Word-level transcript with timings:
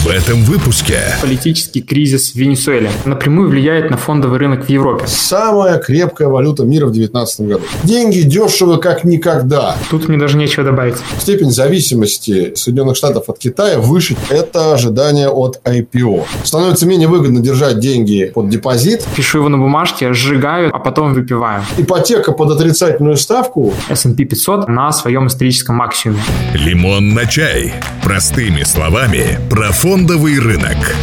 В 0.00 0.06
этом 0.06 0.42
выпуске 0.44 0.96
Политический 1.20 1.82
кризис 1.82 2.32
в 2.32 2.34
Венесуэле 2.34 2.90
напрямую 3.04 3.50
влияет 3.50 3.90
на 3.90 3.98
фондовый 3.98 4.38
рынок 4.38 4.64
в 4.64 4.68
Европе. 4.70 5.04
Самая 5.06 5.76
крепкая 5.76 6.28
валюта 6.28 6.64
мира 6.64 6.86
в 6.86 6.92
2019 6.92 7.40
году. 7.42 7.64
Деньги 7.82 8.22
дешево 8.22 8.78
как 8.78 9.04
никогда. 9.04 9.76
Тут 9.90 10.08
мне 10.08 10.16
даже 10.16 10.38
нечего 10.38 10.64
добавить. 10.64 10.96
Степень 11.18 11.50
зависимости 11.50 12.54
Соединенных 12.54 12.96
Штатов 12.96 13.28
от 13.28 13.38
Китая 13.38 13.78
выше. 13.78 14.16
Это 14.30 14.72
ожидание 14.72 15.28
от 15.28 15.60
IPO. 15.66 16.24
Становится 16.44 16.86
менее 16.86 17.08
выгодно 17.08 17.40
держать 17.40 17.78
деньги 17.78 18.32
под 18.34 18.48
депозит. 18.48 19.04
Пишу 19.14 19.40
его 19.40 19.50
на 19.50 19.58
бумажке, 19.58 20.14
сжигаю, 20.14 20.74
а 20.74 20.78
потом 20.78 21.12
выпиваю. 21.12 21.62
Ипотека 21.76 22.32
под 22.32 22.52
отрицательную 22.52 23.18
ставку. 23.18 23.74
S&P 23.90 24.24
500 24.24 24.66
на 24.66 24.92
своем 24.92 25.26
историческом 25.26 25.76
максимуме. 25.76 26.22
«Лимон 26.54 27.12
на 27.12 27.26
чай». 27.26 27.74
Простыми 28.02 28.62
словами 28.62 29.38
про 29.50 29.72
фондовый 29.90 30.38
рынок. 30.38 30.94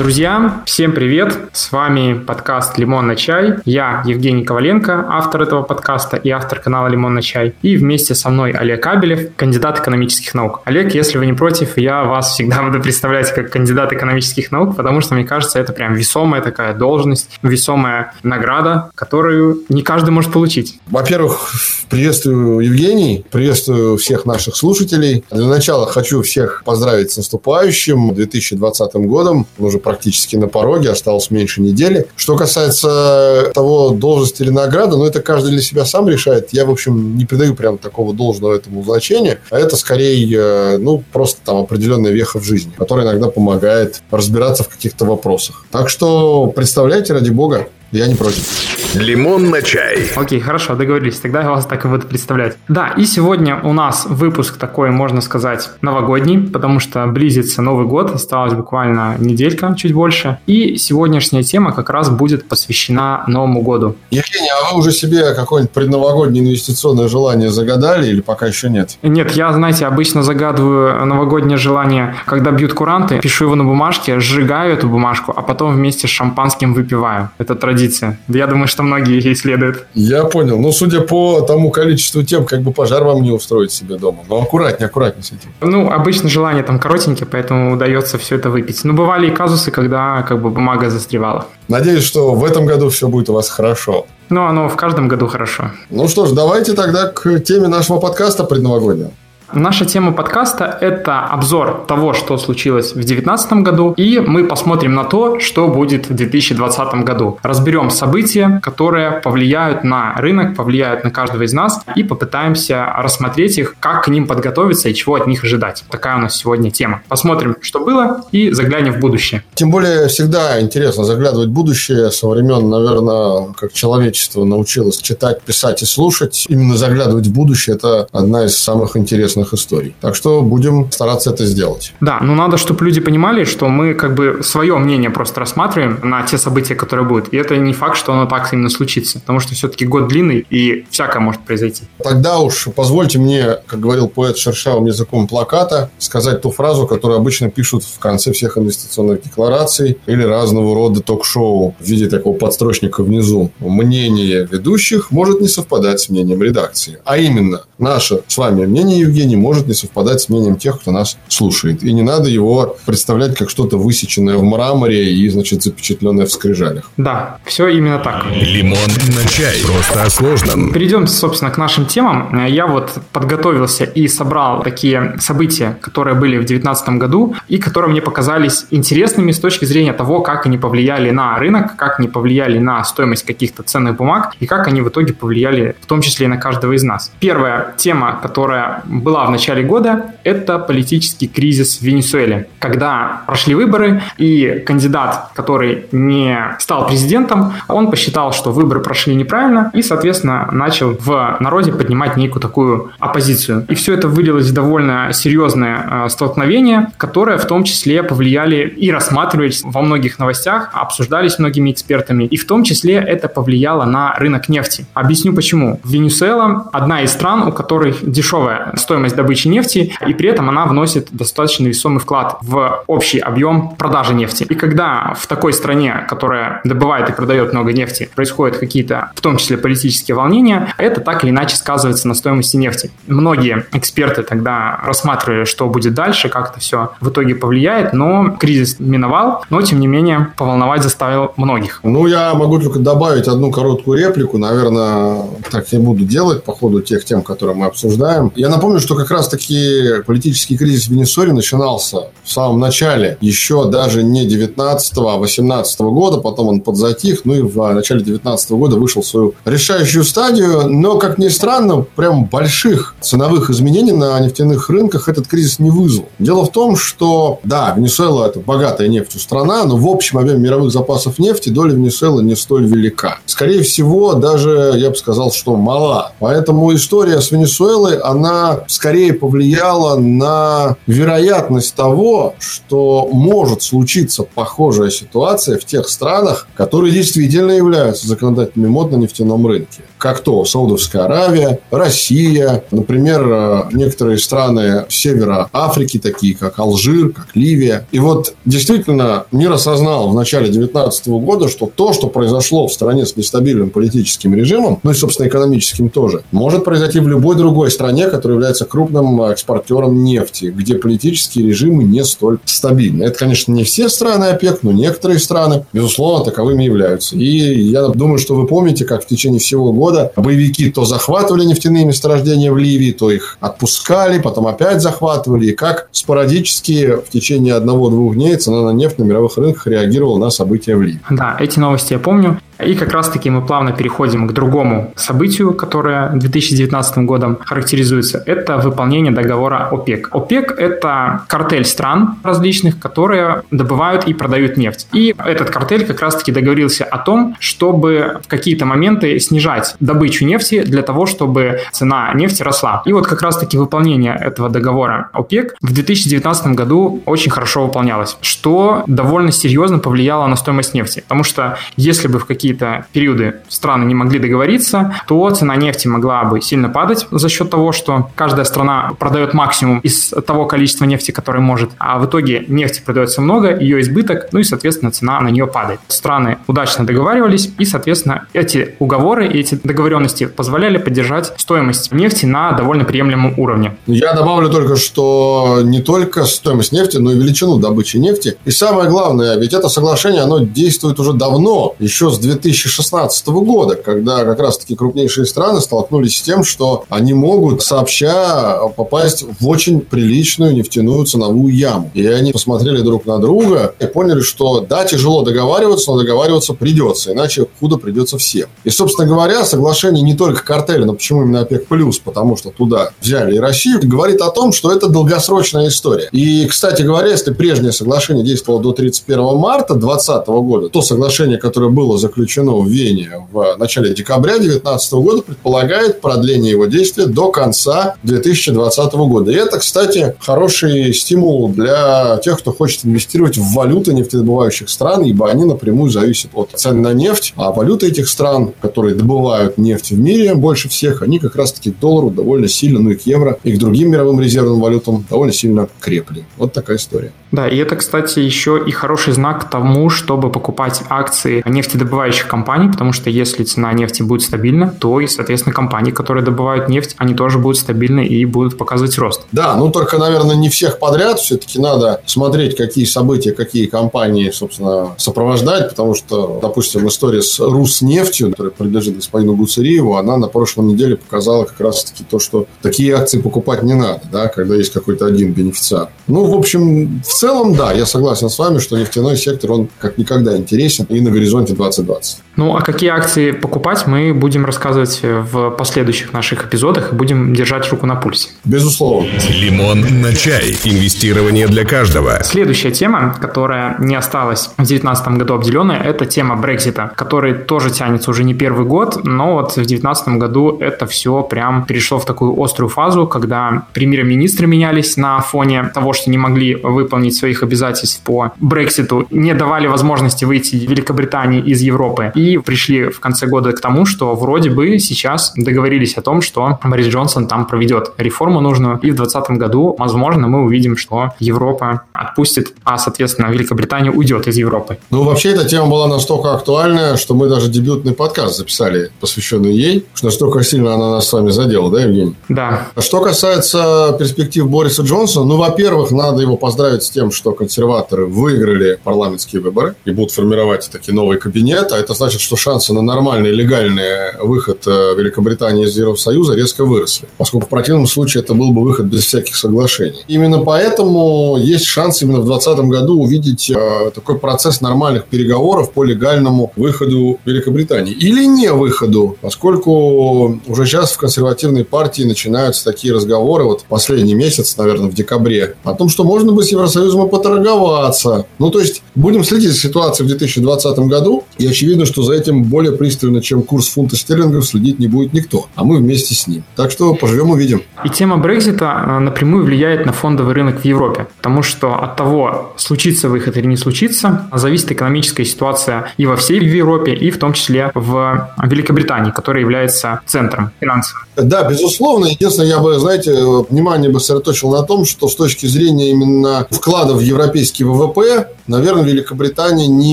Друзья, 0.00 0.62
всем 0.64 0.92
привет! 0.92 1.36
С 1.52 1.72
вами 1.72 2.14
подкаст 2.14 2.78
«Лимон 2.78 3.06
на 3.06 3.16
чай». 3.16 3.56
Я 3.66 4.02
Евгений 4.06 4.44
Коваленко, 4.44 5.04
автор 5.10 5.42
этого 5.42 5.60
подкаста 5.62 6.16
и 6.16 6.30
автор 6.30 6.58
канала 6.58 6.88
«Лимон 6.88 7.12
на 7.12 7.20
чай». 7.20 7.54
И 7.60 7.76
вместе 7.76 8.14
со 8.14 8.30
мной 8.30 8.52
Олег 8.52 8.82
Кабелев, 8.82 9.34
кандидат 9.36 9.80
экономических 9.80 10.32
наук. 10.32 10.62
Олег, 10.64 10.94
если 10.94 11.18
вы 11.18 11.26
не 11.26 11.34
против, 11.34 11.76
я 11.76 12.04
вас 12.04 12.32
всегда 12.32 12.62
буду 12.66 12.82
представлять 12.82 13.30
как 13.34 13.50
кандидат 13.50 13.92
экономических 13.92 14.50
наук, 14.50 14.74
потому 14.74 15.02
что, 15.02 15.14
мне 15.14 15.24
кажется, 15.24 15.58
это 15.58 15.74
прям 15.74 15.92
весомая 15.92 16.40
такая 16.40 16.72
должность, 16.72 17.38
весомая 17.42 18.14
награда, 18.22 18.90
которую 18.94 19.64
не 19.68 19.82
каждый 19.82 20.12
может 20.12 20.32
получить. 20.32 20.80
Во-первых, 20.86 21.52
приветствую 21.90 22.60
Евгений, 22.60 23.26
приветствую 23.30 23.98
всех 23.98 24.24
наших 24.24 24.56
слушателей. 24.56 25.24
Для 25.30 25.46
начала 25.46 25.86
хочу 25.86 26.22
всех 26.22 26.62
поздравить 26.64 27.10
с 27.10 27.18
наступающим 27.18 28.14
2020 28.14 28.94
годом. 28.94 29.46
Мы 29.58 29.66
уже 29.66 29.78
практически 29.90 30.36
на 30.36 30.46
пороге, 30.46 30.90
осталось 30.90 31.30
меньше 31.30 31.60
недели. 31.60 32.06
Что 32.14 32.36
касается 32.36 33.50
того, 33.52 33.90
должности 33.90 34.42
или 34.42 34.50
награды, 34.50 34.96
ну, 34.96 35.04
это 35.04 35.20
каждый 35.20 35.50
для 35.50 35.60
себя 35.60 35.84
сам 35.84 36.08
решает. 36.08 36.50
Я, 36.52 36.64
в 36.64 36.70
общем, 36.70 37.16
не 37.16 37.24
придаю 37.24 37.56
прям 37.56 37.76
такого 37.76 38.14
должного 38.14 38.54
этому 38.54 38.84
значения, 38.84 39.40
а 39.50 39.58
это 39.58 39.76
скорее, 39.76 40.38
э, 40.38 40.78
ну, 40.78 41.02
просто 41.12 41.40
там 41.44 41.56
определенная 41.56 42.12
веха 42.12 42.38
в 42.38 42.44
жизни, 42.44 42.70
которая 42.78 43.04
иногда 43.04 43.30
помогает 43.30 44.00
разбираться 44.12 44.62
в 44.62 44.68
каких-то 44.68 45.04
вопросах. 45.04 45.66
Так 45.72 45.88
что 45.88 46.46
представляйте, 46.46 47.12
ради 47.12 47.30
бога, 47.30 47.68
я 47.90 48.06
не 48.06 48.14
против. 48.14 48.79
«Лимон 48.94 49.50
на 49.50 49.62
чай». 49.62 50.10
Окей, 50.16 50.40
хорошо, 50.40 50.74
договорились. 50.74 51.20
Тогда 51.20 51.42
я 51.42 51.50
вас 51.50 51.64
так 51.64 51.84
и 51.84 51.88
буду 51.88 52.08
представлять. 52.08 52.56
Да, 52.66 52.88
и 52.96 53.04
сегодня 53.04 53.60
у 53.62 53.72
нас 53.72 54.04
выпуск 54.08 54.56
такой, 54.56 54.90
можно 54.90 55.20
сказать, 55.20 55.70
новогодний, 55.80 56.40
потому 56.40 56.80
что 56.80 57.06
близится 57.06 57.62
Новый 57.62 57.86
год, 57.86 58.10
осталось 58.12 58.52
буквально 58.52 59.14
неделька, 59.20 59.74
чуть 59.76 59.94
больше. 59.94 60.38
И 60.48 60.76
сегодняшняя 60.76 61.44
тема 61.44 61.72
как 61.72 61.88
раз 61.90 62.10
будет 62.10 62.48
посвящена 62.48 63.22
Новому 63.28 63.62
году. 63.62 63.94
Евгений, 64.10 64.48
а 64.50 64.72
вы 64.72 64.80
уже 64.80 64.90
себе 64.90 65.34
какое-нибудь 65.34 65.72
предновогоднее 65.72 66.42
инвестиционное 66.44 67.06
желание 67.06 67.50
загадали 67.50 68.08
или 68.08 68.20
пока 68.20 68.46
еще 68.46 68.68
нет? 68.68 68.98
Нет, 69.02 69.30
я, 69.32 69.52
знаете, 69.52 69.86
обычно 69.86 70.24
загадываю 70.24 71.06
новогоднее 71.06 71.58
желание, 71.58 72.16
когда 72.26 72.50
бьют 72.50 72.72
куранты, 72.72 73.20
пишу 73.20 73.44
его 73.44 73.54
на 73.54 73.62
бумажке, 73.62 74.18
сжигаю 74.18 74.72
эту 74.72 74.88
бумажку, 74.88 75.32
а 75.36 75.42
потом 75.42 75.74
вместе 75.74 76.08
с 76.08 76.10
шампанским 76.10 76.74
выпиваю. 76.74 77.30
Это 77.38 77.54
традиция. 77.54 78.18
Я 78.26 78.48
думаю, 78.48 78.66
что 78.66 78.79
многие 78.82 79.22
ей 79.22 79.34
следуют. 79.34 79.86
Я 79.94 80.24
понял. 80.24 80.58
Ну, 80.58 80.72
судя 80.72 81.00
по 81.00 81.40
тому 81.40 81.70
количеству 81.70 82.22
тем, 82.22 82.44
как 82.44 82.62
бы 82.62 82.72
пожар 82.72 83.04
вам 83.04 83.22
не 83.22 83.30
устроить 83.30 83.72
себе 83.72 83.96
дома. 83.96 84.20
Но 84.28 84.42
аккуратнее, 84.42 84.86
аккуратнее 84.86 85.24
с 85.24 85.32
этим. 85.32 85.52
Ну, 85.60 85.90
обычно 85.90 86.28
желание 86.28 86.62
там 86.62 86.78
коротенькие, 86.78 87.26
поэтому 87.26 87.74
удается 87.74 88.18
все 88.18 88.36
это 88.36 88.50
выпить. 88.50 88.84
Но 88.84 88.92
бывали 88.92 89.28
и 89.28 89.30
казусы, 89.30 89.70
когда 89.70 90.22
как 90.22 90.40
бы 90.42 90.50
бумага 90.50 90.90
застревала. 90.90 91.46
Надеюсь, 91.68 92.04
что 92.04 92.34
в 92.34 92.44
этом 92.44 92.66
году 92.66 92.90
все 92.90 93.08
будет 93.08 93.30
у 93.30 93.34
вас 93.34 93.48
хорошо. 93.48 94.06
Ну, 94.28 94.44
оно 94.44 94.68
в 94.68 94.76
каждом 94.76 95.08
году 95.08 95.26
хорошо. 95.26 95.72
Ну 95.90 96.08
что 96.08 96.26
ж, 96.26 96.32
давайте 96.32 96.72
тогда 96.72 97.06
к 97.08 97.40
теме 97.40 97.68
нашего 97.68 97.98
подкаста 97.98 98.44
предновогоднего. 98.44 99.10
Наша 99.52 99.84
тема 99.84 100.12
подкаста– 100.12 100.78
это 100.80 101.24
обзор 101.24 101.84
того, 101.88 102.12
что 102.14 102.38
случилось 102.38 102.92
в 102.92 102.94
2019 102.94 103.52
году, 103.64 103.94
и 103.96 104.20
мы 104.20 104.44
посмотрим 104.44 104.94
на 104.94 105.02
то, 105.02 105.40
что 105.40 105.66
будет 105.66 106.08
в 106.08 106.14
2020 106.14 106.94
году. 107.04 107.36
Разберем 107.42 107.90
события, 107.90 108.60
которые 108.62 109.20
повлияют 109.22 109.82
на 109.82 110.14
рынок, 110.14 110.54
повлияют 110.54 111.02
на 111.02 111.10
каждого 111.10 111.42
из 111.42 111.52
нас, 111.52 111.80
и 111.96 112.04
попытаемся 112.04 112.86
рассмотреть 112.96 113.58
их, 113.58 113.74
как 113.80 114.04
к 114.04 114.08
ним 114.08 114.28
подготовиться 114.28 114.88
и 114.88 114.94
чего 114.94 115.16
от 115.16 115.26
них 115.26 115.42
ожидать. 115.42 115.82
Такая 115.90 116.16
у 116.16 116.20
нас 116.20 116.36
сегодня 116.36 116.70
тема. 116.70 117.02
Посмотрим, 117.08 117.56
что 117.60 117.80
было, 117.80 118.22
и 118.30 118.52
заглянем 118.52 118.92
в 118.92 119.00
будущее. 119.00 119.42
Тем 119.54 119.72
более 119.72 120.06
всегда 120.06 120.60
интересно 120.60 121.02
заглядывать 121.02 121.48
в 121.48 121.52
будущее 121.52 122.12
со 122.12 122.28
времен, 122.28 122.70
наверное, 122.70 123.52
как 123.58 123.72
человечество 123.72 124.44
научилось 124.44 124.98
читать, 124.98 125.42
писать 125.42 125.82
и 125.82 125.86
слушать. 125.86 126.46
Именно 126.48 126.76
заглядывать 126.76 127.26
в 127.26 127.32
будущее– 127.32 127.74
это 127.76 128.06
одна 128.12 128.44
из 128.44 128.56
самых 128.56 128.96
интересных 128.96 129.39
интересных 129.40 129.54
историй. 129.54 129.94
Так 130.00 130.14
что 130.14 130.42
будем 130.42 130.90
стараться 130.92 131.30
это 131.30 131.46
сделать. 131.46 131.94
Да, 132.00 132.18
но 132.20 132.34
надо, 132.34 132.56
чтобы 132.56 132.84
люди 132.84 133.00
понимали, 133.00 133.44
что 133.44 133.68
мы 133.68 133.94
как 133.94 134.14
бы 134.14 134.40
свое 134.42 134.76
мнение 134.78 135.10
просто 135.10 135.40
рассматриваем 135.40 135.98
на 136.02 136.22
те 136.22 136.38
события, 136.38 136.74
которые 136.74 137.06
будут. 137.06 137.32
И 137.32 137.36
это 137.36 137.56
не 137.56 137.72
факт, 137.72 137.96
что 137.96 138.12
оно 138.12 138.26
так 138.26 138.52
именно 138.52 138.68
случится, 138.68 139.20
потому 139.20 139.40
что 139.40 139.54
все-таки 139.54 139.86
год 139.86 140.08
длинный 140.08 140.46
и 140.50 140.84
всякое 140.90 141.20
может 141.20 141.42
произойти. 141.42 141.84
Тогда 142.02 142.38
уж 142.38 142.68
позвольте 142.74 143.18
мне, 143.18 143.56
как 143.66 143.80
говорил 143.80 144.08
поэт 144.08 144.36
шершавым 144.36 144.86
языком 144.86 145.26
плаката, 145.26 145.90
сказать 145.98 146.42
ту 146.42 146.50
фразу, 146.50 146.86
которую 146.86 147.18
обычно 147.18 147.50
пишут 147.50 147.84
в 147.84 147.98
конце 147.98 148.32
всех 148.32 148.58
инвестиционных 148.58 149.22
деклараций 149.22 149.98
или 150.06 150.22
разного 150.22 150.74
рода 150.74 151.00
ток-шоу 151.00 151.74
в 151.78 151.84
виде 151.84 152.08
такого 152.08 152.36
подстрочника 152.36 153.02
внизу. 153.02 153.50
Мнение 153.60 154.46
ведущих 154.50 155.10
может 155.10 155.40
не 155.40 155.48
совпадать 155.48 156.00
с 156.00 156.08
мнением 156.08 156.42
редакции. 156.42 156.98
А 157.04 157.16
именно, 157.16 157.62
наше 157.80 158.22
с 158.26 158.38
вами 158.38 158.66
мнение, 158.66 159.00
Евгений, 159.00 159.36
может 159.36 159.66
не 159.66 159.74
совпадать 159.74 160.20
с 160.20 160.28
мнением 160.28 160.56
тех, 160.56 160.80
кто 160.80 160.90
нас 160.90 161.18
слушает. 161.28 161.82
И 161.82 161.92
не 161.92 162.02
надо 162.02 162.28
его 162.28 162.76
представлять 162.86 163.36
как 163.36 163.50
что-то 163.50 163.76
высеченное 163.78 164.36
в 164.36 164.42
мраморе 164.42 165.12
и, 165.12 165.28
значит, 165.28 165.62
запечатленное 165.62 166.26
в 166.26 166.32
скрижалях. 166.32 166.90
Да, 166.96 167.38
все 167.44 167.68
именно 167.68 167.98
так. 167.98 168.24
«Лимон 168.26 168.78
на 168.78 169.28
чай». 169.28 169.56
Просто 169.64 170.02
о 170.02 170.10
сложном. 170.10 170.72
Перейдем, 170.72 171.06
собственно, 171.06 171.50
к 171.50 171.58
нашим 171.58 171.86
темам. 171.86 172.46
Я 172.46 172.66
вот 172.66 172.92
подготовился 173.12 173.84
и 173.84 174.08
собрал 174.08 174.62
такие 174.62 175.16
события, 175.20 175.78
которые 175.80 176.14
были 176.14 176.36
в 176.36 176.44
2019 176.46 176.88
году 176.90 177.34
и 177.48 177.58
которые 177.58 177.90
мне 177.90 178.02
показались 178.02 178.66
интересными 178.70 179.32
с 179.32 179.38
точки 179.38 179.64
зрения 179.64 179.92
того, 179.92 180.20
как 180.20 180.46
они 180.46 180.58
повлияли 180.58 181.10
на 181.10 181.38
рынок, 181.38 181.76
как 181.76 181.98
они 181.98 182.08
повлияли 182.08 182.58
на 182.58 182.84
стоимость 182.84 183.24
каких-то 183.24 183.62
ценных 183.62 183.96
бумаг 183.96 184.34
и 184.40 184.46
как 184.46 184.68
они 184.68 184.80
в 184.82 184.88
итоге 184.88 185.12
повлияли 185.12 185.76
в 185.80 185.86
том 185.86 186.00
числе 186.00 186.26
и 186.26 186.28
на 186.28 186.36
каждого 186.36 186.72
из 186.72 186.82
нас. 186.82 187.12
Первая 187.20 187.69
тема, 187.76 188.18
которая 188.22 188.82
была 188.84 189.26
в 189.26 189.30
начале 189.30 189.62
года, 189.62 190.14
это 190.24 190.58
политический 190.58 191.28
кризис 191.28 191.78
в 191.78 191.82
Венесуэле. 191.82 192.48
Когда 192.58 193.22
прошли 193.26 193.54
выборы, 193.54 194.02
и 194.18 194.62
кандидат, 194.66 195.30
который 195.34 195.86
не 195.92 196.36
стал 196.58 196.86
президентом, 196.86 197.54
он 197.68 197.90
посчитал, 197.90 198.32
что 198.32 198.52
выборы 198.52 198.80
прошли 198.80 199.14
неправильно, 199.14 199.70
и, 199.72 199.82
соответственно, 199.82 200.48
начал 200.52 200.96
в 200.98 201.36
народе 201.40 201.72
поднимать 201.72 202.16
некую 202.16 202.40
такую 202.40 202.92
оппозицию. 202.98 203.66
И 203.68 203.74
все 203.74 203.94
это 203.94 204.08
вылилось 204.08 204.48
в 204.48 204.54
довольно 204.54 205.12
серьезное 205.12 206.04
э, 206.04 206.08
столкновение, 206.08 206.88
которое 206.96 207.38
в 207.38 207.46
том 207.46 207.64
числе 207.64 208.02
повлияли 208.02 208.68
и 208.68 208.90
рассматривались 208.90 209.62
во 209.64 209.82
многих 209.82 210.18
новостях, 210.18 210.70
обсуждались 210.72 211.38
многими 211.38 211.70
экспертами, 211.70 212.24
и 212.24 212.36
в 212.36 212.46
том 212.46 212.64
числе 212.64 212.94
это 212.94 213.28
повлияло 213.28 213.84
на 213.84 214.14
рынок 214.16 214.48
нефти. 214.48 214.86
Объясню 214.94 215.34
почему. 215.34 215.80
Венесуэла 215.84 216.68
одна 216.72 217.02
из 217.02 217.12
стран, 217.12 217.42
у 217.42 217.52
которой 217.60 217.94
дешевая 218.00 218.72
стоимость 218.76 219.16
добычи 219.16 219.46
нефти, 219.48 219.92
и 220.06 220.14
при 220.14 220.30
этом 220.30 220.48
она 220.48 220.64
вносит 220.64 221.08
достаточно 221.10 221.66
весомый 221.66 222.00
вклад 222.00 222.38
в 222.40 222.82
общий 222.86 223.18
объем 223.18 223.76
продажи 223.76 224.14
нефти. 224.14 224.44
И 224.48 224.54
когда 224.54 225.14
в 225.18 225.26
такой 225.26 225.52
стране, 225.52 226.06
которая 226.08 226.62
добывает 226.64 227.10
и 227.10 227.12
продает 227.12 227.52
много 227.52 227.74
нефти, 227.74 228.08
происходят 228.14 228.56
какие-то, 228.56 229.12
в 229.14 229.20
том 229.20 229.36
числе 229.36 229.58
политические 229.58 230.14
волнения, 230.14 230.72
это 230.78 231.02
так 231.02 231.22
или 231.22 231.30
иначе 231.30 231.56
сказывается 231.56 232.08
на 232.08 232.14
стоимости 232.14 232.56
нефти. 232.56 232.90
Многие 233.06 233.66
эксперты 233.74 234.22
тогда 234.22 234.80
рассматривали, 234.82 235.44
что 235.44 235.68
будет 235.68 235.92
дальше, 235.92 236.30
как 236.30 236.52
это 236.52 236.60
все 236.60 236.92
в 237.00 237.10
итоге 237.10 237.34
повлияет, 237.34 237.92
но 237.92 238.36
кризис 238.38 238.80
миновал, 238.80 239.44
но 239.50 239.60
тем 239.60 239.80
не 239.80 239.86
менее 239.86 240.32
поволновать 240.38 240.82
заставил 240.82 241.34
многих. 241.36 241.80
Ну, 241.82 242.06
я 242.06 242.32
могу 242.32 242.58
только 242.58 242.78
добавить 242.78 243.28
одну 243.28 243.50
короткую 243.50 243.98
реплику. 243.98 244.38
Наверное, 244.38 245.26
так 245.50 245.68
я 245.72 245.78
буду 245.78 246.04
делать 246.04 246.42
по 246.42 246.52
ходу 246.52 246.80
тех 246.80 247.04
тем, 247.04 247.20
которые 247.20 247.49
который 247.50 247.56
мы 247.56 247.66
обсуждаем. 247.66 248.32
Я 248.36 248.48
напомню, 248.48 248.80
что 248.80 248.94
как 248.94 249.10
раз-таки 249.10 250.02
политический 250.06 250.56
кризис 250.56 250.86
в 250.86 250.90
Венесуэле 250.90 251.32
начинался 251.32 252.08
в 252.22 252.32
самом 252.32 252.60
начале, 252.60 253.18
еще 253.20 253.68
даже 253.68 254.02
не 254.02 254.24
19 254.26 254.92
а 254.98 255.16
18 255.18 255.80
года, 255.80 256.18
потом 256.18 256.48
он 256.48 256.60
подзатих, 256.60 257.24
ну 257.24 257.34
и 257.34 257.42
в 257.42 257.72
начале 257.72 258.02
19 258.02 258.50
года 258.52 258.76
вышел 258.76 259.02
в 259.02 259.06
свою 259.06 259.34
решающую 259.44 260.04
стадию, 260.04 260.68
но, 260.68 260.98
как 260.98 261.18
ни 261.18 261.28
странно, 261.28 261.84
прям 261.96 262.26
больших 262.26 262.94
ценовых 263.00 263.50
изменений 263.50 263.92
на 263.92 264.18
нефтяных 264.20 264.68
рынках 264.70 265.08
этот 265.08 265.26
кризис 265.26 265.58
не 265.58 265.70
вызвал. 265.70 266.08
Дело 266.18 266.44
в 266.44 266.52
том, 266.52 266.76
что, 266.76 267.40
да, 267.42 267.74
Венесуэла– 267.76 268.26
это 268.28 268.40
богатая 268.40 268.88
нефтью 268.88 269.20
страна, 269.20 269.64
но 269.64 269.76
в 269.76 269.88
общем 269.88 270.18
объеме 270.18 270.40
мировых 270.40 270.70
запасов 270.70 271.18
нефти 271.18 271.48
доля 271.48 271.72
Венесуэлы 271.72 272.22
не 272.22 272.36
столь 272.36 272.66
велика. 272.66 273.18
Скорее 273.26 273.62
всего, 273.62 274.14
даже, 274.14 274.74
я 274.76 274.90
бы 274.90 274.96
сказал, 274.96 275.32
что 275.32 275.56
мала. 275.56 276.12
Поэтому 276.20 276.72
история 276.74 277.20
с 277.20 277.29
Венесуэлой, 277.30 277.98
она 277.98 278.64
скорее 278.66 279.12
повлияла 279.12 279.98
на 279.98 280.76
вероятность 280.86 281.74
того, 281.74 282.34
что 282.38 283.08
может 283.12 283.62
случиться 283.62 284.22
похожая 284.22 284.90
ситуация 284.90 285.58
в 285.58 285.64
тех 285.64 285.88
странах, 285.88 286.48
которые 286.54 286.92
действительно 286.92 287.52
являются 287.52 288.06
законодательными 288.06 288.70
мод 288.70 288.92
на 288.92 288.96
нефтяном 288.96 289.46
рынке. 289.46 289.82
Как 289.98 290.20
то 290.20 290.44
Саудовская 290.44 291.04
Аравия, 291.04 291.60
Россия, 291.70 292.64
например, 292.70 293.68
некоторые 293.72 294.18
страны 294.18 294.86
севера 294.88 295.48
Африки, 295.52 295.98
такие 295.98 296.34
как 296.34 296.58
Алжир, 296.58 297.10
как 297.10 297.28
Ливия. 297.34 297.86
И 297.92 297.98
вот 297.98 298.34
действительно 298.44 299.26
мир 299.32 299.52
осознал 299.52 300.08
в 300.08 300.14
начале 300.14 300.46
2019 300.46 301.08
года, 301.08 301.48
что 301.48 301.70
то, 301.74 301.92
что 301.92 302.08
произошло 302.08 302.66
в 302.66 302.72
стране 302.72 303.04
с 303.04 303.16
нестабильным 303.16 303.70
политическим 303.70 304.34
режимом, 304.34 304.80
ну 304.82 304.90
и, 304.90 304.94
собственно, 304.94 305.28
экономическим 305.28 305.90
тоже, 305.90 306.22
может 306.30 306.64
произойти 306.64 307.00
в 307.00 307.08
любой 307.20 307.36
другой 307.36 307.70
стране, 307.70 308.08
которая 308.08 308.36
является 308.36 308.64
крупным 308.64 309.20
экспортером 309.22 310.02
нефти, 310.02 310.46
где 310.46 310.76
политические 310.76 311.46
режимы 311.46 311.84
не 311.84 312.02
столь 312.02 312.38
стабильны. 312.46 313.04
Это, 313.04 313.18
конечно, 313.18 313.52
не 313.52 313.64
все 313.64 313.90
страны 313.90 314.24
ОПЕК, 314.24 314.60
но 314.62 314.72
некоторые 314.72 315.18
страны, 315.18 315.66
безусловно, 315.74 316.24
таковыми 316.24 316.64
являются. 316.64 317.16
И 317.16 317.60
я 317.60 317.88
думаю, 317.88 318.18
что 318.18 318.34
вы 318.34 318.46
помните, 318.46 318.86
как 318.86 319.04
в 319.04 319.06
течение 319.06 319.38
всего 319.38 319.70
года 319.72 320.12
боевики 320.16 320.70
то 320.70 320.86
захватывали 320.86 321.44
нефтяные 321.44 321.84
месторождения 321.84 322.50
в 322.50 322.56
Ливии, 322.56 322.92
то 322.92 323.10
их 323.10 323.36
отпускали, 323.40 324.18
потом 324.18 324.46
опять 324.46 324.80
захватывали, 324.80 325.48
и 325.48 325.52
как 325.52 325.88
спорадически 325.92 326.96
в 327.06 327.10
течение 327.10 327.54
одного-двух 327.54 328.14
дней 328.14 328.36
цена 328.36 328.62
на 328.62 328.70
нефть 328.70 328.98
на 328.98 329.04
мировых 329.04 329.36
рынках 329.36 329.66
реагировала 329.66 330.18
на 330.18 330.30
события 330.30 330.74
в 330.74 330.82
Ливии. 330.82 331.00
Да, 331.10 331.36
эти 331.38 331.58
новости 331.58 331.92
я 331.92 331.98
помню. 331.98 332.40
И 332.64 332.74
как 332.74 332.92
раз-таки 332.92 333.30
мы 333.30 333.42
плавно 333.42 333.72
переходим 333.72 334.28
к 334.28 334.32
другому 334.32 334.92
событию, 334.96 335.54
которое 335.54 336.10
2019 336.10 336.98
годом 336.98 337.38
характеризуется. 337.44 338.22
Это 338.26 338.58
выполнение 338.58 339.12
договора 339.12 339.68
ОПЕК. 339.70 340.08
ОПЕК– 340.12 340.54
это 340.58 341.22
картель 341.28 341.64
стран 341.64 342.16
различных, 342.22 342.78
которые 342.78 343.42
добывают 343.50 344.04
и 344.04 344.14
продают 344.14 344.56
нефть. 344.56 344.88
И 344.92 345.14
этот 345.18 345.50
картель 345.50 345.86
как 345.86 346.00
раз-таки 346.00 346.32
договорился 346.32 346.84
о 346.84 346.98
том, 346.98 347.36
чтобы 347.40 348.20
в 348.22 348.28
какие-то 348.28 348.66
моменты 348.66 349.18
снижать 349.18 349.76
добычу 349.80 350.24
нефти 350.24 350.62
для 350.62 350.82
того, 350.82 351.06
чтобы 351.06 351.60
цена 351.72 352.12
нефти 352.14 352.42
росла. 352.42 352.82
И 352.84 352.92
вот 352.92 353.06
как 353.06 353.22
раз-таки 353.22 353.58
выполнение 353.58 354.14
этого 354.14 354.48
договора 354.48 355.10
ОПЕК 355.12 355.54
в 355.60 355.72
2019 355.72 356.46
году 356.48 357.02
очень 357.06 357.30
хорошо 357.30 357.64
выполнялось, 357.64 358.16
что 358.20 358.84
довольно 358.86 359.32
серьезно 359.32 359.78
повлияло 359.78 360.26
на 360.26 360.36
стоимость 360.36 360.74
нефти. 360.74 361.00
Потому 361.00 361.24
что 361.24 361.56
если 361.76 362.08
бы 362.08 362.18
в 362.18 362.26
какие 362.26 362.49
какие-то 362.50 362.86
периоды 362.92 363.36
страны 363.48 363.84
не 363.84 363.94
могли 363.94 364.18
договориться, 364.18 364.94
то 365.06 365.30
цена 365.30 365.56
нефти 365.56 365.86
могла 365.86 366.24
бы 366.24 366.40
сильно 366.40 366.68
падать 366.68 367.06
за 367.10 367.28
счет 367.28 367.50
того, 367.50 367.72
что 367.72 368.10
каждая 368.16 368.44
страна 368.44 368.92
продает 368.98 369.34
максимум 369.34 369.78
из 369.80 370.12
того 370.26 370.46
количества 370.46 370.84
нефти, 370.84 371.12
которое 371.12 371.40
может, 371.40 371.70
а 371.78 371.98
в 371.98 372.06
итоге 372.06 372.44
нефти 372.48 372.82
продается 372.84 373.20
много, 373.20 373.56
ее 373.56 373.80
избыток, 373.80 374.28
ну 374.32 374.40
и, 374.40 374.44
соответственно, 374.44 374.90
цена 374.90 375.20
на 375.20 375.28
нее 375.28 375.46
падает. 375.46 375.80
Страны 375.88 376.38
удачно 376.46 376.84
договаривались, 376.84 377.50
и, 377.58 377.64
соответственно, 377.64 378.26
эти 378.32 378.74
уговоры 378.78 379.28
эти 379.28 379.54
договоренности 379.54 380.26
позволяли 380.26 380.78
поддержать 380.78 381.32
стоимость 381.36 381.92
нефти 381.92 382.26
на 382.26 382.52
довольно 382.52 382.84
приемлемом 382.84 383.38
уровне. 383.38 383.76
Я 383.86 384.12
добавлю 384.14 384.48
только, 384.48 384.76
что 384.76 385.60
не 385.62 385.82
только 385.82 386.24
стоимость 386.24 386.72
нефти, 386.72 386.96
но 386.96 387.12
и 387.12 387.16
величину 387.16 387.58
добычи 387.58 387.98
нефти. 387.98 388.36
И 388.44 388.50
самое 388.50 388.90
главное, 388.90 389.36
ведь 389.38 389.52
это 389.52 389.68
соглашение, 389.68 390.22
оно 390.22 390.40
действует 390.40 390.98
уже 390.98 391.12
давно, 391.12 391.74
еще 391.78 392.10
с 392.10 392.18
2000 392.18 392.39
2016 392.42 393.26
года, 393.28 393.74
когда 393.76 394.24
как 394.24 394.40
раз-таки 394.40 394.74
крупнейшие 394.74 395.26
страны 395.26 395.60
столкнулись 395.60 396.18
с 396.18 396.22
тем, 396.22 396.44
что 396.44 396.84
они 396.88 397.14
могут 397.14 397.62
сообща 397.62 398.58
попасть 398.76 399.24
в 399.38 399.48
очень 399.48 399.80
приличную 399.80 400.54
нефтяную 400.54 401.04
ценовую 401.04 401.54
яму. 401.54 401.90
И 401.94 402.06
они 402.06 402.32
посмотрели 402.32 402.80
друг 402.80 403.06
на 403.06 403.18
друга 403.18 403.74
и 403.78 403.86
поняли, 403.86 404.20
что 404.20 404.60
да, 404.60 404.84
тяжело 404.84 405.22
договариваться, 405.22 405.90
но 405.90 405.98
договариваться 405.98 406.54
придется, 406.54 407.12
иначе 407.12 407.46
худо 407.58 407.76
придется 407.76 408.18
всем. 408.18 408.48
И, 408.64 408.70
собственно 408.70 409.06
говоря, 409.08 409.44
соглашение 409.44 410.02
не 410.02 410.14
только 410.14 410.44
картеля, 410.44 410.84
но 410.84 410.94
почему 410.94 411.22
именно 411.22 411.40
ОПЕК+, 411.40 411.66
плюс, 411.66 411.98
потому 411.98 412.36
что 412.36 412.50
туда 412.50 412.90
взяли 413.00 413.36
и 413.36 413.38
Россию, 413.38 413.80
говорит 413.82 414.20
о 414.20 414.30
том, 414.30 414.52
что 414.52 414.72
это 414.72 414.88
долгосрочная 414.88 415.68
история. 415.68 416.08
И, 416.12 416.46
кстати 416.46 416.82
говоря, 416.82 417.08
если 417.08 417.32
прежнее 417.32 417.72
соглашение 417.72 418.24
действовало 418.24 418.62
до 418.62 418.72
31 418.72 419.36
марта 419.36 419.74
2020 419.74 420.26
года, 420.26 420.68
то 420.68 420.82
соглашение, 420.82 421.38
которое 421.38 421.70
было 421.70 421.98
заключено 421.98 422.19
заключено 422.20 422.56
в 422.56 422.68
Вене 422.68 423.10
в 423.32 423.56
начале 423.58 423.94
декабря 423.94 424.34
2019 424.38 424.92
года, 424.92 425.22
предполагает 425.22 426.00
продление 426.00 426.52
его 426.52 426.66
действия 426.66 427.06
до 427.06 427.30
конца 427.30 427.96
2020 428.02 428.92
года. 428.94 429.30
И 429.30 429.34
это, 429.34 429.58
кстати, 429.58 430.14
хороший 430.20 430.92
стимул 430.92 431.48
для 431.48 432.18
тех, 432.22 432.38
кто 432.38 432.52
хочет 432.52 432.84
инвестировать 432.84 433.38
в 433.38 433.54
валюты 433.54 433.94
нефтедобывающих 433.94 434.68
стран, 434.68 435.02
ибо 435.04 435.30
они 435.30 435.44
напрямую 435.44 435.90
зависят 435.90 436.30
от 436.34 436.50
цен 436.54 436.82
на 436.82 436.92
нефть. 436.92 437.32
А 437.36 437.52
валюты 437.52 437.88
этих 437.88 438.08
стран, 438.08 438.52
которые 438.60 438.94
добывают 438.94 439.56
нефть 439.56 439.92
в 439.92 439.98
мире 439.98 440.34
больше 440.34 440.68
всех, 440.68 441.02
они 441.02 441.18
как 441.18 441.36
раз-таки 441.36 441.70
к 441.70 441.78
доллару 441.78 442.10
довольно 442.10 442.48
сильно, 442.48 442.80
ну 442.80 442.90
и 442.90 442.96
к 442.96 443.06
евро, 443.06 443.38
и 443.44 443.52
к 443.52 443.58
другим 443.58 443.90
мировым 443.90 444.20
резервным 444.20 444.60
валютам 444.60 445.06
довольно 445.08 445.32
сильно 445.32 445.68
крепли. 445.80 446.26
Вот 446.36 446.52
такая 446.52 446.76
история. 446.76 447.12
Да, 447.32 447.48
и 447.48 447.56
это, 447.58 447.76
кстати, 447.76 448.18
еще 448.18 448.60
и 448.66 448.72
хороший 448.72 449.12
знак 449.12 449.50
тому, 449.50 449.88
чтобы 449.88 450.30
покупать 450.32 450.82
акции 450.88 451.42
нефтедобывающих 451.46 452.09
компаний, 452.26 452.70
потому 452.70 452.92
что 452.92 453.10
если 453.10 453.44
цена 453.44 453.72
нефти 453.72 454.02
будет 454.02 454.22
стабильна, 454.22 454.74
то 454.78 455.00
и, 455.00 455.06
соответственно, 455.06 455.54
компании, 455.54 455.90
которые 455.90 456.24
добывают 456.24 456.68
нефть, 456.68 456.94
они 456.98 457.14
тоже 457.14 457.38
будут 457.38 457.58
стабильны 457.58 458.06
и 458.06 458.24
будут 458.24 458.58
показывать 458.58 458.96
рост. 458.98 459.22
Да, 459.32 459.56
ну 459.56 459.70
только, 459.70 459.98
наверное, 459.98 460.36
не 460.36 460.48
всех 460.48 460.78
подряд. 460.78 461.18
Все-таки 461.18 461.58
надо 461.58 462.00
смотреть, 462.06 462.56
какие 462.56 462.84
события, 462.84 463.32
какие 463.32 463.66
компании, 463.66 464.30
собственно, 464.30 464.94
сопровождать, 464.96 465.70
потому 465.70 465.94
что, 465.94 466.38
допустим, 466.42 466.88
история 466.88 467.22
с 467.22 467.38
Руснефтью, 467.40 468.30
которая 468.30 468.52
принадлежит 468.52 468.96
господину 468.96 469.34
Гуцериеву, 469.36 469.96
она 469.96 470.16
на 470.16 470.28
прошлой 470.28 470.66
неделе 470.66 470.96
показала 470.96 471.44
как 471.44 471.60
раз-таки 471.60 472.04
то, 472.04 472.18
что 472.18 472.46
такие 472.62 472.94
акции 472.94 473.20
покупать 473.20 473.62
не 473.62 473.74
надо, 473.74 474.02
да, 474.10 474.28
когда 474.28 474.56
есть 474.56 474.72
какой-то 474.72 475.06
один 475.06 475.32
бенефициар. 475.32 475.88
Ну, 476.06 476.24
в 476.24 476.34
общем, 476.34 477.02
в 477.02 477.12
целом, 477.12 477.54
да, 477.54 477.72
я 477.72 477.86
согласен 477.86 478.28
с 478.28 478.38
вами, 478.38 478.58
что 478.58 478.78
нефтяной 478.78 479.16
сектор, 479.16 479.52
он 479.52 479.68
как 479.78 479.98
никогда 479.98 480.36
интересен 480.36 480.86
и 480.88 481.00
на 481.00 481.10
горизонте 481.10 481.54
2020. 482.00 482.22
Ну, 482.36 482.56
а 482.56 482.62
какие 482.62 482.90
акции 482.90 483.32
покупать, 483.32 483.86
мы 483.86 484.14
будем 484.14 484.46
рассказывать 484.46 485.00
в 485.02 485.50
последующих 485.50 486.12
наших 486.14 486.46
эпизодах 486.46 486.92
и 486.92 486.96
будем 486.96 487.34
держать 487.34 487.70
руку 487.70 487.86
на 487.86 487.96
пульсе. 487.96 488.30
Безусловно. 488.44 489.10
Лимон 489.28 489.84
на 490.00 490.14
чай. 490.14 490.56
Инвестирование 490.64 491.46
для 491.48 491.64
каждого. 491.64 492.22
Следующая 492.22 492.70
тема, 492.70 493.14
которая 493.20 493.76
не 493.78 493.94
осталась 493.94 494.46
в 494.54 494.56
2019 494.56 495.08
году 495.18 495.34
обделенная, 495.34 495.80
это 495.80 496.06
тема 496.06 496.36
Брекзита, 496.36 496.92
который 496.96 497.34
тоже 497.34 497.70
тянется 497.70 498.10
уже 498.10 498.24
не 498.24 498.32
первый 498.32 498.64
год, 498.64 499.04
но 499.04 499.34
вот 499.34 499.52
в 499.52 499.54
2019 499.56 500.08
году 500.08 500.56
это 500.60 500.86
все 500.86 501.22
прям 501.22 501.64
перешло 501.66 501.98
в 501.98 502.06
такую 502.06 502.42
острую 502.42 502.70
фазу, 502.70 503.06
когда 503.06 503.64
премьер-министры 503.74 504.46
менялись 504.46 504.96
на 504.96 505.20
фоне 505.20 505.64
того, 505.74 505.92
что 505.92 506.10
не 506.10 506.18
могли 506.18 506.54
выполнить 506.54 507.14
своих 507.14 507.42
обязательств 507.42 508.02
по 508.02 508.32
Брекситу, 508.40 509.06
не 509.10 509.34
давали 509.34 509.66
возможности 509.66 510.24
выйти 510.24 510.56
Великобритании 510.56 511.42
из 511.42 511.60
Европы. 511.60 511.89
И 512.14 512.38
пришли 512.38 512.90
в 512.90 513.00
конце 513.00 513.26
года 513.26 513.52
к 513.52 513.60
тому, 513.60 513.86
что 513.86 514.14
вроде 514.14 514.50
бы 514.50 514.78
сейчас 514.78 515.32
договорились 515.36 515.96
о 515.96 516.02
том, 516.02 516.22
что 516.22 516.58
Борис 516.64 516.86
Джонсон 516.86 517.26
там 517.26 517.46
проведет 517.46 517.92
реформу 517.96 518.40
нужную. 518.40 518.78
И 518.78 518.90
в 518.90 518.96
2020 518.96 519.30
году, 519.38 519.74
возможно, 519.78 520.28
мы 520.28 520.42
увидим, 520.42 520.76
что 520.76 521.12
Европа 521.18 521.82
отпустит, 521.92 522.54
а, 522.64 522.78
соответственно, 522.78 523.26
Великобритания 523.28 523.90
уйдет 523.90 524.26
из 524.28 524.36
Европы. 524.36 524.78
Ну, 524.90 525.02
вообще, 525.04 525.30
эта 525.30 525.44
тема 525.44 525.66
была 525.68 525.88
настолько 525.88 526.34
актуальная, 526.34 526.96
что 526.96 527.14
мы 527.14 527.28
даже 527.28 527.48
дебютный 527.48 527.92
подкаст 527.92 528.36
записали, 528.36 528.90
посвященный 529.00 529.52
ей. 529.52 529.86
Настолько 530.02 530.42
сильно 530.42 530.74
она 530.74 530.90
нас 530.90 531.08
с 531.08 531.12
вами 531.12 531.30
задела, 531.30 531.70
да, 531.70 531.82
Евгений? 531.82 532.14
Да. 532.28 532.68
А 532.74 532.80
что 532.80 533.00
касается 533.00 533.96
перспектив 533.98 534.48
Бориса 534.48 534.82
Джонсона, 534.82 535.26
ну, 535.26 535.36
во-первых, 535.36 535.90
надо 535.90 536.22
его 536.22 536.36
поздравить 536.36 536.82
с 536.82 536.90
тем, 536.90 537.10
что 537.10 537.32
консерваторы 537.32 538.06
выиграли 538.06 538.78
парламентские 538.82 539.42
выборы 539.42 539.74
и 539.84 539.90
будут 539.90 540.12
формировать 540.12 540.68
такие 540.70 540.94
новый 540.94 541.18
кабинет, 541.18 541.72
а 541.72 541.79
это 541.80 541.94
значит, 541.94 542.20
что 542.20 542.36
шансы 542.36 542.72
на 542.72 542.82
нормальный 542.82 543.30
легальный 543.30 544.16
выход 544.20 544.62
э, 544.66 544.94
Великобритании 544.96 545.66
из 545.66 545.76
Евросоюза 545.76 546.34
резко 546.34 546.64
выросли, 546.64 547.08
поскольку 547.18 547.46
в 547.46 547.48
противном 547.48 547.86
случае 547.86 548.22
это 548.22 548.34
был 548.34 548.52
бы 548.52 548.62
выход 548.62 548.86
без 548.86 549.04
всяких 549.04 549.36
соглашений. 549.36 550.04
Именно 550.08 550.40
поэтому 550.40 551.36
есть 551.38 551.66
шанс 551.66 552.02
именно 552.02 552.20
в 552.20 552.26
2020 552.26 552.64
году 552.66 553.00
увидеть 553.00 553.50
э, 553.50 553.90
такой 553.94 554.18
процесс 554.18 554.60
нормальных 554.60 555.06
переговоров 555.06 555.72
по 555.72 555.84
легальному 555.84 556.52
выходу 556.56 557.18
Великобритании. 557.24 557.92
Или 557.92 558.26
не 558.26 558.52
выходу, 558.52 559.16
поскольку 559.20 560.40
уже 560.46 560.66
сейчас 560.66 560.92
в 560.92 560.98
консервативной 560.98 561.64
партии 561.64 562.02
начинаются 562.02 562.64
такие 562.64 562.94
разговоры, 562.94 563.44
вот 563.44 563.64
последний 563.68 564.14
месяц, 564.14 564.56
наверное, 564.56 564.90
в 564.90 564.94
декабре, 564.94 565.56
о 565.64 565.74
том, 565.74 565.88
что 565.88 566.04
можно 566.04 566.32
бы 566.32 566.42
с 566.42 566.52
Евросоюзом 566.52 567.06
и 567.06 567.10
поторговаться. 567.10 568.26
Ну, 568.38 568.50
то 568.50 568.60
есть, 568.60 568.82
будем 568.94 569.24
следить 569.24 569.50
за 569.50 569.58
ситуацией 569.58 570.06
в 570.06 570.08
2020 570.10 570.78
году, 570.80 571.24
и 571.38 571.46
очевидно, 571.46 571.69
что 571.86 572.02
за 572.02 572.14
этим 572.14 572.44
более 572.44 572.72
пристально, 572.72 573.22
чем 573.22 573.42
курс 573.42 573.68
фунта 573.68 573.96
стерлингов, 573.96 574.46
следить 574.46 574.78
не 574.78 574.88
будет 574.88 575.12
никто, 575.12 575.46
а 575.54 575.64
мы 575.64 575.78
вместе 575.78 576.14
с 576.14 576.26
ним. 576.26 576.44
Так 576.56 576.70
что 576.70 576.94
поживем 576.94 577.30
увидим. 577.30 577.62
И 577.84 577.88
тема 577.88 578.18
Брекзита 578.18 578.84
э, 578.86 578.98
напрямую 578.98 579.44
влияет 579.44 579.86
на 579.86 579.92
фондовый 579.92 580.34
рынок 580.34 580.60
в 580.60 580.64
Европе, 580.64 581.06
потому 581.16 581.42
что 581.42 581.74
от 581.82 581.96
того, 581.96 582.52
случится 582.56 583.08
выход 583.08 583.36
или 583.36 583.46
не 583.46 583.56
случится, 583.56 584.28
зависит 584.32 584.72
экономическая 584.72 585.24
ситуация 585.24 585.92
и 585.96 586.06
во 586.06 586.16
всей 586.16 586.40
Европе, 586.40 586.92
и 586.92 587.10
в 587.10 587.18
том 587.18 587.32
числе 587.32 587.70
в 587.74 588.30
Великобритании, 588.42 589.10
которая 589.10 589.42
является 589.42 590.00
центром 590.06 590.50
финансов. 590.60 591.06
Да, 591.16 591.48
безусловно. 591.48 592.06
Единственное, 592.06 592.48
я 592.48 592.58
бы, 592.58 592.78
знаете, 592.78 593.12
внимание 593.48 593.90
бы 593.90 594.00
сосредоточил 594.00 594.50
на 594.50 594.62
том, 594.62 594.84
что 594.84 595.08
с 595.08 595.16
точки 595.16 595.46
зрения 595.46 595.90
именно 595.90 596.46
вклада 596.50 596.94
в 596.94 597.00
европейский 597.00 597.64
ВВП, 597.64 598.28
наверное, 598.46 598.84
Великобритания 598.84 599.66
не 599.66 599.92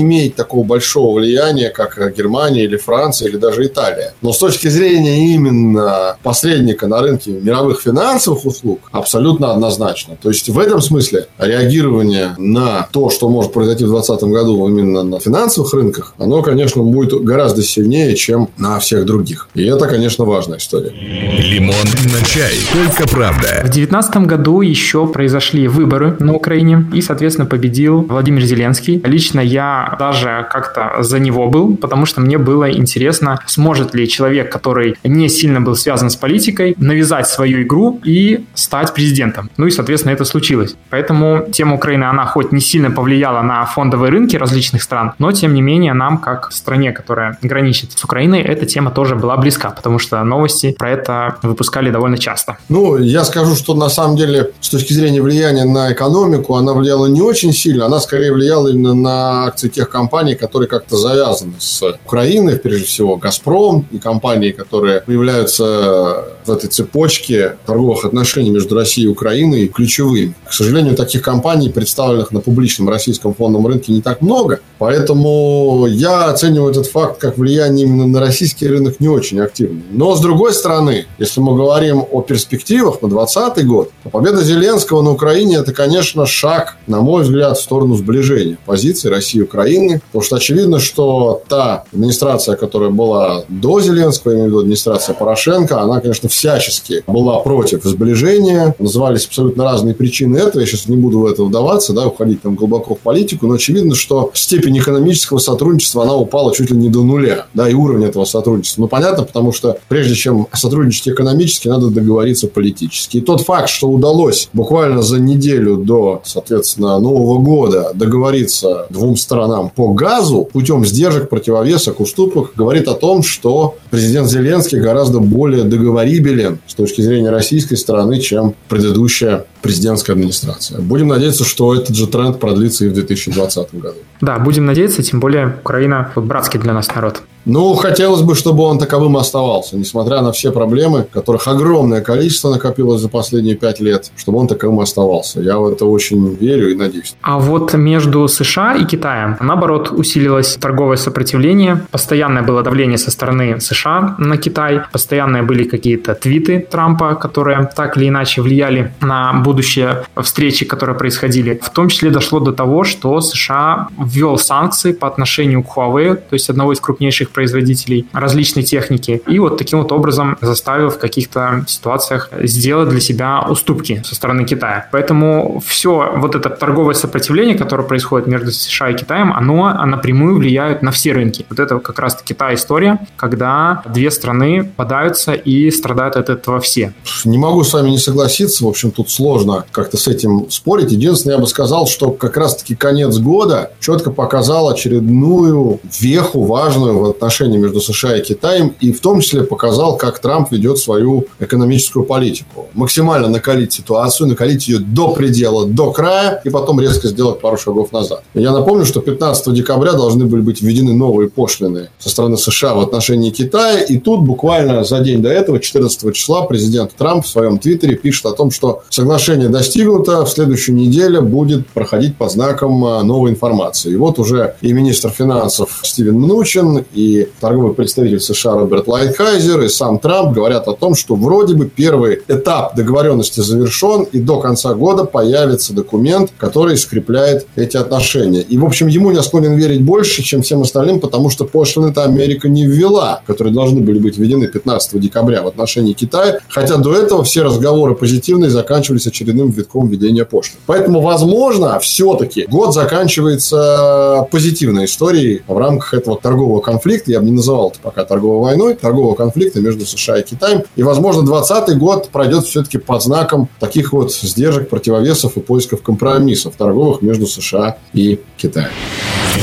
имеет 0.00 0.36
такого 0.36 0.64
большого 0.64 1.18
влияния, 1.18 1.67
как 1.70 2.16
Германия 2.16 2.64
или 2.64 2.76
Франция 2.76 3.28
или 3.28 3.36
даже 3.36 3.66
Италия. 3.66 4.14
Но 4.22 4.32
с 4.32 4.38
точки 4.38 4.68
зрения 4.68 5.34
именно 5.34 6.16
посредника 6.22 6.86
на 6.86 7.00
рынке 7.00 7.30
мировых 7.30 7.80
финансовых 7.80 8.44
услуг, 8.46 8.80
абсолютно 8.92 9.52
однозначно. 9.52 10.16
То 10.20 10.28
есть 10.30 10.48
в 10.48 10.58
этом 10.58 10.80
смысле 10.80 11.26
реагирование 11.38 12.34
на 12.38 12.88
то, 12.92 13.10
что 13.10 13.28
может 13.28 13.52
произойти 13.52 13.84
в 13.84 13.88
2020 13.88 14.28
году 14.28 14.68
именно 14.68 15.02
на 15.02 15.20
финансовых 15.20 15.72
рынках, 15.74 16.14
оно, 16.18 16.42
конечно, 16.42 16.82
будет 16.82 17.12
гораздо 17.22 17.62
сильнее, 17.62 18.14
чем 18.16 18.48
на 18.56 18.78
всех 18.78 19.04
других. 19.04 19.48
И 19.54 19.64
это, 19.64 19.86
конечно, 19.86 20.24
важная 20.24 20.58
история. 20.58 20.90
Лимон 20.90 21.74
на 22.12 22.24
чай. 22.26 22.54
Только 22.72 23.08
правда. 23.08 23.60
В 23.60 23.70
2019 23.70 24.16
году 24.26 24.60
еще 24.60 25.06
произошли 25.06 25.68
выборы 25.68 26.16
на 26.20 26.34
Украине, 26.34 26.86
и, 26.92 27.02
соответственно, 27.02 27.46
победил 27.46 28.02
Владимир 28.02 28.42
Зеленский. 28.42 29.00
Лично 29.04 29.40
я 29.40 29.96
даже 29.98 30.46
как-то 30.50 31.02
за 31.02 31.18
него 31.18 31.48
был, 31.48 31.57
потому 31.66 32.06
что 32.06 32.20
мне 32.20 32.38
было 32.38 32.70
интересно, 32.70 33.40
сможет 33.46 33.94
ли 33.94 34.08
человек, 34.08 34.52
который 34.52 34.96
не 35.04 35.28
сильно 35.28 35.60
был 35.60 35.74
связан 35.74 36.10
с 36.10 36.16
политикой, 36.16 36.74
навязать 36.78 37.28
свою 37.28 37.62
игру 37.62 38.00
и 38.04 38.44
стать 38.54 38.94
президентом. 38.94 39.50
Ну 39.56 39.66
и, 39.66 39.70
соответственно, 39.70 40.12
это 40.12 40.24
случилось. 40.24 40.76
Поэтому 40.90 41.46
тема 41.52 41.74
Украины, 41.74 42.04
она 42.04 42.26
хоть 42.26 42.52
не 42.52 42.60
сильно 42.60 42.90
повлияла 42.90 43.42
на 43.42 43.64
фондовые 43.66 44.10
рынки 44.10 44.36
различных 44.36 44.82
стран, 44.82 45.12
но, 45.18 45.32
тем 45.32 45.54
не 45.54 45.62
менее, 45.62 45.94
нам, 45.94 46.18
как 46.18 46.52
стране, 46.52 46.92
которая 46.92 47.38
граничит 47.42 47.92
с 47.92 48.04
Украиной, 48.04 48.42
эта 48.42 48.66
тема 48.66 48.90
тоже 48.90 49.16
была 49.16 49.36
близка, 49.36 49.70
потому 49.70 49.98
что 49.98 50.22
новости 50.24 50.74
про 50.78 50.90
это 50.90 51.36
выпускали 51.42 51.90
довольно 51.90 52.18
часто. 52.18 52.58
Ну, 52.68 52.98
я 52.98 53.24
скажу, 53.24 53.54
что 53.54 53.74
на 53.74 53.88
самом 53.88 54.16
деле, 54.16 54.50
с 54.60 54.68
точки 54.68 54.92
зрения 54.92 55.22
влияния 55.22 55.64
на 55.64 55.92
экономику, 55.92 56.56
она 56.56 56.72
влияла 56.72 57.06
не 57.06 57.22
очень 57.22 57.52
сильно, 57.52 57.86
она 57.86 58.00
скорее 58.00 58.32
влияла 58.32 58.68
именно 58.68 58.94
на 58.94 59.44
акции 59.46 59.68
тех 59.68 59.88
компаний, 59.88 60.34
которые 60.34 60.68
как-то 60.68 60.96
завязаны 60.96 61.37
с 61.58 61.82
Украиной, 62.04 62.56
прежде 62.56 62.86
всего 62.86 63.16
«Газпром» 63.16 63.86
и 63.90 63.98
компании, 63.98 64.50
которые 64.50 65.00
появляются 65.00 66.24
в 66.44 66.50
этой 66.50 66.68
цепочке 66.68 67.56
торговых 67.66 68.04
отношений 68.04 68.50
между 68.50 68.74
Россией 68.74 69.06
и 69.06 69.10
Украиной 69.10 69.68
ключевыми. 69.68 70.34
К 70.48 70.52
сожалению, 70.52 70.96
таких 70.96 71.22
компаний, 71.22 71.70
представленных 71.70 72.32
на 72.32 72.40
публичном 72.40 72.88
российском 72.88 73.34
фондовом 73.34 73.66
рынке, 73.66 73.92
не 73.92 74.00
так 74.00 74.22
много, 74.22 74.60
поэтому 74.78 75.86
я 75.86 76.26
оцениваю 76.26 76.70
этот 76.70 76.86
факт 76.86 77.20
как 77.20 77.38
влияние 77.38 77.86
именно 77.86 78.06
на 78.06 78.20
российский 78.20 78.66
рынок 78.66 79.00
не 79.00 79.08
очень 79.08 79.40
активно. 79.40 79.82
Но, 79.90 80.16
с 80.16 80.20
другой 80.20 80.54
стороны, 80.54 81.06
если 81.18 81.40
мы 81.40 81.56
говорим 81.56 82.04
о 82.10 82.22
перспективах 82.22 83.02
на 83.02 83.08
2020 83.08 83.66
год, 83.66 83.90
то 84.04 84.10
победа 84.10 84.42
Зеленского 84.42 85.02
на 85.02 85.10
Украине– 85.10 85.56
это, 85.58 85.72
конечно, 85.72 86.26
шаг, 86.26 86.76
на 86.86 87.00
мой 87.00 87.22
взгляд, 87.22 87.58
в 87.58 87.62
сторону 87.62 87.94
сближения 87.94 88.58
позиций 88.64 89.10
России 89.10 89.38
и 89.38 89.42
Украины, 89.42 90.00
потому 90.06 90.22
что 90.22 90.36
очевидно, 90.36 90.80
что 90.80 91.27
та 91.34 91.84
администрация, 91.92 92.56
которая 92.56 92.90
была 92.90 93.44
до 93.48 93.80
Зеленского, 93.80 94.32
я 94.32 94.36
имею 94.38 94.48
в 94.48 94.50
виду 94.50 94.60
администрация 94.60 95.14
Порошенко, 95.14 95.80
она, 95.80 96.00
конечно, 96.00 96.28
всячески 96.28 97.02
была 97.06 97.40
против 97.40 97.84
сближения, 97.84 98.74
назывались 98.78 99.26
абсолютно 99.26 99.64
разные 99.64 99.94
причины 99.94 100.36
этого, 100.38 100.60
я 100.60 100.66
сейчас 100.66 100.88
не 100.88 100.96
буду 100.96 101.20
в 101.20 101.26
это 101.26 101.44
вдаваться, 101.44 101.92
да, 101.92 102.06
уходить 102.06 102.42
там 102.42 102.54
глубоко 102.54 102.94
в 102.94 102.98
политику, 102.98 103.46
но 103.46 103.54
очевидно, 103.54 103.94
что 103.94 104.30
степень 104.34 104.78
экономического 104.78 105.38
сотрудничества, 105.38 106.02
она 106.02 106.16
упала 106.16 106.54
чуть 106.54 106.70
ли 106.70 106.76
не 106.76 106.88
до 106.88 107.02
нуля, 107.02 107.46
да, 107.54 107.68
и 107.68 107.74
уровень 107.74 108.04
этого 108.04 108.24
сотрудничества. 108.24 108.82
Ну, 108.82 108.88
понятно, 108.88 109.24
потому 109.24 109.52
что 109.52 109.78
прежде 109.88 110.14
чем 110.14 110.46
сотрудничать 110.52 111.08
экономически, 111.08 111.68
надо 111.68 111.88
договориться 111.88 112.48
политически. 112.48 113.18
И 113.18 113.20
тот 113.20 113.42
факт, 113.42 113.68
что 113.68 113.88
удалось 113.88 114.48
буквально 114.52 115.02
за 115.02 115.18
неделю 115.20 115.76
до, 115.76 116.22
соответственно, 116.24 116.98
Нового 116.98 117.38
года 117.38 117.92
договориться 117.94 118.86
двум 118.90 119.16
сторонам 119.16 119.70
по 119.74 119.92
газу 119.92 120.48
путем 120.52 120.84
сдержек, 121.18 121.28
противовесок, 121.28 122.00
уступок, 122.00 122.52
говорит 122.56 122.88
о 122.88 122.94
том, 122.94 123.22
что 123.22 123.76
президент 123.90 124.28
Зеленский 124.28 124.80
гораздо 124.80 125.20
более 125.20 125.64
договорибелен 125.64 126.58
с 126.66 126.74
точки 126.74 127.00
зрения 127.00 127.30
российской 127.30 127.76
стороны, 127.76 128.20
чем 128.20 128.54
предыдущая 128.68 129.44
президентская 129.62 130.14
администрация. 130.14 130.80
Будем 130.80 131.08
надеяться, 131.08 131.44
что 131.44 131.74
этот 131.74 131.96
же 131.96 132.06
тренд 132.06 132.38
продлится 132.38 132.84
и 132.84 132.88
в 132.88 132.94
2020 132.94 133.74
году. 133.74 133.98
Да, 134.20 134.38
будем 134.38 134.66
надеяться, 134.66 135.02
тем 135.02 135.20
более 135.20 135.56
Украина 135.60 136.12
братский 136.16 136.60
для 136.60 136.72
нас 136.72 136.88
народ. 136.94 137.22
Ну, 137.48 137.74
хотелось 137.76 138.20
бы, 138.20 138.34
чтобы 138.34 138.62
он 138.64 138.78
таковым 138.78 139.16
оставался, 139.16 139.78
несмотря 139.78 140.20
на 140.20 140.32
все 140.32 140.52
проблемы, 140.52 141.06
которых 141.10 141.48
огромное 141.48 142.02
количество 142.02 142.50
накопилось 142.50 143.00
за 143.00 143.08
последние 143.08 143.56
пять 143.56 143.80
лет, 143.80 144.12
чтобы 144.16 144.38
он 144.38 144.48
таковым 144.48 144.80
оставался. 144.80 145.40
Я 145.40 145.56
в 145.58 145.66
это 145.66 145.86
очень 145.86 146.34
верю 146.34 146.70
и 146.70 146.74
надеюсь. 146.74 147.14
А 147.22 147.38
вот 147.38 147.72
между 147.72 148.28
США 148.28 148.74
и 148.74 148.84
Китаем, 148.84 149.38
наоборот, 149.40 149.90
усилилось 149.90 150.56
торговое 150.56 150.98
сопротивление, 150.98 151.80
постоянное 151.90 152.42
было 152.42 152.62
давление 152.62 152.98
со 152.98 153.10
стороны 153.10 153.58
США 153.60 154.16
на 154.18 154.36
Китай, 154.36 154.82
постоянные 154.92 155.42
были 155.42 155.64
какие-то 155.64 156.14
твиты 156.14 156.66
Трампа, 156.70 157.14
которые 157.14 157.70
так 157.74 157.96
или 157.96 158.08
иначе 158.08 158.42
влияли 158.42 158.92
на 159.00 159.32
будущее 159.32 160.04
встречи, 160.22 160.66
которые 160.66 160.98
происходили. 160.98 161.58
В 161.62 161.70
том 161.70 161.88
числе 161.88 162.10
дошло 162.10 162.40
до 162.40 162.52
того, 162.52 162.84
что 162.84 163.22
США 163.22 163.88
ввел 163.98 164.36
санкции 164.36 164.92
по 164.92 165.08
отношению 165.08 165.62
к 165.62 165.74
Huawei, 165.74 166.14
то 166.16 166.34
есть 166.34 166.50
одного 166.50 166.74
из 166.74 166.80
крупнейших 166.80 167.30
производителей 167.38 168.04
различной 168.12 168.64
техники, 168.64 169.22
и 169.28 169.38
вот 169.38 169.58
таким 169.58 169.78
вот 169.78 169.92
образом 169.92 170.36
заставил 170.40 170.88
в 170.90 170.98
каких-то 170.98 171.64
ситуациях 171.68 172.30
сделать 172.42 172.88
для 172.88 172.98
себя 172.98 173.46
уступки 173.48 174.02
со 174.04 174.16
стороны 174.16 174.44
Китая. 174.44 174.88
Поэтому 174.90 175.62
все 175.64 176.10
вот 176.16 176.34
это 176.34 176.50
торговое 176.50 176.94
сопротивление, 176.94 177.56
которое 177.56 177.84
происходит 177.84 178.26
между 178.26 178.50
США 178.50 178.90
и 178.90 178.96
Китаем, 178.96 179.32
оно 179.32 179.72
напрямую 179.86 180.34
влияет 180.34 180.82
на 180.82 180.90
все 180.90 181.12
рынки. 181.12 181.46
Вот 181.48 181.60
это 181.60 181.78
как 181.78 182.00
раз-таки 182.00 182.34
та 182.34 182.52
история, 182.54 182.98
когда 183.14 183.84
две 183.86 184.10
страны 184.10 184.64
подаются 184.64 185.32
и 185.34 185.70
страдают 185.70 186.16
от 186.16 186.30
этого 186.30 186.58
все. 186.58 186.92
Не 187.24 187.38
могу 187.38 187.62
с 187.62 187.72
вами 187.72 187.90
не 187.90 187.98
согласиться. 187.98 188.64
В 188.64 188.68
общем, 188.68 188.90
тут 188.90 189.10
сложно 189.10 189.64
как-то 189.70 189.96
с 189.96 190.08
этим 190.08 190.50
спорить. 190.50 190.90
Единственное, 190.90 191.36
я 191.36 191.40
бы 191.40 191.46
сказал, 191.46 191.86
что 191.86 192.10
как 192.10 192.36
раз-таки 192.36 192.74
конец 192.74 193.16
года 193.18 193.70
четко 193.78 194.10
показал 194.10 194.68
очередную 194.68 195.78
веху 196.00 196.42
важную 196.42 196.98
в 196.98 197.04
отношении 197.10 197.27
отношения 197.28 197.58
между 197.58 197.80
США 197.80 198.16
и 198.16 198.22
Китаем, 198.22 198.74
и 198.80 198.90
в 198.90 199.00
том 199.00 199.20
числе 199.20 199.42
показал, 199.42 199.98
как 199.98 200.18
Трамп 200.18 200.50
ведет 200.50 200.78
свою 200.78 201.26
экономическую 201.40 202.04
политику. 202.04 202.68
Максимально 202.72 203.28
накалить 203.28 203.72
ситуацию, 203.74 204.28
накалить 204.28 204.66
ее 204.66 204.78
до 204.78 205.10
предела, 205.10 205.66
до 205.66 205.92
края, 205.92 206.40
и 206.44 206.48
потом 206.48 206.80
резко 206.80 207.08
сделать 207.08 207.40
пару 207.40 207.58
шагов 207.58 207.92
назад. 207.92 208.22
Я 208.32 208.52
напомню, 208.52 208.86
что 208.86 209.00
15 209.00 209.52
декабря 209.52 209.92
должны 209.92 210.24
были 210.24 210.40
быть 210.40 210.62
введены 210.62 210.94
новые 210.94 211.28
пошлины 211.28 211.90
со 211.98 212.08
стороны 212.08 212.38
США 212.38 212.74
в 212.74 212.80
отношении 212.80 213.30
Китая, 213.30 213.80
и 213.80 213.98
тут 213.98 214.22
буквально 214.22 214.84
за 214.84 215.00
день 215.00 215.20
до 215.20 215.28
этого, 215.28 215.60
14 215.60 216.14
числа, 216.14 216.42
президент 216.42 216.94
Трамп 216.94 217.26
в 217.26 217.28
своем 217.28 217.58
твиттере 217.58 217.96
пишет 217.96 218.24
о 218.24 218.32
том, 218.32 218.50
что 218.50 218.82
соглашение 218.88 219.50
достигнуто, 219.50 220.24
в 220.24 220.30
следующую 220.30 220.76
неделю 220.76 221.20
будет 221.20 221.66
проходить 221.66 222.16
по 222.16 222.28
знакам 222.30 222.84
а, 222.84 223.02
новой 223.02 223.32
информации. 223.32 223.92
И 223.92 223.96
вот 223.96 224.18
уже 224.18 224.54
и 224.62 224.72
министр 224.72 225.10
финансов 225.10 225.80
Стивен 225.82 226.14
Мнучин, 226.14 226.84
и 226.94 227.07
и 227.08 227.28
торговый 227.40 227.74
представитель 227.74 228.20
США 228.20 228.54
Роберт 228.54 228.86
Лайтхайзер, 228.86 229.62
и 229.62 229.68
сам 229.68 229.98
Трамп 229.98 230.34
говорят 230.34 230.68
о 230.68 230.74
том, 230.74 230.94
что 230.94 231.14
вроде 231.14 231.54
бы 231.54 231.66
первый 231.66 232.20
этап 232.28 232.74
договоренности 232.76 233.40
завершен, 233.40 234.02
и 234.12 234.18
до 234.18 234.40
конца 234.40 234.74
года 234.74 235.04
появится 235.04 235.72
документ, 235.72 236.32
который 236.36 236.76
скрепляет 236.76 237.46
эти 237.56 237.76
отношения. 237.76 238.40
И, 238.40 238.58
в 238.58 238.64
общем, 238.64 238.86
ему 238.88 239.10
я 239.10 239.22
склонен 239.22 239.54
верить 239.54 239.82
больше, 239.82 240.22
чем 240.22 240.42
всем 240.42 240.62
остальным, 240.62 241.00
потому 241.00 241.30
что 241.30 241.44
пошлины-то 241.44 242.04
Америка 242.04 242.48
не 242.48 242.64
ввела, 242.64 243.22
которые 243.26 243.54
должны 243.54 243.80
были 243.80 243.98
быть 243.98 244.18
введены 244.18 244.46
15 244.48 245.00
декабря 245.00 245.42
в 245.42 245.46
отношении 245.46 245.92
Китая, 245.92 246.38
хотя 246.48 246.76
до 246.76 246.94
этого 246.94 247.24
все 247.24 247.42
разговоры 247.42 247.94
позитивные 247.94 248.50
заканчивались 248.50 249.06
очередным 249.06 249.50
витком 249.50 249.88
введения 249.88 250.24
пошлин. 250.24 250.58
Поэтому, 250.66 251.00
возможно, 251.00 251.78
все-таки 251.80 252.46
год 252.48 252.74
заканчивается 252.74 254.26
позитивной 254.30 254.84
историей 254.84 255.42
в 255.46 255.56
рамках 255.56 255.94
этого 255.94 256.18
торгового 256.18 256.60
конфликта. 256.60 256.97
Я 257.06 257.20
бы 257.20 257.26
не 257.26 257.32
называл 257.32 257.70
это 257.70 257.78
пока 257.80 258.04
торговой 258.04 258.40
войной, 258.40 258.74
торгового 258.74 259.14
конфликта 259.14 259.60
между 259.60 259.86
США 259.86 260.18
и 260.18 260.22
Китаем. 260.22 260.62
И, 260.76 260.82
возможно, 260.82 261.22
2020 261.22 261.78
год 261.78 262.08
пройдет 262.10 262.44
все-таки 262.44 262.78
под 262.78 263.02
знаком 263.02 263.48
таких 263.60 263.92
вот 263.92 264.12
сдержек, 264.12 264.68
противовесов 264.68 265.36
и 265.36 265.40
поисков 265.40 265.82
компромиссов 265.82 266.54
торговых 266.56 267.02
между 267.02 267.26
США 267.26 267.78
и 267.92 268.20
Китаем. 268.36 268.70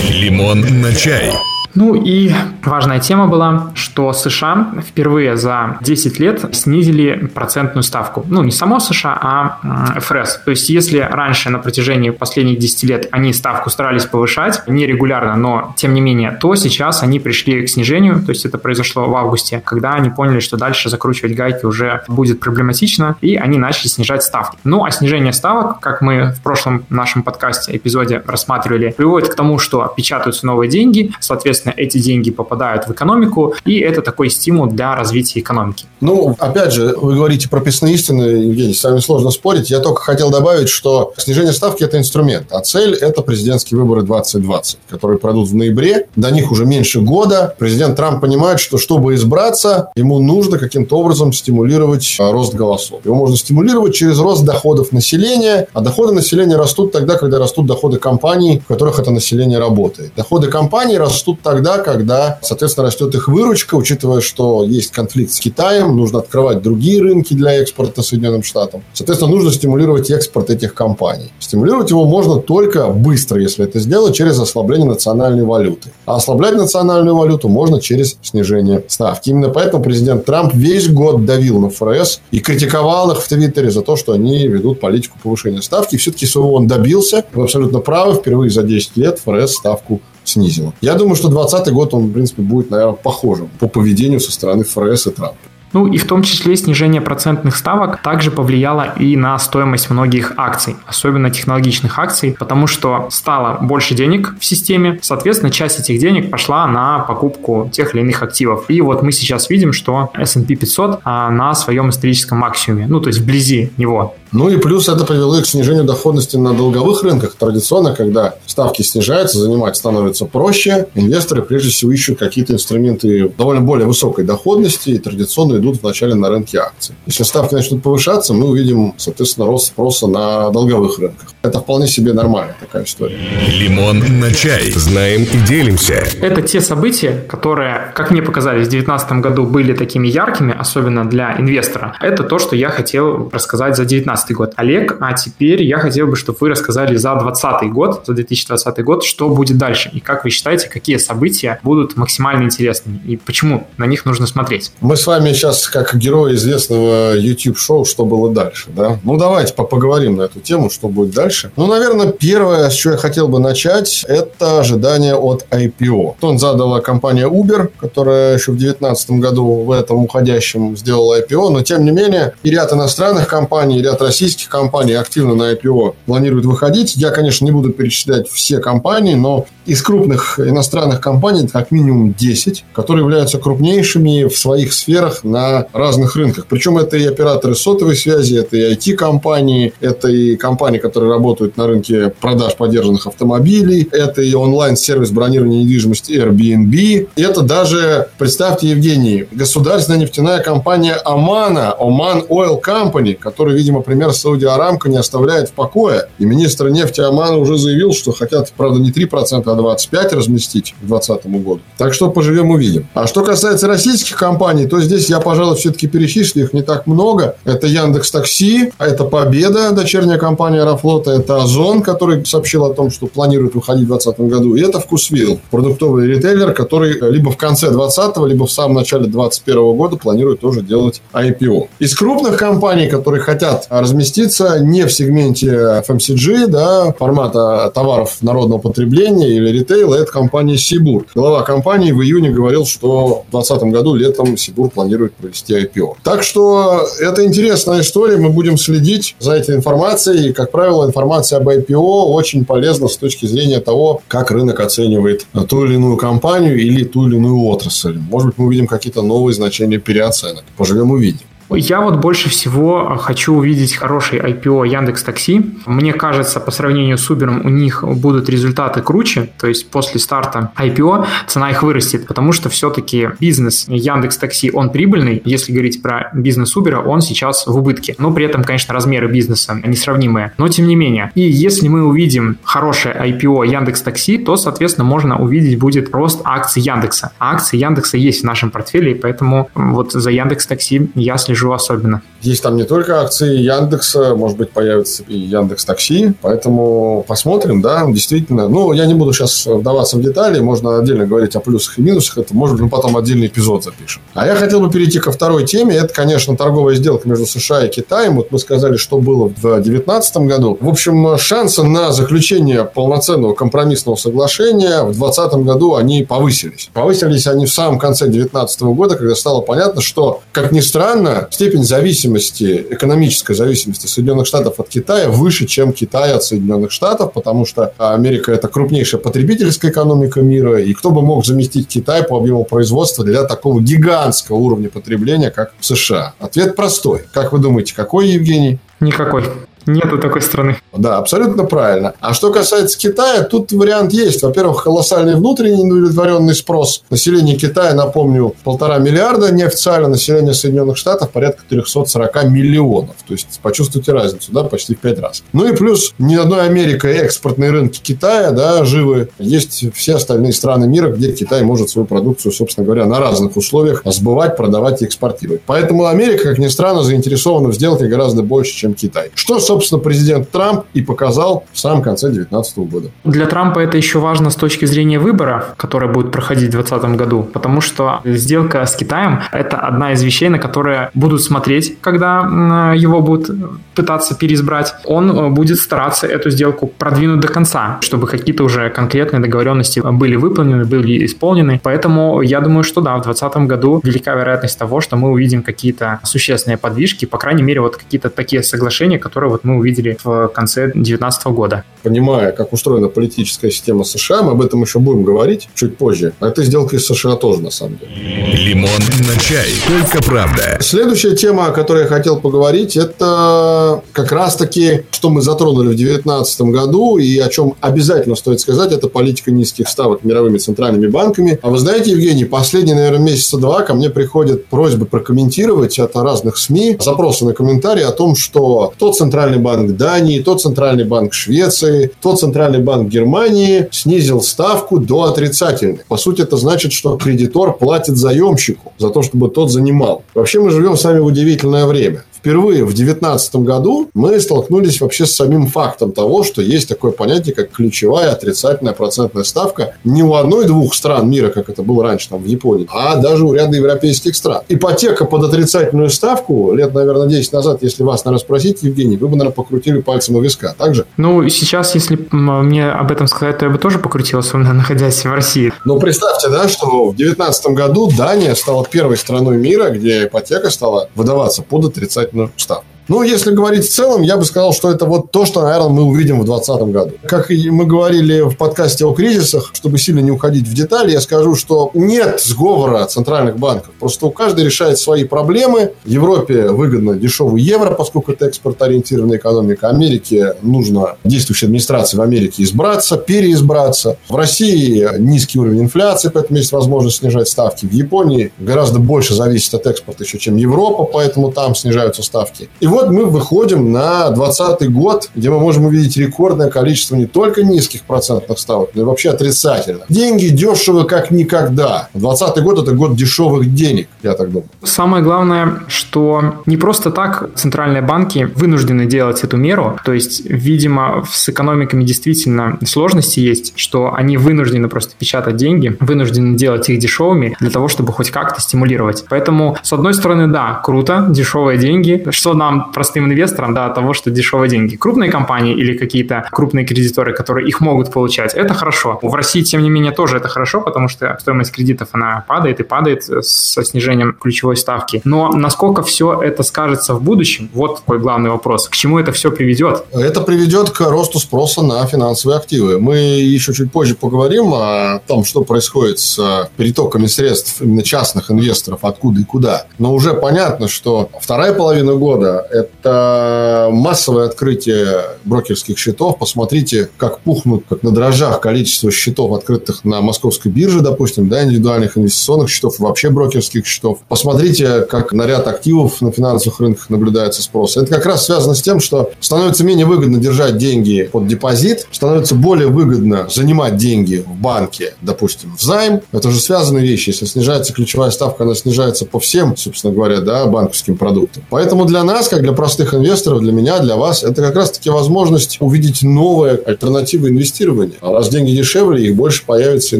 Лимон 0.10 0.82
на 0.82 0.94
чай. 0.94 1.32
Ну 1.76 1.96
и 1.96 2.32
важная 2.64 3.00
тема 3.00 3.28
была, 3.28 3.72
что 3.76 4.14
США 4.14 4.74
впервые 4.88 5.38
за 5.38 5.78
10 5.82 6.20
лет 6.20 6.56
снизили 6.56 7.30
процентную 7.34 7.84
ставку. 7.84 8.26
Ну, 8.28 8.44
не 8.44 8.52
само 8.52 8.80
США, 8.80 9.18
а 9.22 10.00
ФРС. 10.00 10.42
То 10.46 10.52
есть, 10.52 10.70
если 10.70 11.00
раньше 11.00 11.50
на 11.50 11.60
протяжении 11.60 12.10
последних 12.10 12.60
10 12.60 12.84
лет 12.84 13.08
они 13.12 13.34
ставку 13.34 13.70
старались 13.70 14.06
повышать, 14.06 14.64
нерегулярно, 14.68 15.36
но 15.36 15.74
тем 15.76 15.94
не 15.94 16.02
менее, 16.02 16.32
то 16.32 16.56
сейчас 16.56 17.04
они 17.04 17.20
пришли 17.20 17.66
к 17.66 17.70
снижению, 17.70 18.22
то 18.24 18.32
есть 18.32 18.46
это 18.46 18.58
произошло 18.58 19.06
в 19.06 19.16
августе, 19.16 19.62
когда 19.64 19.94
они 19.94 20.10
поняли, 20.10 20.40
что 20.40 20.58
дальше 20.58 20.90
закручивать 20.90 21.36
гайки 21.36 21.66
уже 21.66 22.04
будет 22.08 22.40
проблематично, 22.40 23.18
и 23.22 23.36
они 23.36 23.58
начали 23.58 23.88
снижать 23.88 24.24
ставки. 24.24 24.58
Ну, 24.64 24.86
а 24.86 24.92
снижение 24.92 25.34
ставок, 25.34 25.80
как 25.80 26.02
мы 26.02 26.32
в 26.32 26.42
прошлом 26.42 26.86
нашем 26.90 27.24
подкасте, 27.24 27.76
эпизоде 27.76 28.24
рассматривали, 28.26 28.94
приводит 28.96 29.30
к 29.30 29.36
тому, 29.36 29.60
что 29.60 29.94
печатаются 29.96 30.46
новые 30.46 30.70
деньги, 30.70 31.12
соответственно, 31.20 31.65
соответственно, 31.66 31.74
эти 31.78 31.98
деньги 31.98 32.32
попадают 32.32 32.88
в 32.88 32.92
экономику, 32.92 33.54
и 33.66 33.80
это 33.80 34.02
такой 34.02 34.30
стимул 34.30 34.68
для 34.68 34.96
развития 34.96 35.40
экономики. 35.40 35.86
Ну, 36.02 36.36
опять 36.40 36.74
же, 36.74 36.96
вы 36.98 37.16
говорите 37.16 37.50
прописные 37.50 37.96
истины, 37.96 38.22
Евгений, 38.24 38.74
с 38.74 38.84
вами 38.84 39.00
сложно 39.00 39.32
спорить. 39.32 39.70
Я 39.70 39.80
только 39.80 40.02
хотел 40.02 40.30
добавить, 40.30 40.70
что 40.70 41.14
снижение 41.18 41.54
ставки– 41.54 41.84
это 41.86 41.98
инструмент, 41.98 42.48
а 42.52 42.60
цель– 42.62 42.94
это 43.02 43.22
президентские 43.22 43.80
выборы 43.80 44.04
2020, 44.04 44.78
которые 44.90 45.18
пройдут 45.18 45.50
в 45.50 45.56
ноябре. 45.56 46.08
До 46.16 46.32
них 46.32 46.52
уже 46.52 46.66
меньше 46.66 47.02
года. 47.02 47.56
Президент 47.58 47.96
Трамп 47.96 48.22
понимает, 48.22 48.60
что 48.60 48.78
чтобы 48.78 49.16
избраться, 49.16 49.90
ему 49.96 50.20
нужно 50.20 50.58
каким-то 50.58 50.98
образом 50.98 51.34
стимулировать 51.34 52.18
а, 52.20 52.32
рост 52.32 52.54
голосов. 52.54 53.02
Его 53.06 53.16
можно 53.16 53.38
стимулировать 53.38 53.96
через 53.96 54.20
рост 54.20 54.44
доходов 54.46 54.92
населения, 54.92 55.68
а 55.74 55.82
доходы 55.82 56.14
населения 56.14 56.56
растут 56.56 56.92
тогда, 56.92 57.16
когда 57.18 57.40
растут 57.40 57.66
доходы 57.66 57.98
компаний, 57.98 58.62
в 58.64 58.68
которых 58.68 59.00
это 59.00 59.12
население 59.12 59.60
работает. 59.60 60.14
Доходы 60.16 60.48
компаний 60.48 60.98
растут 60.98 61.40
тогда, 61.42 61.55
тогда, 61.56 61.78
когда, 61.78 62.38
соответственно, 62.42 62.88
растет 62.88 63.16
их 63.16 63.30
выручка, 63.30 63.76
учитывая, 63.76 64.20
что 64.20 64.66
есть 64.66 64.92
конфликт 64.92 65.32
с 65.32 65.40
Китаем, 65.40 65.96
нужно 65.96 66.20
открывать 66.20 66.62
другие 66.62 67.02
рынки 67.02 67.34
для 67.34 67.54
экспорта 67.54 68.02
Соединенным 68.02 68.44
Штатам. 68.44 68.84
Соответственно, 68.94 69.32
нужно 69.32 69.54
стимулировать 69.54 70.12
экспорт 70.12 70.50
этих 70.50 70.74
компаний. 70.74 71.32
Стимулировать 71.40 71.92
его 71.92 72.04
можно 72.04 72.42
только 72.42 72.88
быстро, 72.88 73.40
если 73.40 73.64
это 73.64 73.80
сделать, 73.80 74.16
через 74.16 74.38
ослабление 74.38 74.86
национальной 74.86 75.46
валюты. 75.46 75.92
А 76.06 76.18
ослаблять 76.18 76.56
национальную 76.56 77.16
валюту 77.16 77.48
можно 77.48 77.80
через 77.80 78.18
снижение 78.22 78.84
ставки. 78.90 79.30
Именно 79.30 79.48
поэтому 79.48 79.82
президент 79.82 80.26
Трамп 80.26 80.54
весь 80.54 80.90
год 80.90 81.24
давил 81.24 81.60
на 81.60 81.70
ФРС 81.70 82.20
и 82.32 82.40
критиковал 82.40 83.12
их 83.12 83.22
в 83.22 83.28
Твиттере 83.30 83.72
за 83.72 83.82
то, 83.82 83.96
что 83.96 84.12
они 84.12 84.46
ведут 84.46 84.82
политику 84.82 85.18
повышения 85.24 85.62
ставки. 85.62 85.96
И 85.96 85.98
все-таки 85.98 86.26
своего 86.26 86.56
он 86.56 86.68
добился. 86.68 87.24
Вы 87.34 87.44
абсолютно 87.44 87.80
правы. 87.80 88.16
Впервые 88.16 88.50
за 88.50 88.64
10 88.64 88.98
лет 88.98 89.20
ФРС 89.20 89.54
ставку 89.54 90.02
снизила. 90.36 90.74
Я 90.82 90.96
думаю, 90.96 91.16
что 91.16 91.30
2020 91.30 91.74
год, 91.74 91.94
он, 91.94 92.08
в 92.08 92.14
принципе, 92.14 92.42
будет, 92.42 92.70
наверное, 92.70 92.96
похожим 92.96 93.50
по 93.60 93.68
поведению 93.68 94.20
со 94.20 94.32
стороны 94.32 94.64
ФРС 94.64 95.08
и 95.08 95.12
Трампа. 95.12 95.36
Ну 95.76 95.88
и 95.88 95.98
в 95.98 96.06
том 96.08 96.24
числе 96.24 96.56
снижение 96.56 97.02
процентных 97.02 97.54
ставок 97.58 98.02
также 98.02 98.32
повлияло 98.32 98.94
и 98.98 99.18
на 99.18 99.38
стоимость 99.38 99.90
многих 99.90 100.32
акций, 100.38 100.78
особенно 100.88 101.30
технологичных 101.30 102.00
акций, 102.00 102.34
потому 102.40 102.66
что 102.66 103.08
стало 103.12 103.58
больше 103.62 103.94
денег 103.94 104.36
в 104.40 104.46
системе, 104.46 105.00
соответственно, 105.02 105.52
часть 105.52 105.82
этих 105.82 106.00
денег 106.00 106.32
пошла 106.32 106.66
на 106.66 107.00
покупку 107.00 107.70
тех 107.74 107.94
или 107.94 108.04
иных 108.04 108.24
активов. 108.24 108.70
И 108.70 108.80
вот 108.80 109.04
мы 109.04 109.12
сейчас 109.12 109.50
видим, 109.50 109.74
что 109.74 110.12
S&P 110.14 110.56
500 110.56 111.02
а, 111.04 111.30
на 111.30 111.54
своем 111.54 111.90
историческом 111.90 112.38
максимуме, 112.38 112.88
ну 112.88 113.02
то 113.02 113.08
есть 113.08 113.20
вблизи 113.20 113.74
него. 113.76 114.16
Ну 114.36 114.50
и 114.50 114.58
плюс 114.58 114.90
это 114.90 115.06
привело 115.06 115.42
к 115.42 115.46
снижению 115.46 115.86
доходности 115.86 116.36
на 116.36 116.54
долговых 116.54 117.04
рынках. 117.04 117.36
Традиционно, 117.36 117.96
когда 117.96 118.36
ставки 118.48 118.82
снижаются, 118.82 119.40
занимать 119.40 119.78
становится 119.78 120.26
проще. 120.26 120.88
Инвесторы 120.94 121.42
прежде 121.42 121.70
всего 121.70 121.94
ищут 121.94 122.20
какие-то 122.20 122.52
инструменты 122.52 123.30
довольно 123.38 123.62
более 123.62 123.88
высокой 123.88 124.26
доходности 124.26 124.90
и 124.90 124.98
традиционно 124.98 125.58
идут 125.58 125.82
вначале 125.82 126.16
на 126.16 126.28
рынке 126.28 126.58
акций. 126.58 126.96
Если 127.06 127.24
ставки 127.24 127.54
начнут 127.54 127.82
повышаться, 127.82 128.34
мы 128.34 128.50
увидим, 128.50 128.94
соответственно, 128.98 129.48
рост 129.48 129.68
спроса 129.68 130.08
на 130.08 130.50
долговых 130.50 131.00
рынках. 131.00 131.30
Это 131.42 131.62
вполне 131.62 131.88
себе 131.88 132.12
нормальная 132.12 132.58
такая 132.60 132.84
история. 132.84 133.18
Лимон 133.48 134.20
на 134.20 134.34
чай. 134.34 134.70
Знаем 134.72 135.24
и 135.24 135.48
делимся. 135.48 136.04
Это 136.20 136.42
те 136.42 136.60
события, 136.60 137.24
которые, 137.30 137.94
как 137.96 138.12
мне 138.12 138.22
показались, 138.22 138.68
в 138.68 138.70
2019 138.70 139.12
году 139.22 139.46
были 139.46 139.74
такими 139.74 140.10
яркими, 140.10 140.54
особенно 140.58 141.06
для 141.08 141.40
инвестора. 141.40 141.96
Это 142.02 142.24
то, 142.24 142.38
что 142.38 142.58
я 142.58 142.70
хотел 142.70 143.30
рассказать 143.32 143.78
за 143.78 143.86
2019 143.86 144.25
2019 144.26 144.36
год. 144.36 144.54
Олег, 144.56 144.98
а 145.00 145.14
теперь 145.14 145.64
я 145.64 145.78
хотел 145.78 146.08
бы, 146.08 146.16
чтобы 146.16 146.38
вы 146.42 146.50
рассказали 146.50 146.96
за 146.96 147.16
2020 147.16 147.72
год, 147.72 148.04
за 148.06 148.14
2020 148.14 148.84
год, 148.84 149.04
что 149.04 149.30
будет 149.30 149.58
дальше, 149.58 149.90
и 149.94 150.00
как 150.00 150.24
вы 150.24 150.30
считаете, 150.30 150.70
какие 150.70 150.98
события 150.98 151.60
будут 151.64 151.96
максимально 151.96 152.44
интересными, 152.44 153.00
и 153.06 153.18
почему 153.18 153.68
на 153.78 153.86
них 153.86 154.06
нужно 154.06 154.28
смотреть. 154.28 154.72
Мы 154.82 154.98
с 154.98 155.08
вами 155.08 155.34
сейчас, 155.34 155.68
как 155.68 155.96
герои 155.96 156.36
известного 156.36 157.16
YouTube-шоу 157.16 157.86
«Что 157.86 158.06
было 158.06 158.32
дальше?», 158.32 158.70
да? 158.76 159.00
Ну, 159.04 159.18
давайте 159.18 159.54
поговорим 159.54 160.18
на 160.18 160.24
эту 160.24 160.40
тему, 160.40 160.70
что 160.70 160.88
будет 160.88 161.14
дальше. 161.14 161.52
Ну, 161.56 161.68
наверное, 161.68 162.12
первое, 162.12 162.70
с 162.70 162.74
чего 162.74 162.94
я 162.94 163.00
хотел 163.00 163.28
бы 163.28 163.40
начать, 163.40 164.06
это 164.08 164.60
ожидание 164.60 165.16
от 165.16 165.46
IPO. 165.52 166.16
Тон 166.20 166.40
задала 166.40 166.82
компания 166.82 167.28
Uber, 167.28 167.70
которая 167.80 168.36
еще 168.36 168.52
в 168.52 168.58
2019 168.58 169.12
году 169.12 169.64
в 169.64 169.72
этом 169.72 170.04
уходящем 170.04 170.76
сделала 170.78 171.20
IPO, 171.22 171.50
но, 171.50 171.62
тем 171.62 171.84
не 171.86 171.92
менее, 171.92 172.34
и 172.44 172.50
ряд 172.50 172.74
иностранных 172.74 173.28
компаний, 173.28 173.80
и 173.80 173.82
ряд 173.82 174.02
российских 174.02 174.15
компаний 174.50 174.94
активно 174.94 175.36
на 175.36 175.54
IPO 175.54 175.96
планируют 176.06 176.46
выходить. 176.46 176.96
Я, 176.96 177.12
конечно, 177.12 177.46
не 177.46 177.52
буду 177.52 177.72
перечислять 177.72 178.30
все 178.30 178.60
компании, 178.60 179.16
но 179.16 179.46
из 179.66 179.82
крупных 179.82 180.40
иностранных 180.40 181.02
компаний 181.02 181.48
как 181.48 181.72
минимум 181.72 182.14
10, 182.14 182.66
которые 182.74 183.04
являются 183.04 183.38
крупнейшими 183.40 184.26
в 184.26 184.38
своих 184.38 184.74
сферах 184.74 185.24
на 185.24 185.68
разных 185.74 186.16
рынках. 186.16 186.46
Причем 186.48 186.78
это 186.78 186.98
и 186.98 187.06
операторы 187.06 187.56
сотовой 187.56 187.96
связи, 187.96 188.38
это 188.38 188.58
и 188.58 188.74
IT-компании, 188.74 189.74
это 189.82 190.08
и 190.08 190.36
компании, 190.36 190.78
которые 190.78 191.12
работают 191.12 191.58
на 191.58 191.68
рынке 191.68 192.10
продаж 192.10 192.56
поддержанных 192.56 193.08
автомобилей, 193.08 193.88
это 193.92 194.22
и 194.22 194.34
онлайн-сервис 194.34 195.12
бронирования 195.12 195.64
недвижимости 195.64 196.14
Airbnb. 196.14 197.10
Это 197.16 197.42
даже, 197.42 198.10
представьте, 198.18 198.70
Евгений, 198.70 199.26
государственная 199.32 200.00
нефтяная 200.00 200.42
компания 200.42 200.94
Омана, 200.94 201.76
Oman 201.80 202.28
Oil 202.28 202.62
Company, 202.62 203.16
которая, 203.16 203.56
видимо, 203.56 203.82
например, 203.96 204.14
Сауди 204.14 204.46
Арамка 204.46 204.90
не 204.90 204.98
оставляет 204.98 205.50
в 205.50 205.54
покое. 205.54 206.10
И 206.20 206.26
министр 206.26 206.70
нефти 206.70 207.02
Омана 207.02 207.38
уже 207.38 207.58
заявил, 207.58 207.94
что 207.94 208.12
хотят, 208.12 208.52
правда, 208.56 208.80
не 208.80 208.92
3%, 208.92 209.44
а 209.46 209.78
25% 209.86 210.16
разместить 210.16 210.74
к 210.74 210.86
2020 210.86 211.26
году. 211.44 211.62
Так 211.78 211.94
что 211.94 212.10
поживем 212.10 212.52
увидим. 212.52 212.88
А 212.94 213.08
что 213.08 213.24
касается 213.24 213.68
российских 213.68 214.18
компаний, 214.18 214.68
то 214.68 214.82
здесь 214.82 215.10
я, 215.10 215.20
пожалуй, 215.20 215.56
все-таки 215.56 215.88
перечислю 215.88 216.44
их 216.44 216.54
не 216.54 216.62
так 216.62 216.88
много. 216.88 217.38
Это 217.46 217.68
Яндекс 217.68 218.12
Такси, 218.12 218.72
а 218.78 218.86
это 218.86 219.06
Победа, 219.06 219.72
дочерняя 219.72 220.18
компания 220.18 220.62
Аэрофлота, 220.62 221.12
это 221.12 221.42
Озон, 221.42 221.82
который 221.82 222.26
сообщил 222.26 222.66
о 222.66 222.74
том, 222.74 222.92
что 222.92 223.08
планирует 223.08 223.56
выходить 223.56 223.86
в 223.86 223.88
2020 223.88 224.20
году, 224.32 224.56
и 224.56 224.62
это 224.62 224.80
Вкусвилл, 224.80 225.40
продуктовый 225.52 226.08
ритейлер, 226.08 226.54
который 226.54 227.00
либо 227.12 227.32
в 227.32 227.38
конце 227.38 227.70
2020, 227.70 228.18
либо 228.28 228.46
в 228.46 228.52
самом 228.52 228.76
начале 228.76 229.04
2021 229.04 229.78
года 229.78 229.96
планирует 229.98 230.40
тоже 230.42 230.62
делать 230.62 231.02
IPO. 231.14 231.68
Из 231.80 231.96
крупных 231.96 232.38
компаний, 232.38 232.88
которые 232.88 233.22
хотят 233.22 233.68
разместиться 233.86 234.60
не 234.60 234.86
в 234.86 234.92
сегменте 234.92 235.48
FMCG, 235.88 236.48
да, 236.48 236.92
формата 236.98 237.72
товаров 237.74 238.18
народного 238.22 238.60
потребления 238.60 239.30
или 239.30 239.50
ритейла, 239.50 239.96
это 239.96 240.12
компания 240.12 240.58
Сибур. 240.58 241.06
Глава 241.14 241.44
компании 241.44 241.92
в 241.92 242.02
июне 242.02 242.32
говорил, 242.32 242.66
что 242.66 243.26
в 243.28 243.32
2020 243.32 243.64
году 243.72 243.94
летом 243.94 244.38
Сибур 244.38 244.72
планирует 244.72 245.14
провести 245.14 245.54
IPO. 245.54 245.98
Так 246.04 246.24
что 246.24 246.82
это 247.00 247.24
интересная 247.26 247.82
история, 247.82 248.18
мы 248.18 248.30
будем 248.32 248.58
следить 248.58 249.16
за 249.20 249.34
этой 249.34 249.56
информацией. 249.56 250.30
И, 250.30 250.34
как 250.34 250.52
правило, 250.52 250.88
информация 250.88 251.38
об 251.38 251.48
IPO 251.48 252.06
очень 252.06 252.44
полезна 252.44 252.88
с 252.88 252.98
точки 252.98 253.28
зрения 253.28 253.60
того, 253.60 254.02
как 254.08 254.32
рынок 254.32 254.62
оценивает 254.62 255.28
ту 255.48 255.66
или 255.66 255.76
иную 255.76 255.98
компанию 255.98 256.60
или 256.60 256.84
ту 256.84 257.08
или 257.08 257.18
иную 257.18 257.40
отрасль. 257.46 258.00
Может 258.10 258.30
быть, 258.30 258.38
мы 258.40 258.46
увидим 258.48 258.66
какие-то 258.66 259.04
новые 259.04 259.36
значения 259.36 259.78
переоценок. 259.78 260.44
Поживем 260.58 260.90
увидим. 260.90 261.28
Я 261.50 261.82
вот 261.82 261.98
больше 261.98 262.30
всего 262.30 262.98
хочу 262.98 263.36
увидеть 263.36 263.76
хороший 263.76 264.20
IPO 264.20 264.68
Яндекс 264.68 265.04
Такси. 265.04 265.54
Мне 265.66 265.94
кажется, 265.94 266.40
по 266.40 266.52
сравнению 266.52 266.98
с 266.98 267.10
Uber 267.10 267.42
у 267.44 267.50
них 267.50 267.84
будут 267.84 268.30
результаты 268.30 268.82
круче, 268.82 269.30
то 269.40 269.48
есть 269.48 269.70
после 269.70 270.00
старта 270.00 270.52
IPO 270.58 271.06
цена 271.28 271.52
их 271.52 271.64
вырастет, 271.64 272.08
потому 272.08 272.32
что 272.32 272.50
все-таки 272.50 273.10
бизнес 273.20 273.66
Яндекс 273.68 274.18
Такси, 274.18 274.52
он 274.52 274.72
прибыльный. 274.72 275.22
Если 275.26 275.52
говорить 275.52 275.82
про 275.82 276.10
бизнес 276.14 276.56
Uber, 276.58 276.84
он 276.84 277.02
сейчас 277.02 277.46
в 277.46 277.56
убытке. 277.56 277.96
Но 278.00 278.12
при 278.12 278.26
этом, 278.26 278.44
конечно, 278.44 278.74
размеры 278.74 279.08
бизнеса 279.08 279.60
несравнимые. 279.64 280.34
Но 280.38 280.48
тем 280.48 280.68
не 280.68 280.76
менее. 280.76 281.12
И 281.16 281.22
если 281.22 281.68
мы 281.68 281.84
увидим 281.84 282.38
хорошее 282.44 282.96
IPO 282.96 283.48
Яндекс 283.48 283.82
Такси, 283.82 284.18
то, 284.18 284.36
соответственно, 284.36 284.86
можно 284.86 285.20
увидеть 285.22 285.60
будет 285.60 285.94
рост 285.94 286.22
акций 286.24 286.62
Яндекса. 286.62 287.12
А 287.20 287.34
акции 287.34 287.58
Яндекса 287.58 287.98
есть 287.98 288.22
в 288.22 288.26
нашем 288.26 288.50
портфеле, 288.50 288.92
и 288.92 288.96
поэтому 288.96 289.50
вот 289.54 289.94
за 289.94 290.10
Яндекс 290.10 290.48
Такси 290.48 290.90
я 290.96 291.18
слежу 291.18 291.35
слежу 291.36 291.52
особенно. 291.52 292.02
Есть 292.22 292.42
там 292.42 292.56
не 292.56 292.64
только 292.64 293.02
акции 293.02 293.38
Яндекса, 293.38 294.16
может 294.16 294.38
быть, 294.38 294.50
появится 294.50 295.04
и 295.04 295.16
Яндекс 295.16 295.66
Такси, 295.66 296.14
поэтому 296.22 297.06
посмотрим, 297.08 297.62
да, 297.62 297.86
действительно. 297.88 298.48
Ну, 298.48 298.74
я 298.74 298.86
не 298.88 298.96
буду 298.96 299.14
сейчас 299.14 299.46
вдаваться 299.46 299.98
в 299.98 300.02
детали, 300.02 300.40
можно 300.40 300.80
отдельно 300.80 301.06
говорить 301.06 301.36
о 301.36 301.40
плюсах 301.40 301.78
и 301.78 301.82
минусах, 301.84 302.18
это, 302.18 302.36
может 302.36 302.56
быть, 302.56 302.64
мы 302.64 302.70
потом 302.70 302.98
отдельный 302.98 303.28
эпизод 303.28 303.64
запишем. 303.64 304.02
А 304.16 304.26
я 304.26 304.36
хотел 304.36 304.60
бы 304.60 304.72
перейти 304.72 305.00
ко 305.00 305.12
второй 305.12 305.46
теме, 305.46 305.76
это, 305.76 305.94
конечно, 305.94 306.36
торговая 306.36 306.76
сделка 306.76 307.08
между 307.08 307.28
США 307.28 307.66
и 307.66 307.70
Китаем. 307.70 308.16
Вот 308.16 308.32
мы 308.32 308.40
сказали, 308.40 308.78
что 308.78 308.98
было 308.98 309.28
в 309.28 309.42
2019 309.42 310.18
году. 310.18 310.58
В 310.60 310.70
общем, 310.70 311.18
шансы 311.18 311.64
на 311.64 311.92
заключение 311.92 312.64
полноценного 312.66 313.34
компромиссного 313.36 313.98
соглашения 313.98 314.82
в 314.82 314.98
2020 314.98 315.34
году 315.46 315.76
они 315.76 316.04
повысились. 316.04 316.72
Повысились 316.74 317.28
они 317.28 317.46
в 317.46 317.54
самом 317.54 317.78
конце 317.78 318.06
2019 318.06 318.62
года, 318.64 318.96
когда 318.96 319.14
стало 319.14 319.42
понятно, 319.42 319.82
что, 319.82 320.22
как 320.32 320.52
ни 320.52 320.60
странно, 320.60 321.25
степень 321.32 321.64
зависимости, 321.64 322.66
экономической 322.70 323.36
зависимости 323.36 323.88
Соединенных 323.88 324.28
Штатов 324.28 324.60
от 324.60 324.70
Китая 324.70 325.10
выше, 325.10 325.46
чем 325.46 325.74
Китай 325.74 326.14
от 326.14 326.24
Соединенных 326.24 326.72
Штатов, 326.72 327.14
потому 327.14 327.46
что 327.46 327.74
Америка– 327.78 328.32
это 328.34 328.48
крупнейшая 328.48 329.02
потребительская 329.02 329.72
экономика 329.72 330.22
мира, 330.22 330.62
и 330.62 330.74
кто 330.74 330.92
бы 330.92 331.02
мог 331.02 331.26
заместить 331.26 331.68
Китай 331.68 332.04
по 332.04 332.18
объему 332.18 332.44
производства 332.44 333.04
для 333.04 333.24
такого 333.24 333.62
гигантского 333.62 334.38
уровня 334.38 334.70
потребления, 334.70 335.32
как 335.32 335.54
в 335.60 335.66
США? 335.66 336.14
Ответ 336.20 336.56
простой. 336.56 337.04
Как 337.14 337.34
вы 337.34 337.40
думаете, 337.40 337.76
какой, 337.76 338.10
Евгений? 338.10 338.60
Никакой. 338.80 339.24
Нету 339.66 339.98
такой 339.98 340.22
страны. 340.22 340.58
Да, 340.74 340.98
абсолютно 340.98 341.44
правильно. 341.46 341.94
А 342.00 342.14
что 342.14 342.32
касается 342.32 342.78
Китая, 342.78 343.24
тут 343.24 343.52
вариант 343.52 343.94
есть. 343.94 344.22
Во-первых, 344.24 344.64
колоссальный 344.64 345.16
внутренний 345.16 345.64
удовлетворенный 345.64 346.36
спрос. 346.36 346.84
Население 346.90 347.36
Китая, 347.36 347.74
напомню, 347.74 348.36
полтора 348.44 348.78
миллиарда, 348.78 349.34
неофициально 349.34 349.88
население 349.88 350.34
Соединенных 350.34 350.78
Штатов 350.78 351.12
порядка 351.12 351.44
340 351.50 352.26
миллионов. 352.26 352.96
То 353.08 353.14
есть, 353.14 353.40
почувствуйте 353.42 353.92
разницу, 353.92 354.32
да, 354.32 354.44
почти 354.44 354.76
в 354.76 354.80
пять 354.80 355.00
раз. 355.00 355.24
Ну 355.34 355.48
и 355.48 355.56
плюс 355.56 355.94
ни 355.98 356.16
одной 356.16 356.44
Америка 356.44 356.88
экспортные 356.88 357.52
рынки 357.52 357.80
Китая, 357.82 358.32
да, 358.32 358.64
живы. 358.66 359.10
Есть 359.20 359.74
все 359.74 359.96
остальные 359.96 360.34
страны 360.34 360.68
мира, 360.68 360.90
где 360.90 361.12
Китай 361.12 361.44
может 361.44 361.70
свою 361.70 361.88
продукцию, 361.88 362.32
собственно 362.32 362.66
говоря, 362.66 362.86
на 362.86 363.00
разных 363.00 363.36
условиях 363.38 363.82
сбывать, 363.86 364.38
продавать 364.38 364.82
и 364.82 364.86
экспортировать. 364.86 365.42
Поэтому 365.46 365.86
Америка, 365.86 366.24
как 366.24 366.38
ни 366.38 366.48
странно, 366.48 366.84
заинтересована 366.84 367.50
в 367.50 367.56
сделке 367.56 367.88
гораздо 367.88 368.22
больше, 368.22 368.54
чем 368.56 368.74
Китай. 368.74 369.12
Что, 369.16 369.40
собственно, 369.40 369.55
президент 369.78 370.30
Трамп 370.32 370.66
и 370.74 370.82
показал 370.82 371.46
в 371.52 371.60
самом 371.60 371.82
конце 371.82 372.08
2019 372.08 372.58
года. 372.58 372.90
Для 373.04 373.26
Трампа 373.26 373.60
это 373.60 373.78
еще 373.78 374.00
важно 374.00 374.30
с 374.30 374.36
точки 374.36 374.66
зрения 374.66 375.00
выбора, 375.00 375.56
который 375.58 375.90
будет 375.90 376.12
проходить 376.12 376.50
в 376.50 376.52
2020 376.52 376.98
году, 376.98 377.24
потому 377.24 377.62
что 377.62 378.02
сделка 378.06 378.66
с 378.66 378.76
Китаем– 378.76 379.20
это 379.32 379.58
одна 379.58 379.94
из 379.94 380.04
вещей, 380.04 380.30
на 380.30 380.40
которые 380.40 380.90
будут 380.94 381.22
смотреть, 381.22 381.78
когда 381.82 382.74
его 382.76 383.02
будут 383.02 383.30
пытаться 383.76 384.16
переизбрать. 384.16 384.74
Он 384.86 385.12
э, 385.12 385.30
будет 385.30 385.58
стараться 385.58 386.08
эту 386.08 386.30
сделку 386.30 386.68
продвинуть 386.68 387.20
до 387.20 387.28
конца, 387.28 387.78
чтобы 387.82 388.08
какие-то 388.08 388.44
уже 388.44 388.70
конкретные 388.70 389.22
договоренности 389.22 389.82
были 389.84 390.16
выполнены, 390.16 390.66
были 390.66 391.06
исполнены. 391.06 391.60
Поэтому 391.62 392.22
я 392.22 392.40
думаю, 392.40 392.64
что 392.64 392.82
да, 392.82 392.96
в 392.98 393.04
2020 393.04 393.48
году 393.48 393.82
велика 393.84 394.16
вероятность 394.16 394.58
того, 394.58 394.82
что 394.82 394.96
мы 394.96 395.12
увидим 395.12 395.44
какие-то 395.44 396.00
существенные 396.04 396.58
подвижки, 396.58 397.06
по 397.06 397.18
крайней 397.18 397.44
мере, 397.44 397.62
вот 397.62 397.78
какие-то 397.78 398.10
такие 398.10 398.44
соглашения, 398.44 398.98
которые 398.98 399.30
вот 399.30 399.44
мы 399.46 399.58
увидели 399.58 399.98
в 400.04 400.28
конце 400.30 400.72
2019 400.72 401.28
года. 401.28 401.64
Понимая, 401.84 402.32
как 402.32 402.52
устроена 402.52 402.88
политическая 402.88 403.52
система 403.52 403.84
США, 403.84 404.24
мы 404.24 404.32
об 404.32 404.42
этом 404.42 404.62
еще 404.64 404.80
будем 404.80 405.04
говорить 405.04 405.48
чуть 405.54 405.78
позже. 405.78 406.14
А 406.20 406.30
это 406.30 406.44
сделка 406.44 406.78
из 406.78 406.86
США 406.88 407.16
тоже, 407.16 407.42
на 407.42 407.52
самом 407.52 407.78
деле. 407.78 407.92
Лимон 408.34 408.70
на 409.00 409.20
чай. 409.20 409.50
Только 409.68 410.04
правда. 410.04 410.58
Следующая 410.62 411.16
тема, 411.16 411.48
о 411.48 411.52
которой 411.52 411.84
я 411.84 411.88
хотел 411.88 412.20
поговорить, 412.20 412.76
это 412.76 413.84
как 413.92 414.12
раз-таки, 414.12 414.84
что 414.92 415.10
мы 415.10 415.22
затронули 415.22 415.68
в 415.68 415.76
2019 415.76 416.42
году 416.42 416.98
и 416.98 417.20
о 417.20 417.30
чем 417.30 417.54
обязательно 417.62 418.16
стоит 418.16 418.40
сказать, 418.40 418.72
это 418.72 418.88
политика 418.88 419.30
низких 419.32 419.70
ставок 419.70 420.04
мировыми 420.04 420.40
центральными 420.40 420.88
банками. 420.88 421.40
А 421.42 421.50
вы 421.50 421.60
знаете, 421.60 421.92
Евгений, 421.92 422.26
последние, 422.26 422.76
наверное, 422.76 423.12
месяца 423.12 423.38
два 423.38 423.62
ко 423.62 423.76
мне 423.76 423.90
приходят 423.90 424.48
просьбы 424.48 424.86
прокомментировать 424.86 425.78
от 425.78 425.96
разных 425.96 426.38
СМИ, 426.38 426.78
запросы 426.82 427.26
на 427.26 427.34
комментарии 427.34 427.84
о 427.84 427.92
том, 427.92 428.16
что 428.16 428.74
тот 428.78 428.96
центральный 428.96 429.35
Центральный 429.36 429.42
банк 429.42 429.78
Дании, 429.78 430.20
то 430.22 430.36
Центральный 430.36 430.84
банк 430.86 431.14
Швеции, 431.14 431.92
то 432.02 432.16
Центральный 432.16 432.60
банк 432.60 432.90
Германии 432.90 433.68
снизил 433.72 434.22
ставку 434.22 434.80
до 434.80 435.04
отрицательной. 435.04 435.82
По 435.88 435.98
сути, 435.98 436.22
это 436.22 436.38
значит, 436.38 436.72
что 436.72 436.98
кредитор 436.98 437.54
платит 437.54 437.98
заемщику 437.98 438.74
за 438.78 438.90
то, 438.90 439.02
чтобы 439.02 439.30
тот 439.30 439.52
занимал. 439.52 440.04
Вообще 440.14 440.40
мы 440.40 440.52
живем 440.52 440.78
с 440.78 440.84
вами 440.84 441.00
в 441.00 441.06
удивительное 441.06 441.66
время 441.66 442.04
впервые 442.26 442.64
в 442.64 442.74
2019 442.74 443.36
году 443.36 443.92
мы 443.94 444.20
столкнулись 444.20 444.82
вообще 444.82 445.06
с 445.06 445.16
самим 445.16 445.46
фактом 445.46 445.92
того, 445.92 446.24
что 446.24 446.42
есть 446.42 446.68
такое 446.68 446.92
понятие, 446.92 447.36
как 447.36 447.52
ключевая 447.52 448.12
отрицательная 448.12 448.74
процентная 448.74 449.24
ставка 449.24 449.76
не 449.84 450.02
у 450.02 450.16
одной-двух 450.16 450.74
стран 450.74 451.08
мира, 451.08 451.30
как 451.30 451.50
это 451.50 451.62
было 451.62 451.84
раньше 451.84 452.10
там 452.10 452.24
в 452.24 452.26
Японии, 452.26 452.68
а 452.74 452.96
даже 452.96 453.26
у 453.26 453.34
ряда 453.34 453.56
европейских 453.56 454.16
стран. 454.16 454.42
Ипотека 454.50 455.06
под 455.06 455.26
отрицательную 455.26 455.92
ставку 455.92 456.52
лет, 456.56 456.74
наверное, 456.74 457.08
10 457.08 457.32
назад, 457.32 457.60
если 457.62 457.84
вас, 457.84 458.04
наверное, 458.06 458.24
спросить, 458.24 458.64
Евгений, 458.64 458.98
вы 458.98 459.08
бы, 459.08 459.18
наверное, 459.18 459.36
покрутили 459.36 459.82
пальцем 459.82 460.16
у 460.16 460.22
виска, 460.22 460.56
так 460.58 460.74
же? 460.74 460.88
Ну, 460.98 461.30
сейчас, 461.30 461.76
если 461.76 462.08
мне 462.12 462.72
об 462.72 462.92
этом 462.92 463.06
сказать, 463.06 463.38
то 463.38 463.46
я 463.46 463.52
бы 463.52 463.60
тоже 463.60 463.78
покрутил, 463.78 464.18
особенно 464.18 464.54
находясь 464.54 465.06
в 465.06 465.14
России. 465.14 465.54
Ну, 465.64 465.80
представьте, 465.80 466.30
да, 466.30 466.50
что 466.50 466.86
в 466.86 466.96
2019 466.96 467.46
году 467.48 467.92
Дания 467.96 468.34
стала 468.34 468.66
первой 468.66 468.98
страной 468.98 469.38
мира, 469.38 469.70
где 469.70 470.06
ипотека 470.06 470.50
стала 470.50 470.90
выдаваться 470.96 471.44
под 471.44 471.66
отрицательную 471.66 472.15
ну, 472.16 472.30
ставку. 472.38 472.75
Ну, 472.88 473.02
если 473.02 473.32
говорить 473.32 473.66
в 473.66 473.74
целом, 473.74 474.04
я 474.04 474.16
бы 474.16 474.26
сказал, 474.26 474.54
что 474.54 474.70
это 474.70 474.86
вот 474.86 475.12
то, 475.12 475.26
что, 475.26 475.42
наверное, 475.42 475.70
мы 475.70 475.84
увидим 475.84 476.20
в 476.20 476.26
2020 476.26 476.68
году. 476.72 476.92
Как 477.08 477.30
мы 477.30 477.66
говорили 477.66 478.22
в 478.22 478.38
подкасте 478.38 478.86
о 478.86 478.94
кризисах, 478.94 479.50
чтобы 479.54 479.80
сильно 479.80 480.00
не 480.00 480.12
уходить 480.12 480.48
в 480.48 480.54
детали, 480.54 480.92
я 480.92 481.02
скажу, 481.02 481.36
что 481.36 481.72
нет 481.74 482.22
сговора 482.22 482.86
центральных 482.86 483.38
банков. 483.38 483.74
Просто 483.80 484.06
у 484.06 484.12
каждой 484.12 484.46
решает 484.46 484.78
свои 484.78 485.04
проблемы. 485.04 485.72
Европе 485.86 486.50
выгодно 486.50 486.94
дешевый 486.94 487.42
евро, 487.42 487.72
поскольку 487.72 488.12
это 488.12 488.28
экспортоориентированная 488.28 489.18
экономика. 489.18 489.70
Америке 489.70 490.36
нужно 490.44 490.98
действующей 491.04 491.48
администрации 491.48 491.98
в 491.98 492.02
Америке 492.02 492.44
избраться, 492.44 492.98
переизбраться. 492.98 493.98
В 494.10 494.16
России 494.16 494.88
низкий 495.00 495.40
уровень 495.40 495.62
инфляции, 495.62 496.10
поэтому 496.14 496.38
есть 496.38 496.52
возможность 496.52 496.98
снижать 496.98 497.28
ставки. 497.28 497.66
В 497.66 497.74
Японии 497.74 498.32
гораздо 498.38 498.78
больше 498.78 499.16
зависит 499.16 499.56
от 499.56 499.66
экспорта 499.66 500.04
еще, 500.04 500.20
чем 500.20 500.36
Европа, 500.36 500.84
поэтому 500.84 501.32
там 501.32 501.56
снижаются 501.56 502.04
ставки. 502.04 502.48
И 502.60 502.68
вот 502.76 502.90
мы 502.90 503.06
выходим 503.06 503.72
на 503.72 504.10
2020 504.12 504.72
год, 504.72 505.10
где 505.16 505.30
мы 505.30 505.40
можем 505.40 505.66
увидеть 505.66 505.96
рекордное 505.96 506.50
количество 506.50 506.96
не 506.96 507.06
только 507.06 507.42
низких 507.42 507.84
процентных 507.84 508.38
ставок, 508.38 508.72
но 508.74 508.82
и 508.82 508.86
вообще 508.86 509.12
отрицательных. 509.12 509.86
Деньги 509.88 510.28
дешево 510.28 510.84
как 510.84 511.10
никогда. 511.10 511.88
2020 511.94 512.44
год– 512.44 512.60
это 512.64 512.74
год 512.74 512.96
дешевых 512.96 513.54
денег, 513.54 513.88
я 514.04 514.14
так 514.14 514.28
думаю. 514.28 514.50
Самое 514.64 515.04
главное, 515.04 515.60
что 515.68 516.36
не 516.46 516.58
просто 516.58 516.92
так 516.92 517.30
центральные 517.36 517.82
банки 517.82 518.30
вынуждены 518.36 518.86
делать 518.86 519.24
эту 519.24 519.38
меру. 519.38 519.80
То 519.86 519.94
есть, 519.94 520.26
видимо, 520.26 521.06
с 521.10 521.30
экономиками 521.30 521.84
действительно 521.84 522.58
сложности 522.66 523.22
есть, 523.22 523.54
что 523.56 523.94
они 523.94 524.18
вынуждены 524.18 524.68
просто 524.68 524.96
печатать 525.00 525.38
деньги, 525.38 525.78
вынуждены 525.80 526.36
делать 526.36 526.70
их 526.70 526.80
дешевыми 526.80 527.38
для 527.40 527.50
того, 527.50 527.70
чтобы 527.70 527.94
хоть 527.94 528.12
как-то 528.12 528.42
стимулировать. 528.42 529.06
Поэтому, 529.10 529.58
с 529.64 529.72
одной 529.72 529.94
стороны, 529.94 530.28
да, 530.28 530.60
круто, 530.62 531.06
дешевые 531.10 531.58
деньги, 531.58 532.06
что 532.10 532.34
нам 532.34 532.65
простым 532.74 533.06
инвесторам, 533.06 533.54
да, 533.54 533.70
того, 533.70 533.94
что 533.94 534.12
дешевые 534.12 534.50
деньги. 534.50 534.76
Крупные 534.76 535.12
компании 535.12 535.54
или 535.54 535.78
какие-то 535.78 536.28
крупные 536.32 536.66
кредиторы, 536.66 537.14
которые 537.14 537.48
их 537.48 537.62
могут 537.62 537.92
получать, 537.92 538.34
это 538.34 538.54
хорошо. 538.54 539.00
В 539.02 539.14
России, 539.14 539.42
тем 539.42 539.62
не 539.64 539.70
менее, 539.70 539.92
тоже 539.92 540.18
это 540.18 540.28
хорошо, 540.28 540.62
потому 540.62 540.88
что 540.88 541.18
стоимость 541.20 541.52
кредитов, 541.52 541.90
она 541.94 542.24
падает 542.28 542.60
и 542.60 542.64
падает 542.64 543.04
со 543.04 543.64
снижением 543.64 544.14
ключевой 544.14 544.58
ставки. 544.58 545.02
Но 545.04 545.32
насколько 545.32 545.84
все 545.84 546.22
это 546.22 546.44
скажется 546.44 546.94
в 546.94 547.02
будущем, 547.02 547.50
вот 547.54 547.78
такой 547.78 548.00
главный 548.00 548.30
вопрос. 548.30 548.68
К 548.68 548.76
чему 548.76 549.00
это 549.00 549.12
все 549.12 549.32
приведет? 549.32 549.86
Это 549.92 550.22
приведет 550.22 550.70
к 550.70 550.82
росту 550.82 551.20
спроса 551.20 551.62
на 551.62 551.86
финансовые 551.86 552.38
активы. 552.38 552.80
Мы 552.80 552.98
еще 552.98 553.54
чуть 553.54 553.72
позже 553.72 553.96
поговорим 553.96 554.54
о 554.54 555.00
том, 555.08 555.24
что 555.26 555.44
происходит 555.44 556.00
с 556.00 556.50
перетоками 556.58 557.08
средств 557.08 557.62
именно 557.62 557.84
частных 557.84 558.32
инвесторов, 558.32 558.80
откуда 558.84 559.22
и 559.22 559.24
куда. 559.24 559.66
Но 559.80 559.94
уже 559.94 560.14
понятно, 560.14 560.68
что 560.68 561.10
вторая 561.20 561.54
половина 561.54 561.94
года– 561.96 562.48
это 562.56 563.70
массовое 563.72 564.26
открытие 564.26 565.02
брокерских 565.26 565.78
счетов. 565.78 566.18
Посмотрите, 566.18 566.90
как 566.98 567.20
пухнут, 567.20 567.66
как 567.68 567.84
на 567.84 567.92
дрожжах 567.92 568.40
количество 568.40 568.92
счетов, 568.92 569.32
открытых 569.34 569.84
на 569.84 570.02
московской 570.02 570.52
бирже, 570.52 570.82
допустим, 570.82 571.28
да, 571.30 571.44
индивидуальных 571.44 571.98
инвестиционных 571.98 572.50
счетов, 572.50 572.80
вообще 572.80 573.10
брокерских 573.10 573.66
счетов. 573.66 574.00
Посмотрите, 574.08 574.82
как 574.82 575.12
на 575.14 575.26
ряд 575.26 575.48
активов 575.48 576.02
на 576.02 576.12
финансовых 576.12 576.60
рынках 576.60 576.90
наблюдается 576.90 577.42
спрос. 577.42 577.78
Это 577.78 577.88
как 577.88 578.06
раз 578.06 578.26
связано 578.26 578.56
с 578.56 578.62
тем, 578.62 578.80
что 578.80 579.12
становится 579.20 579.64
менее 579.64 579.86
выгодно 579.86 580.18
держать 580.18 580.58
деньги 580.58 581.10
под 581.12 581.28
депозит, 581.28 581.88
становится 581.92 582.36
более 582.36 582.68
выгодно 582.68 583.28
занимать 583.30 583.78
деньги 583.78 584.24
в 584.26 584.36
банке, 584.36 584.94
допустим, 585.02 585.56
в 585.58 585.62
займ. 585.62 586.02
Это 586.12 586.32
же 586.32 586.40
связанные 586.40 586.86
вещи. 586.86 587.10
Если 587.10 587.26
снижается 587.26 587.74
ключевая 587.74 588.12
ставка, 588.12 588.44
она 588.44 588.56
снижается 588.56 589.06
по 589.06 589.20
всем, 589.20 589.58
собственно 589.58 589.94
говоря, 589.94 590.22
да, 590.22 590.46
банковским 590.46 590.98
продуктам. 590.98 591.44
Поэтому 591.50 591.86
для 591.86 592.04
нас, 592.04 592.30
как 592.30 592.45
для 592.46 592.54
простых 592.54 592.94
инвесторов, 592.94 593.42
для 593.42 593.52
меня, 593.52 593.80
для 593.80 593.96
вас, 593.96 594.24
это 594.24 594.42
как 594.42 594.56
раз-таки 594.56 594.90
возможность 594.90 595.58
увидеть 595.60 596.04
новые 596.04 596.60
альтернативы 596.66 597.30
инвестирования. 597.30 597.96
А 598.02 598.12
раз 598.12 598.30
деньги 598.30 598.52
дешевле, 598.52 599.04
их 599.04 599.16
больше 599.16 599.44
появится 599.46 599.96
и 599.96 600.00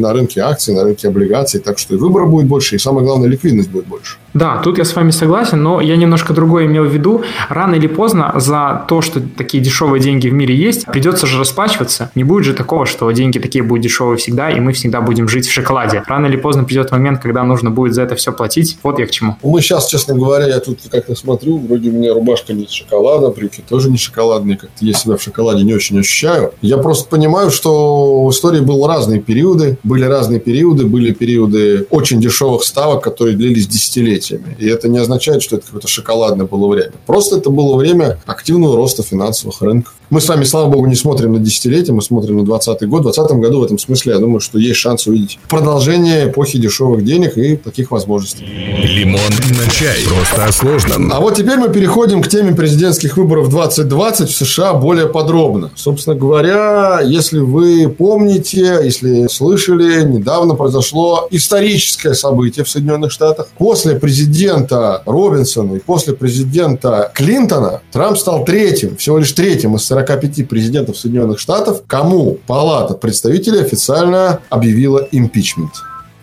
на 0.00 0.12
рынке 0.12 0.40
акций, 0.40 0.72
и 0.72 0.76
на 0.76 0.84
рынке 0.84 1.08
облигаций. 1.08 1.58
Так 1.58 1.78
что 1.78 1.94
и 1.94 1.98
выбора 1.98 2.26
будет 2.26 2.46
больше, 2.46 2.76
и 2.76 2.78
самое 2.78 3.04
главное, 3.04 3.28
ликвидность 3.28 3.70
будет 3.70 3.86
больше. 3.86 4.18
Да, 4.32 4.60
тут 4.62 4.78
я 4.78 4.84
с 4.84 4.94
вами 4.94 5.10
согласен, 5.10 5.62
но 5.62 5.80
я 5.80 5.96
немножко 5.96 6.34
другое 6.34 6.66
имел 6.66 6.84
в 6.84 6.92
виду. 6.92 7.22
Рано 7.48 7.74
или 7.74 7.86
поздно 7.86 8.32
за 8.36 8.84
то, 8.86 9.00
что 9.00 9.20
такие 9.20 9.62
дешевые 9.62 10.00
деньги 10.00 10.28
в 10.28 10.32
мире 10.34 10.54
есть, 10.54 10.84
придется 10.84 11.26
же 11.26 11.38
расплачиваться. 11.40 12.10
Не 12.14 12.22
будет 12.22 12.44
же 12.44 12.52
такого, 12.52 12.86
что 12.86 13.10
деньги 13.10 13.38
такие 13.38 13.64
будут 13.64 13.82
дешевые 13.82 14.18
всегда, 14.18 14.50
и 14.50 14.60
мы 14.60 14.72
всегда 14.74 15.00
будем 15.00 15.26
жить 15.26 15.46
в 15.46 15.52
шоколаде. 15.52 16.04
Рано 16.06 16.26
или 16.26 16.36
поздно 16.36 16.64
придет 16.64 16.92
момент, 16.92 17.22
когда 17.22 17.42
нужно 17.44 17.70
будет 17.70 17.94
за 17.94 18.02
это 18.02 18.14
все 18.14 18.30
платить. 18.30 18.78
Вот 18.82 18.98
я 18.98 19.06
к 19.06 19.10
чему. 19.10 19.36
Мы 19.42 19.62
сейчас, 19.62 19.86
честно 19.86 20.14
говоря, 20.14 20.46
я 20.46 20.60
тут 20.60 20.80
как-то 20.90 21.14
смотрю, 21.14 21.56
вроде 21.56 21.88
у 21.88 21.92
меня 21.92 22.12
рубашка 22.12 22.35
не 22.52 22.64
из 22.64 22.70
шоколада, 22.70 23.30
брюки 23.30 23.62
тоже 23.66 23.90
не 23.90 23.98
шоколадные, 23.98 24.56
как-то 24.56 24.84
я 24.84 24.92
себя 24.92 25.16
в 25.16 25.22
шоколаде 25.22 25.62
не 25.62 25.74
очень 25.74 25.98
ощущаю. 25.98 26.52
Я 26.62 26.78
просто 26.78 27.08
понимаю, 27.08 27.50
что 27.50 28.24
в 28.24 28.30
истории 28.30 28.60
были 28.60 28.82
разные 28.86 29.20
периоды, 29.20 29.78
были 29.82 30.04
разные 30.04 30.40
периоды, 30.40 30.86
были 30.86 31.12
периоды 31.12 31.86
очень 31.90 32.20
дешевых 32.20 32.62
ставок, 32.62 33.02
которые 33.02 33.36
длились 33.36 33.66
десятилетия 33.66 33.96
десятилетиями. 33.96 34.56
И 34.58 34.66
это 34.66 34.88
не 34.88 34.98
означает, 34.98 35.42
что 35.42 35.56
это 35.56 35.66
какое-то 35.66 35.88
шоколадное 35.88 36.46
было 36.46 36.68
время. 36.68 36.92
Просто 37.06 37.36
это 37.36 37.50
было 37.50 37.76
время 37.76 38.18
активного 38.26 38.76
роста 38.76 39.02
финансовых 39.02 39.60
рынков. 39.62 39.94
Мы 40.08 40.20
с 40.20 40.28
вами, 40.28 40.44
слава 40.44 40.70
богу, 40.70 40.86
не 40.86 40.94
смотрим 40.94 41.32
на 41.32 41.40
десятилетие, 41.40 41.92
мы 41.92 42.00
смотрим 42.00 42.36
на 42.36 42.44
2020 42.44 42.88
год. 42.88 43.00
В 43.00 43.04
2020 43.06 43.38
году 43.38 43.60
в 43.60 43.64
этом 43.64 43.76
смысле, 43.76 44.12
я 44.12 44.18
думаю, 44.20 44.38
что 44.38 44.56
есть 44.56 44.78
шанс 44.78 45.08
увидеть 45.08 45.40
продолжение 45.48 46.28
эпохи 46.28 46.58
дешевых 46.58 47.04
денег 47.04 47.36
и 47.36 47.56
таких 47.56 47.90
возможностей. 47.90 48.44
Лимон 48.44 49.20
на 49.48 49.68
чай. 49.72 49.98
Просто 50.06 50.44
о 50.44 50.52
сложном. 50.52 51.12
А 51.12 51.18
вот 51.18 51.34
теперь 51.34 51.56
мы 51.56 51.70
переходим 51.70 52.22
к 52.22 52.28
теме 52.28 52.54
президентских 52.54 53.16
выборов 53.16 53.48
2020 53.50 54.30
в 54.30 54.32
США 54.32 54.74
более 54.74 55.08
подробно. 55.08 55.72
Собственно 55.74 56.14
говоря, 56.14 57.00
если 57.04 57.40
вы 57.40 57.88
помните, 57.88 58.78
если 58.84 59.26
слышали, 59.26 60.04
недавно 60.04 60.54
произошло 60.54 61.26
историческое 61.32 62.14
событие 62.14 62.64
в 62.64 62.70
Соединенных 62.70 63.10
Штатах. 63.10 63.48
После 63.58 63.96
президента 63.96 65.02
Робинсона 65.04 65.74
и 65.74 65.78
после 65.80 66.14
президента 66.14 67.10
Клинтона 67.12 67.80
Трамп 67.90 68.16
стал 68.18 68.44
третьим, 68.44 68.96
всего 68.96 69.18
лишь 69.18 69.32
третьим 69.32 69.74
из 69.74 69.84
45 70.04 70.48
президентов 70.48 70.98
Соединенных 70.98 71.38
Штатов, 71.38 71.82
кому 71.86 72.38
Палата 72.46 72.94
представителей 72.94 73.60
официально 73.60 74.40
объявила 74.50 75.08
импичмент. 75.10 75.72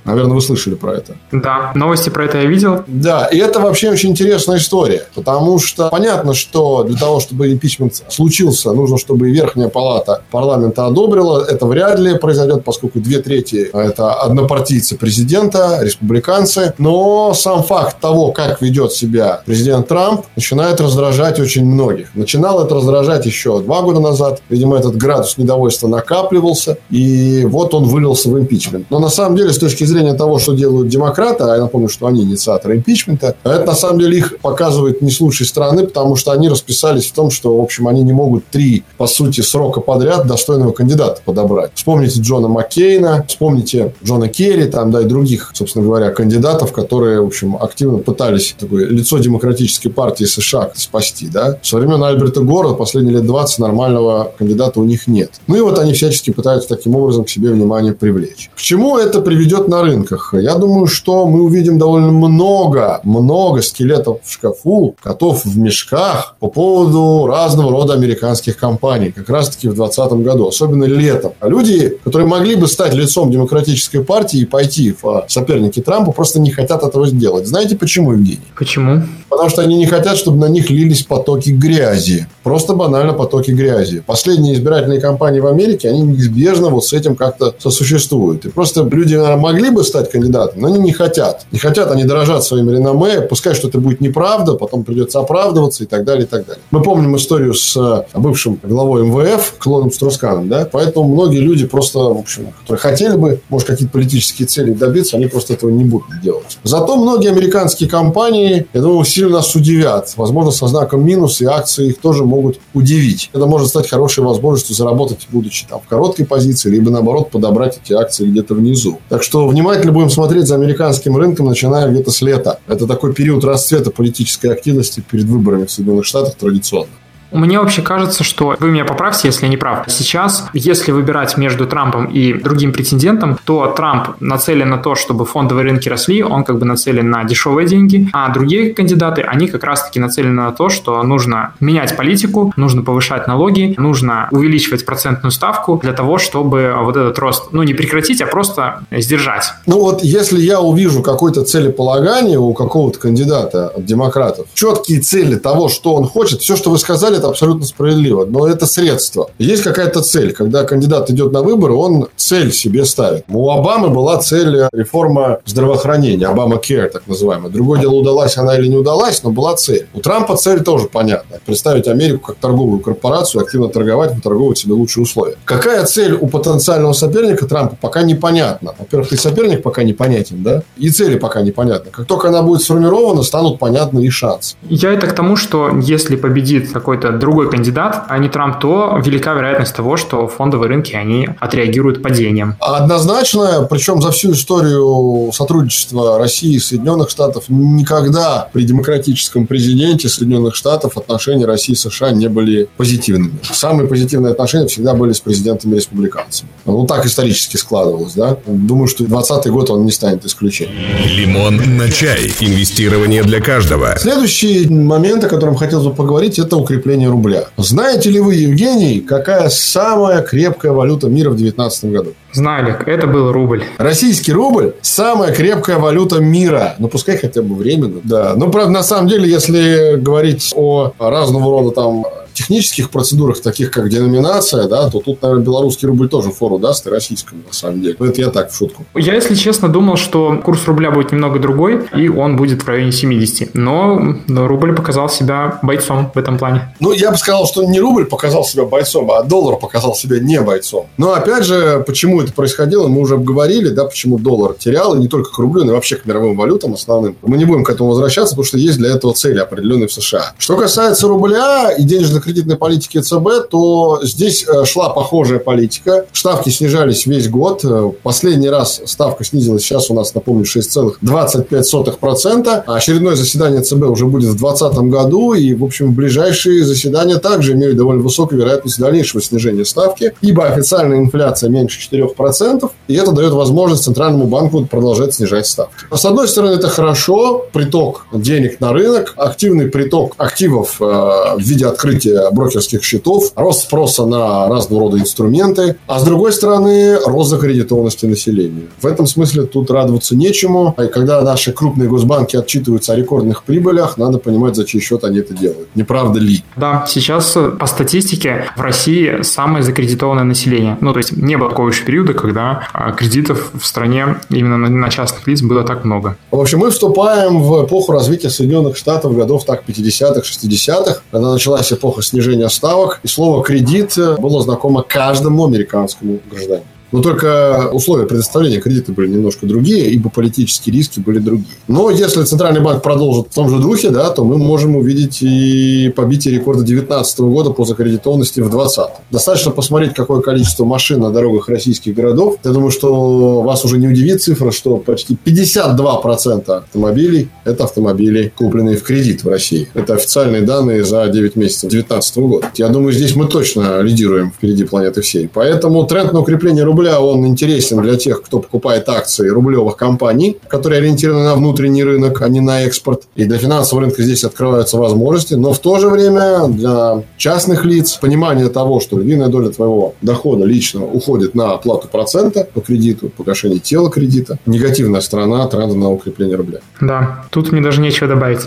Наверное, 0.05 0.35
вы 0.35 0.41
слышали 0.41 0.75
про 0.75 0.95
это. 0.95 1.15
Да, 1.31 1.71
новости 1.75 2.09
про 2.09 2.25
это 2.25 2.39
я 2.39 2.45
видел. 2.45 2.83
Да, 2.87 3.25
и 3.25 3.37
это 3.37 3.59
вообще 3.59 3.89
очень 3.89 4.09
интересная 4.09 4.57
история, 4.57 5.07
потому 5.15 5.59
что 5.59 5.89
понятно, 5.89 6.33
что 6.33 6.83
для 6.83 6.97
того, 6.97 7.19
чтобы 7.19 7.51
импичмент 7.51 8.03
случился, 8.09 8.73
нужно, 8.73 8.97
чтобы 8.97 9.29
и 9.29 9.33
Верхняя 9.33 9.69
Палата 9.69 10.21
парламента 10.31 10.85
одобрила. 10.85 11.43
Это 11.43 11.65
вряд 11.65 11.99
ли 11.99 12.17
произойдет, 12.17 12.63
поскольку 12.63 12.99
две 12.99 13.19
трети– 13.19 13.69
это 13.73 14.13
однопартийцы 14.13 14.97
президента, 14.97 15.79
республиканцы. 15.81 16.73
Но 16.77 17.33
сам 17.33 17.63
факт 17.63 17.99
того, 17.99 18.31
как 18.31 18.61
ведет 18.61 18.91
себя 18.91 19.41
президент 19.45 19.87
Трамп, 19.87 20.25
начинает 20.35 20.81
раздражать 20.81 21.39
очень 21.39 21.65
многих. 21.65 22.09
Начинал 22.15 22.63
это 22.63 22.75
раздражать 22.75 23.25
еще 23.25 23.61
два 23.61 23.81
года 23.81 23.99
назад. 23.99 24.41
Видимо, 24.49 24.77
этот 24.77 24.97
градус 24.97 25.37
недовольства 25.37 25.87
накапливался, 25.87 26.77
и 26.89 27.45
вот 27.45 27.73
он 27.73 27.85
вылился 27.85 28.29
в 28.29 28.37
импичмент. 28.39 28.87
Но 28.89 28.99
на 28.99 29.09
самом 29.09 29.37
деле, 29.37 29.51
с 29.51 29.57
точки 29.57 29.83
зрения 29.83 29.92
зрения 29.93 30.13
того, 30.13 30.39
что 30.39 30.53
делают 30.53 30.87
демократы, 30.89 31.43
а 31.43 31.55
я 31.55 31.61
напомню, 31.61 31.89
что 31.89 32.07
они 32.07 32.23
инициаторы 32.23 32.77
импичмента, 32.77 33.35
это 33.43 33.65
на 33.65 33.75
самом 33.75 33.99
деле 33.99 34.17
их 34.17 34.39
показывает 34.39 35.01
не 35.01 35.11
с 35.11 35.21
лучшей 35.21 35.45
стороны, 35.45 35.85
потому 35.85 36.15
что 36.15 36.31
они 36.31 36.49
расписались 36.49 37.05
в 37.05 37.13
том, 37.13 37.31
что, 37.31 37.55
в 37.57 37.61
общем, 37.61 37.87
они 37.87 38.03
не 38.03 38.13
могут 38.13 38.45
три, 38.47 38.83
по 38.97 39.07
сути, 39.07 39.41
срока 39.41 39.79
подряд 39.81 40.27
достойного 40.27 40.71
кандидата 40.71 41.21
подобрать. 41.23 41.71
Вспомните 41.75 42.19
Джона 42.21 42.47
Маккейна, 42.47 43.25
вспомните 43.27 43.93
Джона 44.03 44.27
Керри, 44.27 44.65
там, 44.65 44.91
да, 44.91 45.01
и 45.01 45.05
других, 45.05 45.51
собственно 45.53 45.85
говоря, 45.85 46.09
кандидатов, 46.11 46.71
которые, 46.71 47.21
в 47.21 47.27
общем, 47.27 47.55
активно 47.55 47.99
пытались 47.99 48.55
такое 48.59 48.87
лицо 48.87 49.17
демократической 49.17 49.89
партии 49.89 50.25
США 50.25 50.71
спасти, 50.75 51.27
да. 51.27 51.59
Со 51.61 51.77
времен 51.77 52.03
Альберта 52.03 52.41
Гора 52.41 52.73
последние 52.73 53.15
лет 53.15 53.25
20 53.25 53.59
нормального 53.59 54.31
кандидата 54.37 54.79
у 54.79 54.83
них 54.83 55.07
нет. 55.07 55.31
Ну 55.47 55.55
и 55.55 55.61
вот 55.61 55.79
они 55.79 55.93
всячески 55.93 56.31
пытаются 56.31 56.69
таким 56.69 56.95
образом 56.95 57.25
к 57.25 57.29
себе 57.29 57.51
внимание 57.51 57.93
привлечь. 57.93 58.49
К 58.55 58.59
чему 58.59 58.97
это 58.97 59.21
приведет 59.21 59.67
на 59.67 59.82
рынках. 59.83 60.33
Я 60.33 60.55
думаю, 60.55 60.87
что 60.87 61.27
мы 61.27 61.43
увидим 61.43 61.77
довольно 61.77 62.11
много, 62.11 62.99
много 63.03 63.61
скелетов 63.61 64.19
в 64.23 64.31
шкафу, 64.31 64.95
котов 65.01 65.45
в 65.45 65.57
мешках 65.57 66.35
по 66.39 66.47
поводу 66.47 67.27
разного 67.27 67.71
рода 67.71 67.93
американских 67.93 68.57
компаний, 68.57 69.11
как 69.11 69.29
раз-таки 69.29 69.67
в 69.67 69.75
2020 69.75 70.25
году, 70.25 70.47
особенно 70.47 70.85
летом. 70.85 71.33
А 71.39 71.47
люди, 71.47 71.97
которые 72.03 72.27
могли 72.27 72.55
бы 72.55 72.67
стать 72.67 72.93
лицом 72.93 73.31
демократической 73.31 73.99
партии 73.99 74.39
и 74.39 74.45
пойти 74.45 74.95
в 75.01 75.25
соперники 75.27 75.81
Трампа, 75.81 76.11
просто 76.11 76.39
не 76.39 76.51
хотят 76.51 76.83
этого 76.83 77.07
сделать. 77.07 77.47
Знаете 77.47 77.75
почему, 77.75 78.13
Евгений? 78.13 78.39
Почему? 78.57 79.03
Потому 79.29 79.49
что 79.49 79.61
они 79.61 79.75
не 79.75 79.85
хотят, 79.85 80.17
чтобы 80.17 80.37
на 80.37 80.49
них 80.49 80.69
лились 80.69 81.03
потоки 81.03 81.49
грязи. 81.49 82.27
Просто 82.43 82.73
банально 82.73 83.13
потоки 83.13 83.51
грязи. 83.51 84.03
Последние 84.05 84.53
избирательные 84.53 85.01
кампании 85.01 85.39
в 85.39 85.47
Америке, 85.47 85.89
они 85.89 86.01
неизбежно 86.01 86.69
вот 86.69 86.85
с 86.85 86.93
этим 86.93 87.15
как-то 87.15 87.53
сосуществуют. 87.57 88.45
И 88.45 88.49
просто 88.49 88.83
люди, 88.83 89.15
наверное, 89.15 89.41
могли 89.41 89.69
бы 89.73 89.83
стать 89.83 90.11
кандидатом, 90.11 90.61
но 90.61 90.67
они 90.67 90.79
не 90.79 90.93
хотят. 90.93 91.45
Не 91.51 91.59
хотят, 91.59 91.91
они 91.91 92.03
дорожат 92.03 92.43
своим 92.43 92.69
реноме, 92.69 93.21
пускай 93.21 93.53
что-то 93.53 93.79
будет 93.79 94.01
неправда, 94.01 94.53
потом 94.53 94.83
придется 94.83 95.19
оправдываться 95.19 95.83
и 95.83 95.87
так 95.87 96.03
далее, 96.05 96.25
и 96.25 96.27
так 96.27 96.45
далее. 96.45 96.61
Мы 96.71 96.81
помним 96.81 97.15
историю 97.15 97.53
с 97.53 97.75
э, 97.75 98.03
бывшим 98.17 98.59
главой 98.63 99.03
МВФ 99.03 99.55
Клодом 99.57 99.91
Струсканом, 99.91 100.49
да, 100.49 100.67
поэтому 100.71 101.07
многие 101.07 101.39
люди 101.39 101.65
просто, 101.65 101.99
в 101.99 102.17
общем, 102.17 102.53
которые 102.61 102.79
хотели 102.79 103.15
бы, 103.15 103.41
может, 103.49 103.67
какие-то 103.67 103.91
политические 103.91 104.47
цели 104.47 104.71
добиться, 104.71 105.17
они 105.17 105.27
просто 105.27 105.53
этого 105.53 105.69
не 105.69 105.83
будут 105.83 106.21
делать. 106.21 106.57
Зато 106.63 106.95
многие 106.95 107.29
американские 107.29 107.89
компании, 107.89 108.67
я 108.73 108.81
думаю, 108.81 109.05
сильно 109.05 109.33
нас 109.33 109.55
удивят. 109.55 110.13
Возможно, 110.15 110.51
со 110.51 110.67
знаком 110.67 111.05
минус, 111.05 111.41
и 111.41 111.45
акции 111.45 111.89
их 111.89 111.99
тоже 111.99 112.23
могут 112.23 112.59
удивить. 112.73 113.29
Это 113.33 113.45
может 113.45 113.69
стать 113.69 113.89
хорошей 113.89 114.23
возможностью 114.23 114.75
заработать, 114.75 115.27
будучи 115.31 115.65
там 115.67 115.81
в 115.81 115.87
короткой 115.87 116.25
позиции, 116.25 116.69
либо, 116.69 116.91
наоборот, 116.91 117.31
подобрать 117.31 117.79
эти 117.83 117.93
акции 117.93 118.25
где-то 118.25 118.53
внизу. 118.53 118.99
Так 119.09 119.23
что 119.23 119.47
внимание 119.47 119.62
внимательно 119.63 119.93
будем 119.93 120.09
смотреть 120.09 120.45
за 120.45 120.55
американским 120.55 121.15
рынком, 121.15 121.45
начиная 121.45 121.89
где-то 121.89 122.11
с 122.11 122.21
лета. 122.21 122.59
Это 122.67 122.85
такой 122.85 123.13
период 123.13 123.45
расцвета 123.45 123.91
политической 123.91 124.47
активности 124.47 125.01
перед 125.09 125.23
выборами 125.25 125.65
в 125.65 125.71
Соединенных 125.71 126.05
Штатах 126.05 126.35
традиционно. 126.35 126.91
Мне 127.33 127.59
вообще 127.59 127.81
кажется, 127.81 128.23
что 128.23 128.55
вы 128.59 128.69
меня 128.69 128.85
поправьте, 128.85 129.27
если 129.27 129.45
я 129.45 129.49
не 129.49 129.57
прав. 129.57 129.85
Сейчас, 129.87 130.49
если 130.53 130.91
выбирать 130.91 131.35
между 131.37 131.65
Трампом 131.65 132.05
и 132.05 132.33
другим 132.33 132.71
претендентом, 132.71 133.37
то 133.43 133.73
Трамп 133.75 134.09
нацелен 134.19 134.69
на 134.69 134.77
то, 134.77 134.95
чтобы 134.95 135.25
фондовые 135.25 135.65
рынки 135.65 135.89
росли, 135.89 136.23
он 136.23 136.43
как 136.43 136.59
бы 136.59 136.65
нацелен 136.65 137.09
на 137.09 137.23
дешевые 137.23 137.67
деньги, 137.67 138.09
а 138.13 138.31
другие 138.31 138.73
кандидаты, 138.73 139.21
они 139.21 139.47
как 139.47 139.63
раз-таки 139.63 139.99
нацелены 139.99 140.43
на 140.43 140.51
то, 140.51 140.69
что 140.69 141.01
нужно 141.03 141.53
менять 141.59 141.97
политику, 141.97 142.53
нужно 142.55 142.83
повышать 142.83 143.27
налоги, 143.27 143.73
нужно 143.77 144.27
увеличивать 144.31 144.85
процентную 144.85 145.31
ставку 145.31 145.79
для 145.81 145.93
того, 145.93 146.19
чтобы 146.19 146.75
вот 146.79 146.95
этот 146.95 147.17
рост, 147.19 147.49
ну, 147.51 147.63
не 147.63 147.73
прекратить, 147.73 148.21
а 148.21 148.27
просто 148.27 148.83
сдержать. 148.91 149.53
Ну, 149.65 149.79
вот 149.79 150.03
если 150.03 150.39
я 150.39 150.61
увижу 150.61 151.01
какое-то 151.01 151.43
целеполагание 151.43 152.37
у 152.37 152.53
какого-то 152.53 152.99
кандидата 152.99 153.69
от 153.69 153.85
демократов, 153.85 154.45
четкие 154.53 154.99
цели 155.01 155.35
того, 155.35 155.69
что 155.69 155.95
он 155.95 156.05
хочет, 156.05 156.41
все, 156.41 156.55
что 156.55 156.69
вы 156.69 156.77
сказали, 156.77 157.17
это 157.23 157.29
абсолютно 157.29 157.65
справедливо, 157.65 158.25
но 158.25 158.47
это 158.47 158.65
средство. 158.65 159.29
Есть 159.39 159.63
какая-то 159.63 160.01
цель. 160.01 160.33
Когда 160.33 160.65
кандидат 160.65 161.09
идет 161.09 161.31
на 161.31 161.41
выборы, 161.41 161.73
он 161.73 162.07
цель 162.17 162.51
себе 162.51 162.83
ставит. 162.83 163.23
У 163.29 163.49
Обамы 163.49 163.89
была 163.89 164.17
цель 164.17 164.67
реформа 164.73 165.39
здравоохранения, 165.45 166.27
Обама 166.27 166.57
Care, 166.57 166.89
так 166.89 167.07
называемая. 167.07 167.49
Другое 167.49 167.79
дело, 167.79 167.93
удалась 167.93 168.37
она 168.37 168.57
или 168.57 168.67
не 168.67 168.75
удалась, 168.75 169.23
но 169.23 169.31
была 169.31 169.55
цель. 169.55 169.87
У 169.93 170.01
Трампа 170.01 170.35
цель 170.35 170.63
тоже 170.63 170.87
понятна. 170.87 171.37
Представить 171.45 171.87
Америку 171.87 172.27
как 172.27 172.35
торговую 172.35 172.81
корпорацию, 172.81 173.41
активно 173.41 173.69
торговать, 173.69 174.13
выторговывать 174.15 174.57
себе 174.57 174.73
лучшие 174.73 175.03
условия. 175.03 175.35
Какая 175.45 175.85
цель 175.85 176.13
у 176.19 176.27
потенциального 176.27 176.93
соперника 176.93 177.47
Трампа, 177.47 177.77
пока 177.79 178.03
непонятно. 178.03 178.75
Во-первых, 178.77 179.13
и 179.13 179.15
соперник 179.15 179.63
пока 179.63 179.83
непонятен, 179.83 180.43
да, 180.43 180.63
и 180.75 180.89
цели 180.89 181.17
пока 181.17 181.41
непонятны. 181.41 181.89
Как 181.91 182.05
только 182.05 182.27
она 182.27 182.41
будет 182.41 182.61
сформирована, 182.61 183.23
станут 183.23 183.59
понятны 183.59 184.05
и 184.05 184.09
шансы. 184.09 184.55
Я 184.69 184.91
это 184.91 185.07
к 185.07 185.13
тому, 185.13 185.37
что 185.37 185.71
если 185.81 186.17
победит 186.17 186.73
какой-то 186.73 187.12
другой 187.19 187.49
кандидат, 187.49 188.05
а 188.07 188.17
не 188.17 188.29
Трамп, 188.29 188.59
то 188.59 188.99
велика 189.03 189.33
вероятность 189.33 189.75
того, 189.75 189.97
что 189.97 190.27
фондовые 190.27 190.69
рынки, 190.69 190.93
они 190.93 191.29
отреагируют 191.39 192.01
падением. 192.01 192.55
Однозначно, 192.59 193.67
причем 193.69 194.01
за 194.01 194.11
всю 194.11 194.33
историю 194.33 195.31
сотрудничества 195.33 196.17
России 196.17 196.55
и 196.55 196.59
Соединенных 196.59 197.09
Штатов 197.09 197.45
никогда 197.47 198.49
при 198.53 198.63
демократическом 198.63 199.47
президенте 199.47 200.09
Соединенных 200.09 200.55
Штатов 200.55 200.97
отношения 200.97 201.45
России 201.45 201.73
и 201.73 201.75
США 201.75 202.11
не 202.11 202.27
были 202.27 202.67
позитивными. 202.77 203.39
Самые 203.43 203.87
позитивные 203.87 204.31
отношения 204.31 204.67
всегда 204.67 204.93
были 204.93 205.13
с 205.13 205.19
президентами-республиканцами. 205.19 206.49
Ну, 206.65 206.85
так 206.85 207.05
исторически 207.05 207.57
складывалось, 207.57 208.13
да. 208.13 208.37
Думаю, 208.45 208.87
что 208.87 209.03
2020 209.03 209.51
год 209.51 209.69
он 209.69 209.85
не 209.85 209.91
станет 209.91 210.25
исключением. 210.25 210.77
Лимон 211.05 211.77
на 211.77 211.89
чай. 211.89 212.33
Инвестирование 212.39 213.23
для 213.23 213.41
каждого. 213.41 213.95
Следующий 213.97 214.67
момент, 214.69 215.23
о 215.23 215.29
котором 215.29 215.55
хотелось 215.55 215.85
бы 215.85 215.93
поговорить, 215.93 216.39
это 216.39 216.57
укрепление 216.57 217.02
рубля. 217.07 217.45
Знаете 217.57 218.09
ли 218.09 218.19
вы, 218.19 218.35
Евгений, 218.35 218.99
какая 218.99 219.49
самая 219.49 220.21
крепкая 220.21 220.71
валюта 220.71 221.07
мира 221.07 221.29
в 221.29 221.35
2019 221.35 221.85
году? 221.85 222.13
Знаю, 222.33 222.65
Олег, 222.65 222.87
это 222.87 223.07
был 223.07 223.31
рубль. 223.31 223.63
Российский 223.77 224.31
рубль– 224.31 224.73
самая 224.81 225.33
крепкая 225.33 225.77
валюта 225.77 226.19
мира. 226.19 226.75
Ну, 226.79 226.87
пускай 226.87 227.17
хотя 227.17 227.41
бы 227.41 227.55
временно. 227.55 228.01
Да. 228.03 228.33
Ну, 228.35 228.49
правда, 228.49 228.71
на 228.71 228.83
самом 228.83 229.07
деле, 229.07 229.29
если 229.29 229.95
говорить 229.97 230.51
о 230.55 230.93
разного 230.97 231.51
рода 231.51 231.75
там 231.75 232.05
технических 232.33 232.89
процедурах, 232.89 233.41
таких 233.41 233.71
как 233.71 233.89
деноминация, 233.89 234.67
да, 234.67 234.89
то 234.89 234.99
тут, 234.99 235.21
наверное, 235.21 235.45
белорусский 235.45 235.87
рубль 235.87 236.09
тоже 236.09 236.31
фору 236.31 236.57
даст 236.57 236.87
и 236.87 236.89
российскому, 236.89 237.43
на 237.47 237.53
самом 237.53 237.81
деле. 237.81 237.95
Но 237.99 238.05
это 238.05 238.21
я 238.21 238.29
так 238.29 238.51
в 238.51 238.55
шутку. 238.55 238.85
Я, 238.95 239.15
если 239.15 239.35
честно, 239.35 239.69
думал, 239.69 239.97
что 239.97 240.41
курс 240.43 240.65
рубля 240.65 240.91
будет 240.91 241.11
немного 241.11 241.39
другой, 241.39 241.87
и 241.95 242.09
он 242.09 242.35
будет 242.35 242.63
в 242.63 242.67
районе 242.67 242.91
70. 242.91 243.55
Но, 243.55 244.15
рубль 244.27 244.75
показал 244.75 245.09
себя 245.09 245.59
бойцом 245.61 246.11
в 246.13 246.17
этом 246.17 246.37
плане. 246.37 246.75
Ну, 246.79 246.91
я 246.91 247.11
бы 247.11 247.17
сказал, 247.17 247.45
что 247.45 247.63
не 247.63 247.79
рубль 247.79 248.05
показал 248.05 248.43
себя 248.43 248.65
бойцом, 248.65 249.09
а 249.11 249.23
доллар 249.23 249.57
показал 249.57 249.95
себя 249.95 250.19
не 250.19 250.41
бойцом. 250.41 250.87
Но, 250.97 251.13
опять 251.13 251.45
же, 251.45 251.83
почему 251.85 252.21
это 252.21 252.33
происходило, 252.33 252.87
мы 252.87 253.01
уже 253.01 253.15
обговорили, 253.15 253.69
да, 253.69 253.85
почему 253.85 254.17
доллар 254.17 254.53
терял, 254.53 254.95
и 254.95 254.99
не 254.99 255.07
только 255.07 255.31
к 255.31 255.37
рублю, 255.37 255.63
но 255.63 255.71
и 255.71 255.75
вообще 255.75 255.95
к 255.95 256.05
мировым 256.05 256.35
валютам 256.35 256.73
основным. 256.73 257.15
Мы 257.21 257.37
не 257.37 257.45
будем 257.45 257.63
к 257.63 257.69
этому 257.69 257.89
возвращаться, 257.89 258.33
потому 258.35 258.45
что 258.45 258.57
есть 258.57 258.77
для 258.77 258.89
этого 258.89 259.13
цели 259.13 259.39
определенные 259.39 259.87
в 259.87 259.93
США. 259.93 260.33
Что 260.37 260.57
касается 260.57 261.07
рубля 261.07 261.71
и 261.71 261.83
денежных 261.83 262.22
кредитной 262.23 262.57
политики 262.57 262.99
ЦБ, 262.99 263.49
то 263.49 263.99
здесь 264.03 264.45
э, 264.47 264.65
шла 264.65 264.89
похожая 264.89 265.39
политика. 265.39 266.05
Ставки 266.13 266.49
снижались 266.49 267.05
весь 267.05 267.29
год. 267.29 267.61
Э, 267.63 267.91
последний 268.01 268.49
раз 268.49 268.81
ставка 268.85 269.23
снизилась, 269.23 269.63
сейчас 269.63 269.89
у 269.89 269.93
нас, 269.93 270.13
напомню, 270.15 270.45
6,25%. 270.45 272.63
А 272.65 272.75
очередное 272.75 273.15
заседание 273.15 273.61
ЦБ 273.61 273.83
уже 273.83 274.05
будет 274.05 274.29
в 274.29 274.37
2020 274.37 274.77
году. 274.89 275.33
И, 275.33 275.53
в 275.53 275.63
общем, 275.63 275.93
ближайшие 275.93 276.65
заседания 276.65 277.17
также 277.17 277.53
имеют 277.53 277.77
довольно 277.77 278.01
высокую 278.01 278.41
вероятность 278.41 278.79
дальнейшего 278.79 279.21
снижения 279.21 279.65
ставки, 279.65 280.13
ибо 280.21 280.45
официальная 280.45 280.99
инфляция 280.99 281.49
меньше 281.49 281.79
4%, 281.91 282.69
и 282.87 282.95
это 282.95 283.11
дает 283.11 283.33
возможность 283.33 283.83
Центральному 283.83 284.27
банку 284.27 284.65
продолжать 284.65 285.13
снижать 285.13 285.47
ставки. 285.47 285.85
С 285.91 286.05
одной 286.05 286.27
стороны, 286.27 286.53
это 286.53 286.69
хорошо, 286.69 287.45
приток 287.51 288.05
денег 288.13 288.59
на 288.59 288.73
рынок, 288.73 289.13
активный 289.17 289.67
приток 289.67 290.13
активов 290.17 290.81
э, 290.81 290.83
в 290.83 291.39
виде 291.39 291.65
открытия 291.65 292.12
брокерских 292.31 292.83
счетов, 292.83 293.31
рост 293.35 293.63
спроса 293.63 294.05
на 294.05 294.47
разного 294.47 294.81
рода 294.81 294.99
инструменты, 294.99 295.77
а 295.87 295.99
с 295.99 296.03
другой 296.03 296.33
стороны, 296.33 296.97
рост 297.05 297.29
закредитованности 297.29 298.05
населения. 298.05 298.67
В 298.81 298.85
этом 298.85 299.07
смысле 299.07 299.43
тут 299.43 299.71
радоваться 299.71 300.15
нечему. 300.15 300.75
И 300.77 300.87
когда 300.87 301.21
наши 301.21 301.51
крупные 301.51 301.89
госбанки 301.89 302.35
отчитываются 302.35 302.93
о 302.93 302.95
рекордных 302.95 303.43
прибылях, 303.43 303.97
надо 303.97 304.17
понимать, 304.17 304.55
за 304.55 304.65
чей 304.65 304.81
счет 304.81 305.03
они 305.03 305.19
это 305.19 305.33
делают. 305.33 305.67
Не 305.75 305.83
правда 305.83 306.19
ли? 306.19 306.43
Да, 306.55 306.85
сейчас 306.87 307.35
э, 307.35 307.49
по 307.49 307.65
статистике 307.65 308.45
в 308.55 308.61
России 308.61 309.21
самое 309.23 309.63
закредитованное 309.63 310.23
население. 310.23 310.77
Ну, 310.81 310.93
то 310.93 310.99
есть 310.99 311.15
не 311.15 311.37
было 311.37 311.49
такого 311.49 311.69
еще 311.69 311.83
периода, 311.83 312.13
когда 312.13 312.67
а, 312.73 312.91
кредитов 312.91 313.51
в 313.53 313.65
стране 313.65 314.17
именно 314.29 314.57
на 314.57 314.89
частных 314.89 315.27
лиц 315.27 315.41
было 315.41 315.63
так 315.63 315.85
много. 315.85 316.17
В 316.31 316.39
общем, 316.39 316.59
мы 316.59 316.71
вступаем 316.71 317.41
в 317.41 317.65
эпоху 317.65 317.91
развития 317.91 318.29
Соединенных 318.29 318.77
Штатов 318.77 319.15
годов 319.15 319.45
так 319.45 319.63
50-х, 319.67 320.21
60-х, 320.21 321.01
когда 321.11 321.31
началась 321.31 321.71
эпоха 321.71 322.01
снижения 322.03 322.49
ставок. 322.49 322.99
И 323.03 323.07
слово 323.07 323.43
«кредит» 323.43 323.95
было 323.97 324.41
знакомо 324.41 324.83
каждому 324.83 325.45
американскому 325.45 326.19
гражданину. 326.29 326.65
Но 326.93 327.01
только 327.01 327.69
условия 327.73 328.05
предоставления 328.05 328.61
кредита 328.61 328.93
были 328.93 329.07
немножко 329.07 329.47
другие, 329.47 329.89
ибо 329.89 330.09
политические 330.11 330.75
риски 330.75 330.99
были 330.99 331.17
другие. 331.17 331.47
Но 331.67 331.89
если 331.89 332.23
Центральный 332.23 332.61
банк 332.61 332.83
продолжит 332.83 333.31
в 333.31 333.33
том 333.33 333.49
же 333.49 333.57
духе, 333.57 333.89
да, 333.89 334.11
то 334.11 334.23
мы 334.23 334.37
можем 334.37 334.75
увидеть 334.75 335.17
и 335.21 335.91
побитие 335.95 336.35
рекорда 336.35 336.61
2019 336.61 337.19
года 337.21 337.49
по 337.49 337.65
закредитованности 337.65 338.41
в 338.41 338.49
2020. 338.49 338.85
Достаточно 339.09 339.51
посмотреть, 339.51 339.95
какое 339.95 340.21
количество 340.21 340.65
машин 340.65 341.01
на 341.01 341.09
дорогах 341.09 341.49
российских 341.49 341.95
городов. 341.95 342.37
Я 342.43 342.51
думаю, 342.51 342.69
что 342.69 343.41
вас 343.41 343.65
уже 343.65 343.79
не 343.79 343.87
удивит 343.87 344.21
цифра, 344.21 344.51
что 344.51 344.77
почти 344.77 345.17
52% 345.25 346.51
автомобилей– 346.51 347.29
это 347.43 347.63
автомобили, 347.63 348.31
купленные 348.37 348.77
в 348.77 348.83
кредит 348.83 349.23
в 349.23 349.29
России. 349.29 349.67
Это 349.73 349.95
официальные 349.95 350.43
данные 350.43 350.83
за 350.83 351.07
9 351.07 351.35
месяцев 351.37 351.71
2019 351.71 352.17
года. 352.17 352.51
Я 352.53 352.67
думаю, 352.67 352.93
здесь 352.93 353.15
мы 353.15 353.27
точно 353.27 353.81
лидируем 353.81 354.31
впереди 354.31 354.63
планеты 354.63 355.01
всей. 355.01 355.27
Поэтому 355.27 355.85
тренд 355.85 356.13
на 356.13 356.19
укрепление 356.19 356.63
рубля 356.63 356.82
рубля 356.83 356.99
он 356.99 357.25
интересен 357.25 357.81
для 357.81 357.95
тех, 357.95 358.21
кто 358.21 358.39
покупает 358.39 358.89
акции 358.89 359.29
рублевых 359.29 359.77
компаний, 359.77 360.37
которые 360.47 360.79
ориентированы 360.79 361.23
на 361.23 361.35
внутренний 361.35 361.83
рынок, 361.83 362.21
а 362.21 362.27
не 362.29 362.41
на 362.41 362.63
экспорт. 362.63 363.03
И 363.15 363.25
для 363.25 363.37
финансового 363.37 363.85
рынка 363.85 364.03
здесь 364.03 364.23
открываются 364.23 364.77
возможности. 364.77 365.35
Но 365.35 365.53
в 365.53 365.59
то 365.59 365.79
же 365.79 365.89
время 365.89 366.47
для 366.47 367.03
частных 367.17 367.65
лиц 367.65 367.97
понимание 368.01 368.49
того, 368.49 368.79
что 368.79 368.97
львиная 368.97 369.29
доля 369.29 369.49
твоего 369.49 369.93
дохода 370.01 370.45
лично 370.45 370.85
уходит 370.85 371.35
на 371.35 371.53
оплату 371.53 371.87
процента 371.87 372.47
по 372.53 372.61
кредиту, 372.61 373.09
погашение 373.09 373.59
тела 373.59 373.89
кредита. 373.89 374.37
Негативная 374.45 375.01
сторона 375.01 375.47
тренда 375.47 375.75
на 375.75 375.91
укрепление 375.91 376.35
рубля. 376.35 376.59
Да, 376.81 377.25
тут 377.31 377.51
мне 377.51 377.61
даже 377.61 377.81
нечего 377.81 378.09
добавить. 378.09 378.41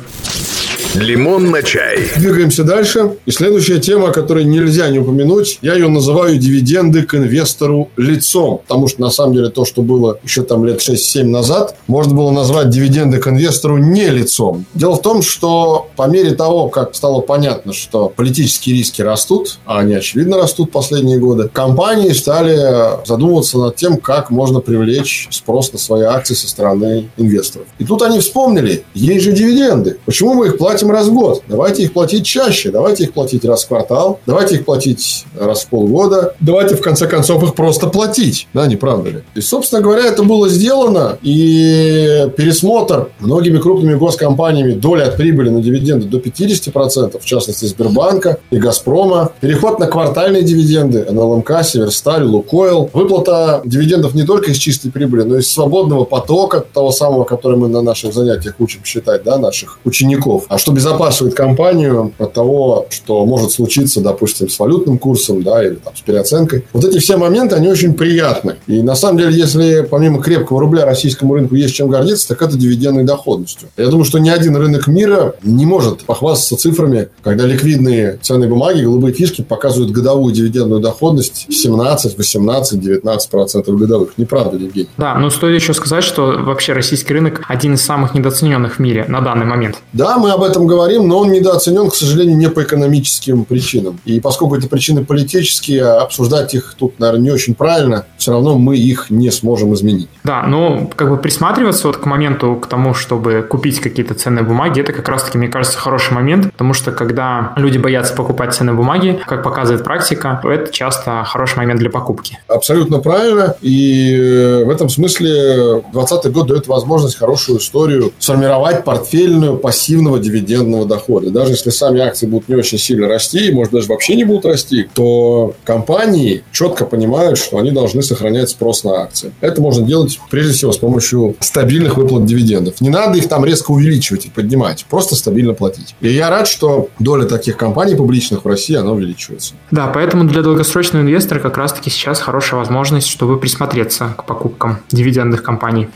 Лимон 0.94 1.51
на 1.51 1.62
чай. 1.62 2.11
Двигаемся 2.16 2.64
дальше. 2.64 3.16
И 3.27 3.31
следующая 3.31 3.79
тема, 3.79 4.12
которую 4.12 4.49
нельзя 4.49 4.88
не 4.88 4.99
упомянуть, 4.99 5.59
я 5.61 5.75
ее 5.75 5.88
называю 5.88 6.38
дивиденды 6.38 7.03
к 7.03 7.14
инвестору 7.14 7.90
лицом. 7.96 8.62
Потому 8.66 8.88
что, 8.88 9.01
на 9.03 9.11
самом 9.11 9.35
деле, 9.35 9.51
то, 9.51 9.64
что 9.64 9.83
было 9.83 10.18
еще 10.25 10.42
там 10.42 10.64
лет 10.64 10.81
6-7 10.81 11.25
назад, 11.25 11.77
можно 11.87 12.14
было 12.14 12.31
назвать 12.31 12.70
дивиденды 12.70 13.18
к 13.18 13.29
инвестору 13.29 13.77
не 13.77 14.09
лицом. 14.09 14.64
Дело 14.75 14.96
в 14.96 15.03
том, 15.03 15.22
что 15.22 15.88
по 15.96 16.09
мере 16.09 16.33
того, 16.33 16.68
как 16.68 16.94
стало 16.94 17.20
понятно, 17.20 17.72
что 17.72 18.09
политические 18.09 18.77
риски 18.77 19.03
растут, 19.03 19.59
а 19.66 19.81
они, 19.81 19.94
очевидно, 19.94 20.38
растут 20.38 20.70
последние 20.70 21.18
годы, 21.18 21.49
компании 21.49 22.11
стали 22.12 23.05
задумываться 23.07 23.59
над 23.59 23.77
тем, 23.77 23.99
как 23.99 24.31
можно 24.31 24.61
привлечь 24.61 25.29
спрос 25.31 25.72
на 25.72 25.79
свои 25.79 26.03
акции 26.03 26.35
со 26.35 26.49
стороны 26.49 27.11
инвесторов. 27.16 27.66
И 27.79 27.85
тут 27.85 28.03
они 28.03 28.20
вспомнили, 28.20 28.85
есть 28.94 29.25
же 29.25 29.33
дивиденды. 29.33 29.99
Почему 30.07 30.35
мы 30.35 30.46
их 30.46 30.59
платим 30.59 30.86
платим 30.87 30.90
раз 30.90 31.09
в 31.09 31.14
год. 31.14 31.42
Давайте 31.49 31.83
их 31.83 31.92
платить 31.92 32.25
чаще. 32.25 32.70
Давайте 32.70 33.05
их 33.05 33.12
платить 33.12 33.44
раз 33.44 33.64
в 33.64 33.68
квартал. 33.68 34.20
Давайте 34.27 34.57
их 34.57 34.64
платить 34.64 35.25
раз 35.38 35.64
в 35.64 35.68
полгода. 35.68 36.35
Давайте, 36.40 36.77
в 36.77 36.81
конце 36.81 37.07
концов, 37.07 37.42
их 37.42 37.55
просто 37.55 37.88
платить. 37.88 38.49
Да, 38.55 38.66
не 38.66 38.77
правда 38.77 39.11
ли? 39.11 39.22
И, 39.35 39.40
собственно 39.40 39.83
говоря, 39.83 40.07
это 40.07 40.22
было 40.22 40.49
сделано. 40.49 41.18
И 41.22 42.29
пересмотр 42.37 43.09
многими 43.20 43.59
крупными 43.59 43.94
госкомпаниями 43.94 44.72
доли 44.72 45.03
от 45.03 45.16
прибыли 45.16 45.51
на 45.51 45.61
дивиденды 45.61 46.07
до 46.07 46.18
50%, 46.18 47.20
в 47.20 47.25
частности, 47.25 47.64
Сбербанка 47.64 48.38
и 48.51 48.59
Газпрома. 48.59 49.33
Переход 49.40 49.79
на 49.79 49.87
квартальные 49.87 50.42
дивиденды 50.42 51.07
НЛМК, 51.11 51.64
Северсталь, 51.64 52.25
Лукойл. 52.25 52.90
Выплата 52.92 53.62
дивидендов 53.64 54.14
не 54.14 54.25
только 54.25 54.51
из 54.51 54.59
чистой 54.59 54.90
прибыли, 54.90 55.22
но 55.22 55.37
и 55.37 55.40
из 55.40 55.51
свободного 55.51 56.05
потока, 56.05 56.64
того 56.72 56.92
самого, 56.92 57.25
который 57.25 57.59
мы 57.59 57.68
на 57.68 57.83
наших 57.83 58.12
занятиях 58.12 58.55
учим 58.59 58.81
считать, 58.85 59.22
да, 59.25 59.38
наших 59.38 59.79
учеников. 59.85 60.44
А 60.49 60.59
что 60.59 60.65
безопасивает 60.72 61.35
компанию 61.35 62.12
от 62.18 62.33
того, 62.33 62.87
что 62.90 63.24
может 63.24 63.52
случиться, 63.52 64.00
допустим, 64.00 64.48
с 64.48 64.59
валютным 64.59 64.98
курсом, 64.98 65.42
да, 65.42 65.64
или 65.64 65.74
там, 65.74 65.94
с 65.96 66.00
переоценкой. 66.00 66.64
Вот 66.72 66.85
эти 66.85 66.98
все 66.98 67.16
моменты, 67.16 67.57
они 67.57 67.68
очень 67.68 67.94
приятны. 67.94 68.57
И 68.66 68.83
на 68.83 68.94
самом 68.94 69.18
деле, 69.18 69.37
если 69.37 69.87
помимо 69.88 70.22
крепкого 70.22 70.61
рубля 70.61 70.85
российскому 70.85 71.35
рынку 71.35 71.55
есть 71.55 71.74
чем 71.74 71.88
гордиться, 71.88 72.29
так 72.29 72.42
это 72.42 72.57
дивидендной 72.57 73.05
доходностью. 73.05 73.68
Я 73.76 73.88
думаю, 73.88 74.05
что 74.05 74.18
ни 74.18 74.29
один 74.29 74.57
рынок 74.57 74.87
мира 74.87 75.35
не 75.42 75.66
может 75.66 76.05
похвастаться 76.05 76.57
цифрами, 76.57 77.09
когда 77.22 77.44
ликвидные 77.46 78.18
ценные 78.22 78.48
бумаги, 78.48 78.83
голубые 78.83 79.14
фишки 79.14 79.42
показывают 79.42 79.92
годовую 79.92 80.33
дивидендную 80.35 80.81
доходность 80.81 81.46
17, 81.50 82.16
18, 82.16 82.81
19 82.81 83.31
процентов 83.31 83.76
годовых. 83.76 84.11
Не 84.16 84.24
правда 84.24 84.57
Евгений? 84.57 84.88
Да, 84.96 85.14
но 85.14 85.31
стоит 85.31 85.61
еще 85.61 85.74
сказать, 85.74 86.05
что 86.05 86.37
вообще 86.38 86.72
российский 86.72 87.12
рынок 87.12 87.42
один 87.48 87.74
из 87.74 87.83
самых 87.83 88.14
недооцененных 88.14 88.76
в 88.76 88.79
мире 88.79 89.05
на 89.09 89.20
данный 89.20 89.46
момент. 89.46 89.76
Да, 89.92 90.18
мы 90.18 90.31
об 90.31 90.42
этом 90.42 90.56
говорим, 90.64 91.09
но 91.09 91.19
он 91.19 91.33
недооценен, 91.33 91.90
к 91.90 91.94
сожалению, 91.94 92.38
не 92.38 92.48
по 92.48 92.63
экономическим 92.63 93.44
причинам. 93.44 94.00
И 94.04 94.21
поскольку 94.21 94.57
эти 94.57 94.67
причины 94.67 95.04
политические, 95.04 95.85
обсуждать 95.85 96.54
их 96.54 96.75
тут, 96.79 96.98
наверное, 96.98 97.25
не 97.25 97.31
очень 97.31 97.54
правильно, 97.54 98.07
все 98.27 98.33
равно 98.33 98.58
мы 98.58 98.77
их 98.77 99.08
не 99.08 99.31
сможем 99.31 99.72
изменить. 99.74 100.08
Да, 100.24 100.42
но 100.42 100.90
как 100.96 101.10
бы 101.10 101.16
присматриваться 101.16 101.87
вот 101.87 101.98
к 101.98 102.06
моменту, 102.06 102.56
к 102.56 102.66
тому, 102.66 102.92
чтобы 102.92 103.46
купить 103.48 103.79
какие-то 103.79 104.14
ценные 104.14 104.42
бумаги, 104.42 104.81
это 104.81 104.92
как 104.92 105.08
раз-таки, 105.08 105.38
мне 105.38 105.46
кажется, 105.46 105.79
хороший 105.79 106.12
момент, 106.12 106.50
потому 106.50 106.72
что 106.72 106.90
когда 106.90 107.52
люди 107.54 107.79
боятся 107.79 108.14
покупать 108.14 108.52
ценные 108.52 108.74
бумаги, 108.74 109.20
как 109.27 109.44
показывает 109.44 109.85
практика, 109.85 110.40
то 110.42 110.50
это 110.50 110.72
часто 110.72 111.22
хороший 111.24 111.58
момент 111.58 111.79
для 111.79 111.88
покупки. 111.88 112.40
Абсолютно 112.48 112.98
правильно. 112.98 113.54
И 113.62 114.64
в 114.66 114.70
этом 114.70 114.88
смысле 114.88 115.85
2020 115.92 116.33
год 116.33 116.48
дает 116.48 116.66
возможность 116.66 117.14
хорошую 117.14 117.60
историю 117.60 118.12
сформировать 118.18 118.83
портфельную 118.83 119.56
пассивного 119.56 120.18
дивидендного 120.18 120.85
дохода. 120.85 121.31
Даже 121.31 121.52
если 121.52 121.70
сами 121.70 122.00
акции 122.00 122.27
будут 122.27 122.48
не 122.48 122.56
очень 122.56 122.79
сильно 122.79 123.06
расти, 123.06 123.52
может 123.52 123.72
даже 123.72 123.87
вообще 123.87 124.16
не 124.16 124.24
будут 124.24 124.46
расти, 124.46 124.88
то 124.94 125.54
компании 125.62 126.42
четко 126.50 126.87
понимают, 126.87 127.38
что 127.38 127.58
они 127.58 127.70
должны 127.70 128.02
сохранять 128.17 128.48
спрос 128.48 128.85
на 128.85 129.02
акции. 129.02 129.33
Это 129.40 129.60
можно 129.60 129.87
делать 129.87 130.19
прежде 130.31 130.54
всего 130.54 130.73
с 130.73 130.79
помощью 130.79 131.37
стабильных 131.40 131.96
выплат 131.96 132.25
дивидендов. 132.25 132.81
Не 132.81 132.88
надо 132.88 133.19
их 133.19 133.29
там 133.29 133.44
резко 133.44 133.71
увеличивать 133.71 134.27
и 134.27 134.31
поднимать, 134.31 134.87
просто 134.88 135.14
стабильно 135.14 135.52
платить. 135.52 135.94
И 136.00 136.08
я 136.08 136.31
рад, 136.31 136.48
что 136.48 136.88
доля 136.98 137.27
таких 137.27 137.56
компаний 137.56 137.94
публичных 137.94 138.44
в 138.44 138.48
России, 138.48 138.75
она 138.75 138.92
увеличивается. 138.92 139.54
Да, 139.71 139.88
поэтому 139.88 140.25
для 140.25 140.42
долгосрочного 140.42 141.02
инвестора 141.02 141.40
как 141.40 141.56
раз-таки 141.58 141.90
сейчас 141.90 142.21
хорошая 142.21 142.60
возможность, 142.60 143.08
чтобы 143.08 143.38
присмотреться 143.38 144.14
к 144.17 144.25
покупкам 144.25 144.79
дивидендных 144.90 145.42
компаний. 145.42 145.88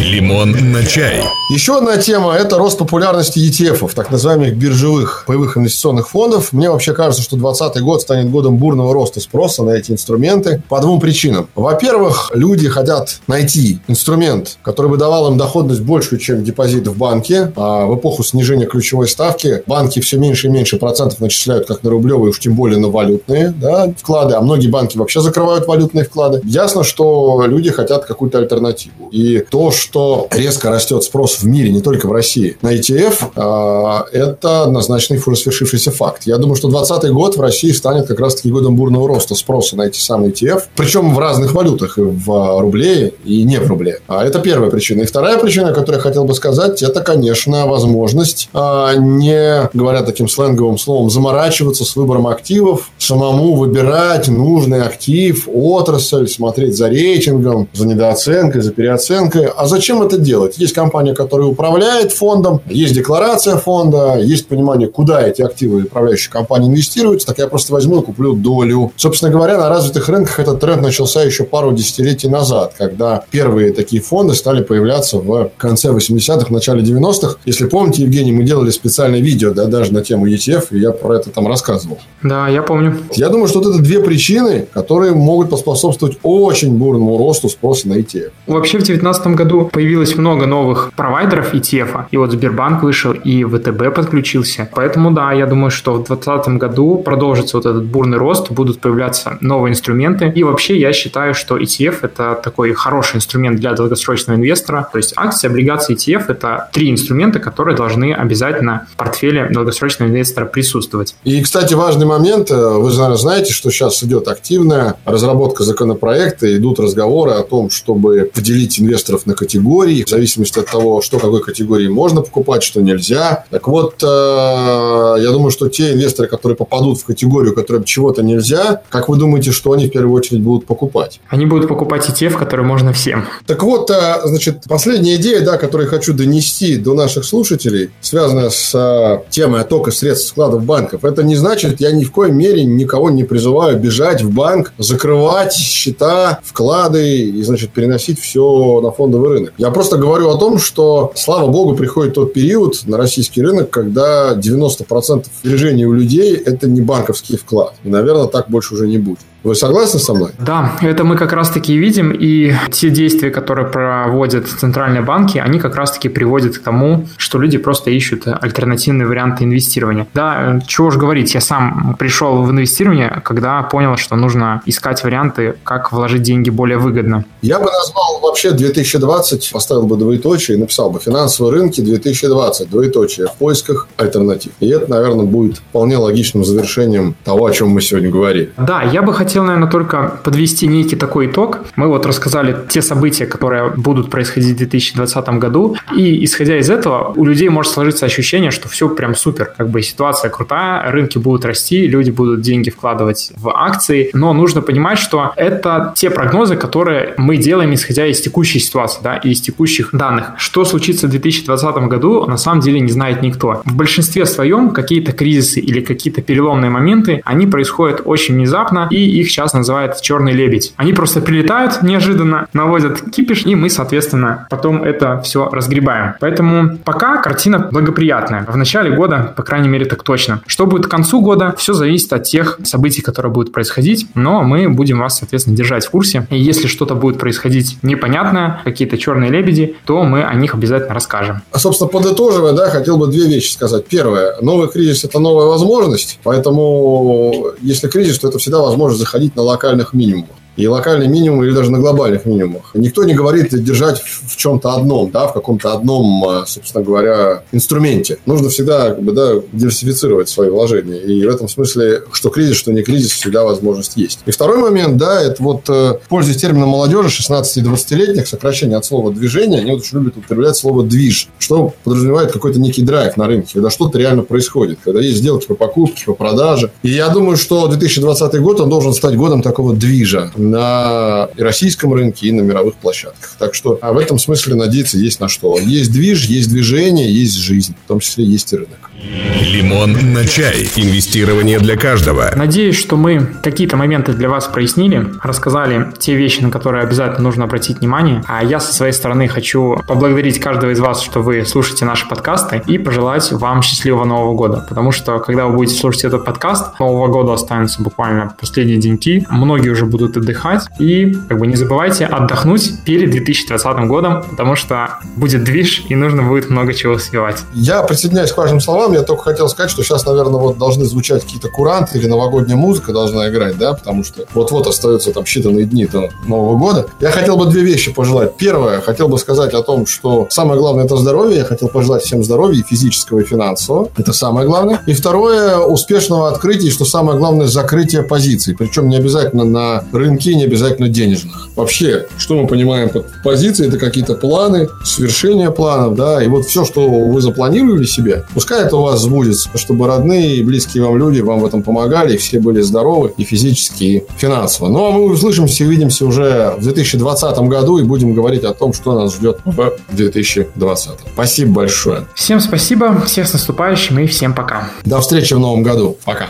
Лимон 0.00 0.72
на 0.72 0.84
чай. 0.84 1.22
Еще 1.50 1.78
одна 1.78 1.96
тема– 1.96 2.34
это 2.36 2.58
рост 2.58 2.78
популярности 2.78 3.38
ETF, 3.38 3.92
так 3.94 4.10
называемых 4.10 4.56
биржевых 4.56 5.24
боевых 5.28 5.56
инвестиционных 5.56 6.08
фондов. 6.08 6.52
Мне 6.52 6.70
вообще 6.70 6.92
кажется, 6.92 7.22
что 7.22 7.36
2020 7.36 7.82
год 7.82 8.02
станет 8.02 8.30
годом 8.30 8.56
бурного 8.56 8.92
роста 8.92 9.20
спроса 9.20 9.62
на 9.62 9.70
эти 9.70 9.92
инструменты 9.92 10.62
по 10.68 10.80
двум 10.80 10.98
причинам. 10.98 11.48
Во-первых, 11.54 12.32
люди 12.34 12.68
хотят 12.68 13.20
найти 13.28 13.78
инструмент, 13.86 14.58
который 14.62 14.90
бы 14.90 14.96
давал 14.96 15.30
им 15.30 15.38
доходность 15.38 15.82
большую, 15.82 16.18
чем 16.18 16.42
депозит 16.42 16.88
в 16.88 16.96
банке. 16.96 17.52
А 17.54 17.86
в 17.86 17.96
эпоху 17.96 18.24
снижения 18.24 18.66
ключевой 18.66 19.08
ставки 19.08 19.62
банки 19.66 20.00
все 20.00 20.18
меньше 20.18 20.48
и 20.48 20.50
меньше 20.50 20.78
процентов 20.78 21.20
начисляют 21.20 21.66
как 21.66 21.82
на 21.82 21.90
рублевые, 21.90 22.30
уж 22.30 22.40
тем 22.40 22.54
более 22.54 22.78
на 22.78 22.88
валютные 22.88 23.50
да, 23.50 23.92
вклады. 23.96 24.34
А 24.34 24.40
многие 24.40 24.68
банки 24.68 24.98
вообще 24.98 25.20
закрывают 25.20 25.68
валютные 25.68 26.04
вклады. 26.04 26.40
Ясно, 26.44 26.82
что 26.82 27.44
люди 27.46 27.70
хотят 27.70 28.04
какую-то 28.04 28.38
альтернативу. 28.38 29.08
И 29.12 29.38
то, 29.38 29.65
что 29.70 30.28
резко 30.30 30.70
растет 30.70 31.02
спрос 31.04 31.38
в 31.38 31.44
мире, 31.44 31.70
не 31.70 31.80
только 31.80 32.06
в 32.06 32.12
России, 32.12 32.56
на 32.62 32.74
ETF, 32.74 33.32
а, 33.36 34.06
это 34.12 34.62
однозначный 34.62 35.18
свершившийся 35.18 35.90
факт. 35.90 36.22
Я 36.24 36.38
думаю, 36.38 36.56
что 36.56 36.68
2020 36.68 37.10
год 37.12 37.36
в 37.36 37.40
России 37.40 37.70
станет 37.72 38.06
как 38.06 38.20
раз-таки 38.20 38.50
годом 38.50 38.76
бурного 38.76 39.08
роста 39.08 39.34
спроса 39.34 39.76
на 39.76 39.82
эти 39.82 39.98
самые 39.98 40.32
ETF, 40.32 40.62
причем 40.76 41.14
в 41.14 41.18
разных 41.18 41.52
валютах, 41.52 41.98
и 41.98 42.02
в 42.02 42.60
рубле, 42.60 43.12
и 43.24 43.42
не 43.42 43.58
в 43.58 43.66
рубле. 43.68 44.00
А 44.08 44.24
это 44.24 44.38
первая 44.38 44.70
причина. 44.70 45.02
И 45.02 45.06
вторая 45.06 45.38
причина, 45.38 45.72
которую 45.72 45.96
я 45.96 46.02
хотел 46.02 46.24
бы 46.24 46.34
сказать, 46.34 46.82
это, 46.82 47.00
конечно, 47.00 47.66
возможность, 47.66 48.48
а, 48.52 48.94
не 48.94 49.68
говоря 49.72 50.02
таким 50.02 50.28
сленговым 50.28 50.78
словом, 50.78 51.10
заморачиваться 51.10 51.84
с 51.84 51.96
выбором 51.96 52.26
активов, 52.26 52.90
самому 52.98 53.54
выбирать 53.54 54.28
нужный 54.28 54.82
актив, 54.82 55.48
отрасль, 55.52 56.28
смотреть 56.28 56.76
за 56.76 56.88
рейтингом, 56.88 57.68
за 57.72 57.86
недооценкой, 57.86 58.60
за 58.60 58.72
переоценкой. 58.72 59.46
А 59.56 59.66
зачем 59.66 60.02
это 60.02 60.18
делать? 60.18 60.58
Есть 60.58 60.74
компания, 60.74 61.14
которая 61.14 61.48
управляет 61.48 62.12
фондом, 62.12 62.60
есть 62.66 62.94
декларация 62.94 63.56
фонда, 63.56 64.18
есть 64.18 64.48
понимание, 64.48 64.88
куда 64.88 65.26
эти 65.26 65.42
активы 65.42 65.84
управляющей 65.84 66.30
компании 66.30 66.68
инвестируются, 66.68 67.26
так 67.26 67.38
я 67.38 67.46
просто 67.46 67.72
возьму 67.72 68.00
и 68.00 68.04
куплю 68.04 68.34
долю. 68.34 68.92
Собственно 68.96 69.30
говоря, 69.30 69.58
на 69.58 69.68
развитых 69.68 70.08
рынках 70.08 70.38
этот 70.40 70.60
тренд 70.60 70.82
начался 70.82 71.22
еще 71.22 71.44
пару 71.44 71.72
десятилетий 71.72 72.28
назад, 72.28 72.74
когда 72.76 73.24
первые 73.30 73.72
такие 73.72 74.02
фонды 74.02 74.34
стали 74.34 74.62
появляться 74.62 75.18
в 75.18 75.50
конце 75.56 75.88
80-х, 75.88 76.52
начале 76.52 76.82
90-х. 76.82 77.36
Если 77.44 77.66
помните, 77.66 78.02
Евгений, 78.02 78.32
мы 78.32 78.44
делали 78.44 78.70
специальное 78.70 79.20
видео 79.20 79.52
да, 79.52 79.66
даже 79.66 79.92
на 79.92 80.02
тему 80.02 80.28
ETF, 80.28 80.68
и 80.72 80.80
я 80.80 80.92
про 80.92 81.16
это 81.16 81.30
там 81.30 81.46
рассказывал. 81.46 81.98
Да, 82.22 82.48
я 82.48 82.62
помню. 82.62 82.98
Я 83.12 83.28
думаю, 83.28 83.48
что 83.48 83.60
вот 83.60 83.68
это 83.68 83.82
две 83.82 84.00
причины, 84.00 84.66
которые 84.72 85.12
могут 85.14 85.50
поспособствовать 85.50 86.18
очень 86.22 86.76
бурному 86.76 87.16
росту 87.16 87.48
спроса 87.48 87.88
на 87.88 87.94
ETF. 87.94 88.30
Вообще 88.46 88.78
в 88.78 88.82
2019 88.82 89.26
году 89.28 89.45
появилось 89.46 90.16
много 90.16 90.46
новых 90.46 90.92
провайдеров 90.96 91.54
ETF. 91.54 92.06
И 92.10 92.16
вот 92.16 92.32
Сбербанк 92.32 92.82
вышел, 92.82 93.12
и 93.12 93.44
ВТБ 93.44 93.94
подключился. 93.94 94.68
Поэтому 94.74 95.10
да, 95.10 95.32
я 95.32 95.46
думаю, 95.46 95.70
что 95.70 95.94
в 95.94 96.04
2020 96.04 96.48
году 96.58 96.98
продолжится 96.98 97.56
вот 97.56 97.66
этот 97.66 97.84
бурный 97.84 98.18
рост, 98.18 98.50
будут 98.50 98.80
появляться 98.80 99.38
новые 99.40 99.72
инструменты. 99.72 100.32
И 100.34 100.42
вообще 100.42 100.78
я 100.78 100.92
считаю, 100.92 101.34
что 101.34 101.56
ETF 101.56 101.98
это 102.02 102.40
такой 102.42 102.72
хороший 102.72 103.16
инструмент 103.16 103.60
для 103.60 103.72
долгосрочного 103.72 104.36
инвестора. 104.36 104.88
То 104.92 104.98
есть 104.98 105.12
акции, 105.16 105.48
облигации, 105.48 105.94
ETF 105.96 106.24
это 106.28 106.68
три 106.72 106.90
инструмента, 106.90 107.38
которые 107.38 107.76
должны 107.76 108.12
обязательно 108.12 108.86
в 108.92 108.96
портфеле 108.96 109.48
долгосрочного 109.50 110.08
инвестора 110.08 110.46
присутствовать. 110.46 111.14
И, 111.24 111.42
кстати, 111.42 111.74
важный 111.74 112.06
момент. 112.06 112.50
Вы, 112.50 112.90
наверное, 112.90 113.16
знаете, 113.16 113.52
что 113.52 113.70
сейчас 113.70 114.02
идет 114.02 114.28
активная 114.28 114.94
разработка 115.04 115.64
законопроекта, 115.64 116.54
идут 116.56 116.80
разговоры 116.80 117.32
о 117.32 117.42
том, 117.42 117.70
чтобы 117.70 118.30
поделить 118.34 118.80
инвесторов 118.80 119.26
на 119.26 119.34
категории, 119.36 120.02
в 120.04 120.08
зависимости 120.08 120.58
от 120.58 120.66
того, 120.66 121.02
что 121.02 121.18
какой 121.18 121.42
категории 121.42 121.88
можно 121.88 122.22
покупать, 122.22 122.62
что 122.62 122.80
нельзя. 122.82 123.44
Так 123.50 123.68
вот, 123.68 124.02
э, 124.02 124.06
я 124.06 125.30
думаю, 125.30 125.50
что 125.50 125.68
те 125.68 125.92
инвесторы, 125.92 126.28
которые 126.28 126.56
попадут 126.56 126.98
в 126.98 127.04
категорию, 127.04 127.54
которым 127.54 127.84
чего-то 127.84 128.22
нельзя, 128.22 128.82
как 128.88 129.08
вы 129.08 129.16
думаете, 129.16 129.52
что 129.52 129.72
они 129.72 129.86
в 129.86 129.90
первую 129.90 130.14
очередь 130.14 130.42
будут 130.42 130.66
покупать? 130.66 131.20
Они 131.28 131.46
будут 131.46 131.68
покупать 131.68 132.08
ETF, 132.08 132.38
которые 132.38 132.66
можно 132.66 132.92
всем. 132.92 133.26
Так 133.46 133.62
вот, 133.62 133.90
э, 133.90 134.20
значит, 134.24 134.64
последняя 134.68 135.16
идея, 135.16 135.40
да, 135.42 135.56
которую 135.56 135.86
я 135.86 135.90
хочу 135.90 136.12
донести 136.12 136.76
до 136.76 136.94
наших 136.94 137.24
слушателей, 137.24 137.90
связанная 138.00 138.50
с 138.50 138.74
э, 138.74 139.30
темой 139.30 139.60
оттока 139.60 139.90
средств 139.90 140.28
складов 140.28 140.64
банков. 140.64 141.04
Это 141.04 141.22
не 141.22 141.36
значит, 141.36 141.80
я 141.80 141.92
ни 141.92 142.04
в 142.04 142.12
коей 142.12 142.32
мере 142.32 142.64
никого 142.64 143.10
не 143.10 143.24
призываю 143.24 143.78
бежать 143.78 144.22
в 144.22 144.32
банк, 144.32 144.72
закрывать 144.78 145.52
счета, 145.52 146.40
вклады 146.42 147.20
и, 147.20 147.42
значит, 147.42 147.70
переносить 147.70 148.20
все 148.20 148.80
на 148.80 148.90
фондовый 148.90 149.25
рынок. 149.28 149.52
Я 149.58 149.70
просто 149.70 149.96
говорю 149.96 150.30
о 150.30 150.38
том, 150.38 150.58
что, 150.58 151.12
слава 151.14 151.50
богу, 151.50 151.74
приходит 151.74 152.14
тот 152.14 152.32
период 152.32 152.82
на 152.86 152.96
российский 152.96 153.42
рынок, 153.42 153.70
когда 153.70 154.34
90% 154.34 155.26
движения 155.42 155.86
у 155.86 155.92
людей– 155.92 156.34
это 156.46 156.68
не 156.68 156.80
банковский 156.80 157.36
вклад. 157.36 157.74
И, 157.84 157.88
наверное, 157.88 158.26
так 158.26 158.50
больше 158.50 158.74
уже 158.74 158.86
не 158.86 158.98
будет. 158.98 159.20
Вы 159.46 159.54
согласны 159.54 160.00
со 160.00 160.12
мной? 160.12 160.30
Да, 160.40 160.72
это 160.80 161.04
мы 161.04 161.16
как 161.16 161.32
раз-таки 161.32 161.76
видим, 161.76 162.10
и 162.10 162.52
те 162.72 162.90
действия, 162.90 163.30
которые 163.30 163.68
проводят 163.68 164.48
центральные 164.48 165.02
банки, 165.02 165.38
они 165.38 165.60
как 165.60 165.76
раз-таки 165.76 166.08
приводят 166.08 166.58
к 166.58 166.62
тому, 166.62 167.06
что 167.16 167.38
люди 167.38 167.56
просто 167.56 167.92
ищут 167.92 168.24
альтернативные 168.26 169.06
варианты 169.06 169.44
инвестирования. 169.44 170.08
Да, 170.14 170.60
чего 170.66 170.88
уж 170.88 170.96
говорить, 170.96 171.32
я 171.34 171.40
сам 171.40 171.94
пришел 171.96 172.42
в 172.42 172.50
инвестирование, 172.50 173.22
когда 173.24 173.62
понял, 173.62 173.96
что 173.96 174.16
нужно 174.16 174.62
искать 174.66 175.04
варианты, 175.04 175.54
как 175.62 175.92
вложить 175.92 176.22
деньги 176.22 176.50
более 176.50 176.78
выгодно. 176.78 177.24
Я 177.40 177.60
бы 177.60 177.66
назвал 177.66 178.18
вообще 178.20 178.50
2020 178.50 179.52
поставил 179.52 179.84
бы 179.84 179.96
двоеточие 179.96 180.56
и 180.56 180.60
написал 180.60 180.90
бы 180.90 180.98
«Финансовые 180.98 181.52
рынки 181.52 181.80
2020, 181.80 182.68
двоеточие, 182.68 183.28
в 183.28 183.34
поисках 183.34 183.86
альтернатив». 183.96 184.50
И 184.58 184.68
это, 184.68 184.90
наверное, 184.90 185.24
будет 185.24 185.58
вполне 185.58 185.98
логичным 185.98 186.44
завершением 186.44 187.14
того, 187.22 187.46
о 187.46 187.52
чем 187.52 187.68
мы 187.68 187.80
сегодня 187.80 188.10
говорили. 188.10 188.50
Да, 188.56 188.82
я 188.82 189.02
бы 189.02 189.14
хотел, 189.14 189.35
наверное, 189.42 189.70
только 189.70 190.20
подвести 190.22 190.66
некий 190.66 190.96
такой 190.96 191.26
итог. 191.26 191.60
Мы 191.76 191.88
вот 191.88 192.06
рассказали 192.06 192.56
те 192.68 192.82
события, 192.82 193.26
которые 193.26 193.70
будут 193.76 194.10
происходить 194.10 194.54
в 194.54 194.58
2020 194.58 195.28
году, 195.38 195.76
и 195.94 196.24
исходя 196.24 196.58
из 196.58 196.70
этого, 196.70 197.12
у 197.16 197.24
людей 197.24 197.48
может 197.48 197.72
сложиться 197.72 198.06
ощущение, 198.06 198.50
что 198.50 198.68
все 198.68 198.88
прям 198.88 199.14
супер, 199.14 199.52
как 199.56 199.68
бы 199.68 199.82
ситуация 199.82 200.30
крутая, 200.30 200.90
рынки 200.90 201.18
будут 201.18 201.44
расти, 201.44 201.86
люди 201.86 202.10
будут 202.10 202.40
деньги 202.40 202.70
вкладывать 202.70 203.32
в 203.36 203.50
акции, 203.50 204.10
но 204.12 204.32
нужно 204.32 204.62
понимать, 204.62 204.98
что 204.98 205.32
это 205.36 205.92
те 205.96 206.10
прогнозы, 206.10 206.56
которые 206.56 207.14
мы 207.16 207.36
делаем, 207.36 207.74
исходя 207.74 208.06
из 208.06 208.20
текущей 208.20 208.58
ситуации, 208.58 209.00
да, 209.02 209.16
и 209.16 209.30
из 209.30 209.40
текущих 209.40 209.90
данных. 209.92 210.32
Что 210.38 210.64
случится 210.64 211.06
в 211.06 211.10
2020 211.10 211.76
году, 211.88 212.26
на 212.26 212.36
самом 212.36 212.60
деле 212.60 212.80
не 212.80 212.90
знает 212.90 213.22
никто. 213.22 213.62
В 213.64 213.74
большинстве 213.74 214.26
своем 214.26 214.70
какие-то 214.70 215.12
кризисы 215.12 215.60
или 215.60 215.80
какие-то 215.80 216.22
переломные 216.22 216.70
моменты, 216.70 217.20
они 217.24 217.46
происходят 217.46 218.02
очень 218.04 218.34
внезапно, 218.34 218.88
и 218.90 219.15
их 219.20 219.30
сейчас 219.30 219.52
называют 219.52 220.00
черный 220.00 220.32
лебедь. 220.32 220.72
Они 220.76 220.92
просто 220.92 221.20
прилетают 221.20 221.82
неожиданно, 221.82 222.48
наводят 222.52 223.00
кипиш, 223.10 223.44
и 223.46 223.54
мы, 223.54 223.70
соответственно, 223.70 224.46
потом 224.50 224.82
это 224.82 225.20
все 225.22 225.48
разгребаем. 225.48 226.14
Поэтому 226.20 226.78
пока 226.78 227.20
картина 227.22 227.68
благоприятная. 227.70 228.44
В 228.46 228.56
начале 228.56 228.90
года, 228.90 229.32
по 229.36 229.42
крайней 229.42 229.68
мере, 229.68 229.84
так 229.86 230.02
точно. 230.02 230.40
Что 230.46 230.66
будет 230.66 230.86
к 230.86 230.90
концу 230.90 231.20
года, 231.20 231.54
все 231.56 231.72
зависит 231.72 232.12
от 232.12 232.24
тех 232.24 232.58
событий, 232.64 233.02
которые 233.02 233.32
будут 233.32 233.52
происходить, 233.52 234.08
но 234.14 234.42
мы 234.42 234.68
будем 234.68 234.98
вас, 234.98 235.18
соответственно, 235.18 235.56
держать 235.56 235.86
в 235.86 235.90
курсе. 235.90 236.26
И 236.30 236.38
если 236.38 236.66
что-то 236.66 236.94
будет 236.94 237.18
происходить 237.18 237.78
непонятное, 237.82 238.60
какие-то 238.64 238.98
черные 238.98 239.30
лебеди, 239.30 239.76
то 239.84 240.02
мы 240.02 240.22
о 240.22 240.34
них 240.34 240.54
обязательно 240.54 240.94
расскажем. 240.94 241.42
А, 241.52 241.58
собственно, 241.58 241.88
подытоживая, 241.88 242.52
да, 242.52 242.70
хотел 242.70 242.98
бы 242.98 243.06
две 243.06 243.26
вещи 243.26 243.50
сказать. 243.50 243.86
Первое, 243.86 244.36
новый 244.40 244.68
кризис– 244.68 245.04
это 245.04 245.18
новая 245.18 245.46
возможность, 245.46 246.18
поэтому 246.22 247.52
если 247.60 247.88
кризис, 247.88 248.18
то 248.18 248.28
это 248.28 248.38
всегда 248.38 248.60
возможность 248.60 249.00
заходить 249.06 249.36
на 249.36 249.42
локальных 249.42 249.92
минимумах 249.92 250.36
и 250.56 250.66
локальный 250.66 251.08
минимум 251.08 251.44
или 251.44 251.52
даже 251.52 251.70
на 251.70 251.78
глобальных 251.78 252.24
минимумах. 252.24 252.70
Никто 252.74 253.04
не 253.04 253.14
говорит 253.14 253.48
держать 253.62 254.00
в 254.00 254.36
чем-то 254.36 254.74
одном, 254.74 255.10
да, 255.10 255.26
в 255.26 255.32
каком-то 255.32 255.72
одном, 255.72 256.24
а, 256.24 256.46
собственно 256.46 256.84
говоря, 256.84 257.42
инструменте. 257.52 258.18
Нужно 258.26 258.48
всегда 258.48 258.90
как 258.90 259.02
бы, 259.02 259.12
да, 259.12 259.34
диверсифицировать 259.52 260.28
свои 260.28 260.50
вложения. 260.50 260.98
И 260.98 261.24
в 261.24 261.28
этом 261.28 261.48
смысле, 261.48 262.02
что 262.12 262.30
кризис, 262.30 262.56
что 262.56 262.72
не 262.72 262.82
кризис, 262.82 263.12
всегда 263.12 263.44
возможность 263.44 263.96
есть. 263.96 264.20
И 264.26 264.30
второй 264.30 264.58
момент, 264.58 264.96
да, 264.96 265.22
это 265.22 265.42
вот, 265.42 265.68
э, 265.68 265.98
пользуясь 266.08 266.38
термином 266.38 266.70
молодежи, 266.70 267.08
16-20-летних, 267.08 268.26
сокращение 268.26 268.76
от 268.76 268.84
слова 268.84 269.12
движение, 269.12 269.60
они 269.60 269.72
очень 269.72 269.98
любят 269.98 270.16
употреблять 270.16 270.56
слово 270.56 270.82
движ, 270.84 271.28
что 271.38 271.74
подразумевает 271.84 272.32
какой-то 272.32 272.58
некий 272.60 272.82
драйв 272.82 273.16
на 273.16 273.26
рынке, 273.26 273.54
когда 273.54 273.70
что-то 273.70 273.98
реально 273.98 274.22
происходит, 274.22 274.78
когда 274.84 275.00
есть 275.00 275.18
сделки 275.18 275.46
по 275.46 275.54
покупке, 275.54 276.06
по 276.06 276.14
продаже. 276.14 276.70
И 276.82 276.90
я 276.90 277.08
думаю, 277.08 277.36
что 277.36 277.66
2020 277.68 278.40
год, 278.40 278.60
он 278.60 278.68
должен 278.68 278.92
стать 278.92 279.16
годом 279.16 279.42
такого 279.42 279.74
движа 279.74 280.32
на 280.50 281.28
российском 281.36 281.92
рынке 281.92 282.28
и 282.28 282.32
на 282.32 282.40
мировых 282.40 282.74
площадках. 282.76 283.36
Так 283.38 283.54
что 283.54 283.78
а 283.82 283.92
в 283.92 283.98
этом 283.98 284.18
смысле 284.18 284.54
надеяться 284.54 284.98
есть 284.98 285.20
на 285.20 285.28
что. 285.28 285.58
Есть 285.58 285.92
движ, 285.92 286.24
есть 286.26 286.48
движение, 286.48 287.12
есть 287.12 287.36
жизнь, 287.36 287.74
в 287.84 287.88
том 287.88 288.00
числе 288.00 288.24
есть 288.24 288.52
и 288.52 288.56
рынок. 288.56 288.90
Лимон 289.06 290.12
на 290.12 290.26
чай. 290.26 290.68
Инвестирование 290.76 291.58
для 291.58 291.76
каждого. 291.76 292.30
Надеюсь, 292.34 292.76
что 292.76 292.96
мы 292.96 293.34
какие-то 293.42 293.76
моменты 293.76 294.12
для 294.12 294.28
вас 294.28 294.46
прояснили, 294.46 295.12
рассказали 295.22 295.92
те 295.98 296.14
вещи, 296.14 296.40
на 296.40 296.50
которые 296.50 296.82
обязательно 296.82 297.20
нужно 297.20 297.44
обратить 297.44 297.78
внимание. 297.78 298.22
А 298.26 298.42
я 298.42 298.58
со 298.58 298.72
своей 298.72 298.92
стороны 298.92 299.28
хочу 299.28 299.80
поблагодарить 299.86 300.40
каждого 300.40 300.70
из 300.70 300.80
вас, 300.80 301.02
что 301.02 301.20
вы 301.20 301.44
слушаете 301.44 301.84
наши 301.84 302.08
подкасты 302.08 302.62
и 302.66 302.78
пожелать 302.78 303.30
вам 303.32 303.62
счастливого 303.62 304.04
Нового 304.04 304.34
года. 304.34 304.64
Потому 304.68 304.90
что, 304.92 305.18
когда 305.18 305.46
вы 305.46 305.54
будете 305.54 305.78
слушать 305.78 306.04
этот 306.04 306.24
подкаст, 306.24 306.78
Нового 306.80 307.06
года 307.08 307.34
останутся 307.34 307.82
буквально 307.82 308.34
последние 308.40 308.78
деньки. 308.78 309.24
Многие 309.30 309.70
уже 309.70 309.86
будут 309.86 310.16
отдыхать. 310.16 310.64
И 310.78 311.16
как 311.28 311.38
бы 311.38 311.46
не 311.46 311.56
забывайте 311.56 312.06
отдохнуть 312.06 312.84
перед 312.84 313.10
2020 313.10 313.86
годом, 313.86 314.24
потому 314.28 314.56
что 314.56 314.98
будет 315.16 315.44
движ 315.44 315.84
и 315.88 315.94
нужно 315.94 316.22
будет 316.22 316.50
много 316.50 316.74
чего 316.74 316.94
успевать. 316.94 317.44
Я 317.54 317.82
присоединяюсь 317.82 318.32
к 318.32 318.36
вашим 318.36 318.60
словам 318.60 318.95
я 318.96 319.02
только 319.02 319.22
хотел 319.22 319.48
сказать, 319.48 319.70
что 319.70 319.82
сейчас, 319.82 320.04
наверное, 320.06 320.40
вот 320.40 320.58
должны 320.58 320.84
звучать 320.84 321.22
какие-то 321.22 321.48
куранты 321.48 321.98
или 321.98 322.06
новогодняя 322.06 322.56
музыка 322.56 322.92
должна 322.92 323.28
играть, 323.28 323.58
да, 323.58 323.74
потому 323.74 324.04
что 324.04 324.24
вот-вот 324.34 324.66
остаются 324.66 325.12
там 325.12 325.24
считанные 325.24 325.64
дни 325.64 325.86
до 325.86 326.10
Нового 326.26 326.58
года. 326.58 326.86
Я 327.00 327.10
хотел 327.10 327.36
бы 327.36 327.46
две 327.46 327.62
вещи 327.62 327.92
пожелать. 327.92 328.36
Первое, 328.36 328.80
хотел 328.80 329.08
бы 329.08 329.18
сказать 329.18 329.54
о 329.54 329.62
том, 329.62 329.86
что 329.86 330.26
самое 330.30 330.58
главное 330.58 330.84
это 330.84 330.96
здоровье. 330.96 331.38
Я 331.38 331.44
хотел 331.44 331.68
пожелать 331.68 332.02
всем 332.02 332.24
здоровья, 332.24 332.60
и 332.60 332.62
физического, 332.62 333.20
и 333.20 333.24
финансового. 333.24 333.90
Это 333.96 334.12
самое 334.12 334.46
главное. 334.46 334.82
И 334.86 334.92
второе, 334.92 335.58
успешного 335.58 336.28
открытия, 336.28 336.68
и 336.68 336.70
что 336.70 336.84
самое 336.84 337.18
главное, 337.18 337.46
закрытия 337.46 338.02
позиций. 338.02 338.54
Причем 338.56 338.88
не 338.88 338.96
обязательно 338.96 339.44
на 339.44 339.84
рынке, 339.92 340.34
не 340.34 340.44
обязательно 340.44 340.88
денежных. 340.88 341.48
Вообще, 341.56 342.06
что 342.16 342.34
мы 342.34 342.46
понимаем 342.46 342.88
под 342.88 343.06
позицией, 343.22 343.68
это 343.68 343.78
какие-то 343.78 344.14
планы, 344.14 344.68
свершение 344.84 345.50
планов, 345.50 345.94
да, 345.96 346.22
и 346.22 346.28
вот 346.28 346.46
все, 346.46 346.64
что 346.64 346.88
вы 346.88 347.20
запланировали 347.20 347.84
себе, 347.84 348.26
пускай 348.34 348.64
это 348.76 348.80
у 348.80 348.82
вас 348.82 349.02
сбудется, 349.02 349.48
чтобы 349.54 349.86
родные 349.86 350.36
и 350.36 350.42
близкие 350.42 350.84
вам 350.84 350.98
люди 350.98 351.20
вам 351.20 351.40
в 351.40 351.46
этом 351.46 351.62
помогали, 351.62 352.14
и 352.14 352.16
все 352.16 352.38
были 352.38 352.60
здоровы 352.60 353.12
и 353.16 353.24
физически, 353.24 353.84
и 353.84 354.04
финансово. 354.18 354.68
Ну, 354.68 354.86
а 354.86 354.90
мы 354.90 355.04
услышимся 355.10 355.64
и 355.64 355.66
увидимся 355.66 356.04
уже 356.04 356.54
в 356.58 356.62
2020 356.62 357.38
году 357.48 357.78
и 357.78 357.82
будем 357.82 358.14
говорить 358.14 358.44
о 358.44 358.52
том, 358.52 358.72
что 358.72 358.98
нас 359.00 359.14
ждет 359.14 359.40
в 359.44 359.72
2020. 359.90 360.90
Спасибо 361.14 361.52
большое. 361.52 362.06
Всем 362.14 362.40
спасибо, 362.40 363.00
всех 363.06 363.26
с 363.28 363.32
наступающим 363.32 363.98
и 363.98 364.06
всем 364.06 364.34
пока. 364.34 364.70
До 364.84 365.00
встречи 365.00 365.34
в 365.34 365.38
новом 365.38 365.62
году. 365.62 365.96
Пока. 366.04 366.26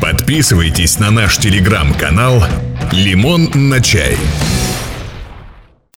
Подписывайтесь 0.00 0.98
на 0.98 1.10
наш 1.10 1.38
телеграм-канал 1.38 2.42
«Лимон 2.92 3.50
на 3.54 3.80
чай». 3.80 4.16